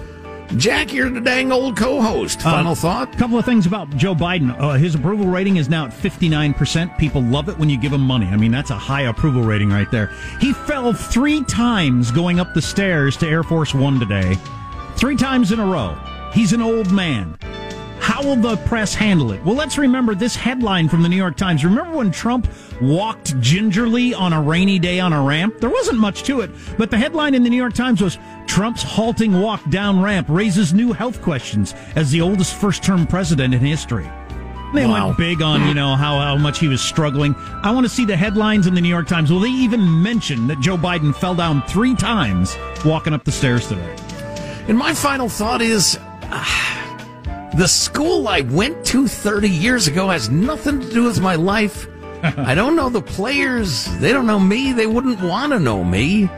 Jack, 0.56 0.92
you're 0.92 1.10
the 1.10 1.20
dang 1.20 1.50
old 1.50 1.76
co-host. 1.76 2.40
Final 2.40 2.70
Uh, 2.72 2.74
thought? 2.76 3.12
A 3.12 3.18
couple 3.18 3.36
of 3.36 3.44
things 3.44 3.66
about 3.66 3.90
Joe 3.96 4.14
Biden. 4.14 4.54
Uh, 4.60 4.74
his 4.74 4.94
approval 4.94 5.26
rating 5.26 5.56
is 5.56 5.68
now 5.68 5.86
at 5.86 5.92
59%. 5.92 6.96
People 6.98 7.20
love 7.20 7.48
it 7.48 7.58
when 7.58 7.68
you 7.68 7.76
give 7.76 7.92
him 7.92 8.00
money. 8.02 8.26
I 8.26 8.36
mean, 8.36 8.52
that's 8.52 8.70
a 8.70 8.76
high 8.78 9.02
approval 9.02 9.42
rating 9.42 9.70
right 9.70 9.90
there. 9.90 10.12
He 10.40 10.52
fell 10.52 10.92
three 10.92 11.42
times 11.44 12.12
going 12.12 12.38
up 12.38 12.54
the 12.54 12.62
stairs 12.62 13.16
to 13.16 13.28
Air 13.28 13.42
Force 13.42 13.74
One 13.74 13.98
today. 13.98 14.36
Three 14.94 15.16
times 15.16 15.50
in 15.50 15.58
a 15.58 15.66
row. 15.66 15.96
He's 16.32 16.52
an 16.52 16.62
old 16.62 16.92
man. 16.92 17.36
How 18.06 18.22
will 18.22 18.36
the 18.36 18.56
press 18.58 18.94
handle 18.94 19.32
it? 19.32 19.44
Well, 19.44 19.56
let's 19.56 19.78
remember 19.78 20.14
this 20.14 20.36
headline 20.36 20.88
from 20.88 21.02
the 21.02 21.08
New 21.08 21.16
York 21.16 21.36
Times. 21.36 21.64
Remember 21.64 21.96
when 21.96 22.12
Trump 22.12 22.46
walked 22.80 23.38
gingerly 23.40 24.14
on 24.14 24.32
a 24.32 24.40
rainy 24.40 24.78
day 24.78 25.00
on 25.00 25.12
a 25.12 25.20
ramp? 25.20 25.58
There 25.58 25.68
wasn't 25.68 25.98
much 25.98 26.22
to 26.22 26.40
it, 26.40 26.50
but 26.78 26.92
the 26.92 26.98
headline 26.98 27.34
in 27.34 27.42
the 27.42 27.50
New 27.50 27.56
York 27.56 27.74
Times 27.74 28.00
was 28.00 28.16
Trump's 28.46 28.80
halting 28.84 29.40
walk 29.40 29.68
down 29.70 30.00
ramp 30.00 30.28
raises 30.30 30.72
new 30.72 30.92
health 30.92 31.20
questions 31.20 31.74
as 31.96 32.12
the 32.12 32.20
oldest 32.20 32.54
first 32.54 32.84
term 32.84 33.08
president 33.08 33.52
in 33.54 33.60
history. 33.60 34.08
They 34.72 34.86
Wow. 34.86 35.06
went 35.06 35.18
big 35.18 35.42
on, 35.42 35.66
you 35.66 35.74
know, 35.74 35.96
how, 35.96 36.20
how 36.20 36.36
much 36.36 36.60
he 36.60 36.68
was 36.68 36.80
struggling. 36.80 37.34
I 37.64 37.72
want 37.72 37.86
to 37.86 37.90
see 37.92 38.04
the 38.04 38.16
headlines 38.16 38.68
in 38.68 38.74
the 38.74 38.80
New 38.80 38.88
York 38.88 39.08
Times. 39.08 39.32
Will 39.32 39.40
they 39.40 39.48
even 39.50 40.00
mention 40.02 40.46
that 40.46 40.60
Joe 40.60 40.76
Biden 40.76 41.12
fell 41.12 41.34
down 41.34 41.60
three 41.62 41.96
times 41.96 42.56
walking 42.84 43.12
up 43.14 43.24
the 43.24 43.32
stairs 43.32 43.66
today? 43.66 43.96
And 44.68 44.78
my 44.78 44.94
final 44.94 45.28
thought 45.28 45.60
is 45.60 45.98
ah, 46.30 46.85
the 47.56 47.66
school 47.66 48.28
I 48.28 48.42
went 48.42 48.84
to 48.86 49.08
30 49.08 49.48
years 49.48 49.88
ago 49.88 50.08
has 50.08 50.28
nothing 50.30 50.80
to 50.80 50.90
do 50.90 51.04
with 51.04 51.20
my 51.20 51.34
life. 51.36 51.88
I 52.22 52.54
don't 52.54 52.76
know 52.76 52.88
the 52.88 53.02
players. 53.02 53.84
They 53.98 54.12
don't 54.12 54.26
know 54.26 54.40
me. 54.40 54.72
They 54.72 54.86
wouldn't 54.86 55.20
want 55.20 55.52
to 55.52 55.58
know 55.60 55.84
me. 55.84 56.28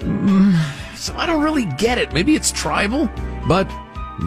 Mm, 0.00 0.54
So 0.96 1.14
I 1.16 1.26
don't 1.26 1.42
really 1.42 1.64
get 1.78 1.98
it. 1.98 2.12
Maybe 2.12 2.34
it's 2.34 2.52
tribal, 2.52 3.08
but 3.48 3.64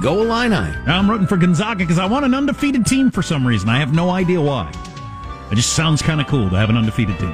go 0.02 0.22
Illini. 0.22 0.56
I'm 0.56 1.10
rooting 1.10 1.28
for 1.28 1.38
Gonzaga 1.38 1.80
because 1.80 2.00
I 2.00 2.06
want 2.06 2.26
an 2.26 2.34
undefeated 2.34 2.86
team 2.86 3.12
for 3.12 3.22
some 3.22 3.46
reason. 3.46 3.70
I 3.70 3.80
have 3.80 3.94
no 3.94 4.10
idea 4.10 4.42
why. 4.42 4.72
It 5.52 5.56
just 5.56 5.74
sounds 5.74 6.02
kind 6.02 6.22
of 6.22 6.28
cool 6.28 6.50
to 6.50 6.56
have 6.56 6.70
an 6.70 6.78
undefeated 6.78 7.18
team. 7.18 7.34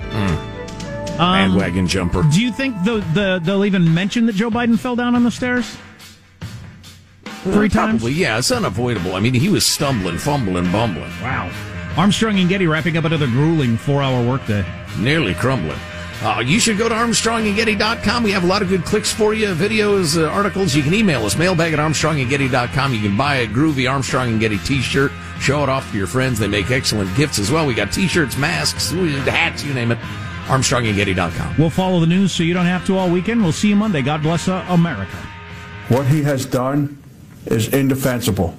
Um, 0.00 1.16
Bandwagon 1.18 1.86
jumper. 1.86 2.22
Do 2.32 2.40
you 2.40 2.50
think 2.52 2.74
the, 2.84 3.04
the 3.12 3.40
they'll 3.44 3.66
even 3.66 3.92
mention 3.92 4.24
that 4.26 4.34
Joe 4.34 4.48
Biden 4.50 4.78
fell 4.78 4.96
down 4.96 5.14
on 5.14 5.24
the 5.24 5.30
stairs? 5.30 5.76
Three 7.42 7.68
times? 7.68 8.02
Probably, 8.02 8.12
yeah. 8.12 8.38
It's 8.38 8.50
unavoidable. 8.50 9.14
I 9.14 9.20
mean, 9.20 9.34
he 9.34 9.48
was 9.48 9.64
stumbling, 9.64 10.18
fumbling, 10.18 10.70
bumbling. 10.70 11.10
Wow. 11.22 11.50
Armstrong 11.96 12.38
and 12.38 12.48
Getty 12.48 12.66
wrapping 12.66 12.96
up 12.96 13.04
another 13.04 13.26
grueling 13.26 13.76
four 13.76 14.02
hour 14.02 14.26
workday. 14.26 14.64
Nearly 14.98 15.34
crumbling. 15.34 15.78
Uh, 16.22 16.42
you 16.44 16.60
should 16.60 16.76
go 16.76 16.86
to 16.86 16.94
armstrongandgetty.com. 16.94 18.22
We 18.22 18.30
have 18.32 18.44
a 18.44 18.46
lot 18.46 18.60
of 18.60 18.68
good 18.68 18.84
clicks 18.84 19.10
for 19.10 19.32
you, 19.32 19.48
videos, 19.54 20.22
uh, 20.22 20.28
articles. 20.28 20.74
You 20.74 20.82
can 20.82 20.92
email 20.92 21.24
us, 21.24 21.34
mailbag 21.34 21.72
at 21.72 21.78
armstrongandgetty.com. 21.78 22.92
You 22.92 23.00
can 23.00 23.16
buy 23.16 23.36
a 23.36 23.46
groovy 23.46 23.90
Armstrong 23.90 24.28
and 24.28 24.38
Getty 24.38 24.58
t-shirt, 24.58 25.12
show 25.40 25.62
it 25.62 25.70
off 25.70 25.90
to 25.90 25.96
your 25.96 26.06
friends. 26.06 26.38
They 26.38 26.46
make 26.46 26.70
excellent 26.70 27.16
gifts 27.16 27.38
as 27.38 27.50
well. 27.50 27.66
We 27.66 27.72
got 27.72 27.90
t-shirts, 27.90 28.36
masks, 28.36 28.90
hats, 28.90 29.64
you 29.64 29.72
name 29.72 29.92
it. 29.92 29.98
armstrongandgetty.com. 30.48 31.54
We'll 31.56 31.70
follow 31.70 32.00
the 32.00 32.06
news 32.06 32.32
so 32.32 32.42
you 32.42 32.52
don't 32.52 32.66
have 32.66 32.84
to 32.86 32.98
all 32.98 33.08
weekend. 33.08 33.42
We'll 33.42 33.52
see 33.52 33.70
you 33.70 33.76
Monday. 33.76 34.02
God 34.02 34.22
bless 34.22 34.46
uh, 34.46 34.62
America. 34.68 35.16
What 35.88 36.06
he 36.06 36.22
has 36.22 36.44
done 36.44 36.99
is 37.46 37.68
indefensible, 37.68 38.54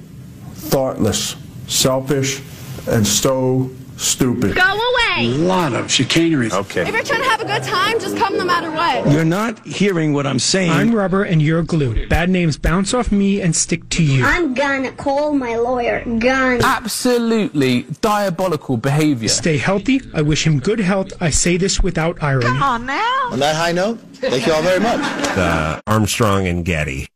thoughtless, 0.54 1.36
selfish, 1.66 2.40
and 2.88 3.06
so 3.06 3.70
stupid. 3.96 4.56
Go 4.56 4.62
away. 4.62 5.26
A 5.26 5.38
lot 5.38 5.72
of 5.74 5.90
chicanery. 5.90 6.50
Okay. 6.50 6.82
If 6.82 6.92
you're 6.92 7.02
trying 7.02 7.22
to 7.22 7.28
have 7.28 7.40
a 7.40 7.44
good 7.44 7.62
time, 7.62 8.00
just 8.00 8.16
come 8.16 8.36
no 8.36 8.44
matter 8.44 8.70
what. 8.70 9.12
You're 9.12 9.24
not 9.24 9.64
hearing 9.64 10.12
what 10.12 10.26
I'm 10.26 10.38
saying. 10.38 10.70
I'm 10.70 10.94
rubber 10.94 11.22
and 11.22 11.40
you're 11.40 11.62
glue. 11.62 12.08
Bad 12.08 12.30
names 12.30 12.56
bounce 12.56 12.94
off 12.94 13.12
me 13.12 13.40
and 13.40 13.54
stick 13.54 13.88
to 13.90 14.02
you. 14.02 14.24
I'm 14.24 14.54
gonna 14.54 14.92
call 14.92 15.34
my 15.34 15.56
lawyer. 15.56 16.02
Gun. 16.18 16.64
Absolutely 16.64 17.82
diabolical 18.00 18.76
behavior. 18.76 19.28
Stay 19.28 19.58
healthy. 19.58 20.00
I 20.14 20.22
wish 20.22 20.46
him 20.46 20.58
good 20.58 20.80
health. 20.80 21.12
I 21.20 21.30
say 21.30 21.56
this 21.56 21.82
without 21.82 22.22
irony. 22.22 22.46
Come 22.46 22.62
on 22.62 22.86
now. 22.86 23.28
On 23.30 23.38
that 23.38 23.54
high 23.54 23.72
note, 23.72 23.98
thank 24.14 24.46
you 24.46 24.52
all 24.52 24.62
very 24.62 24.80
much. 24.80 25.00
The 25.34 25.82
Armstrong 25.86 26.46
and 26.46 26.64
Getty. 26.64 27.08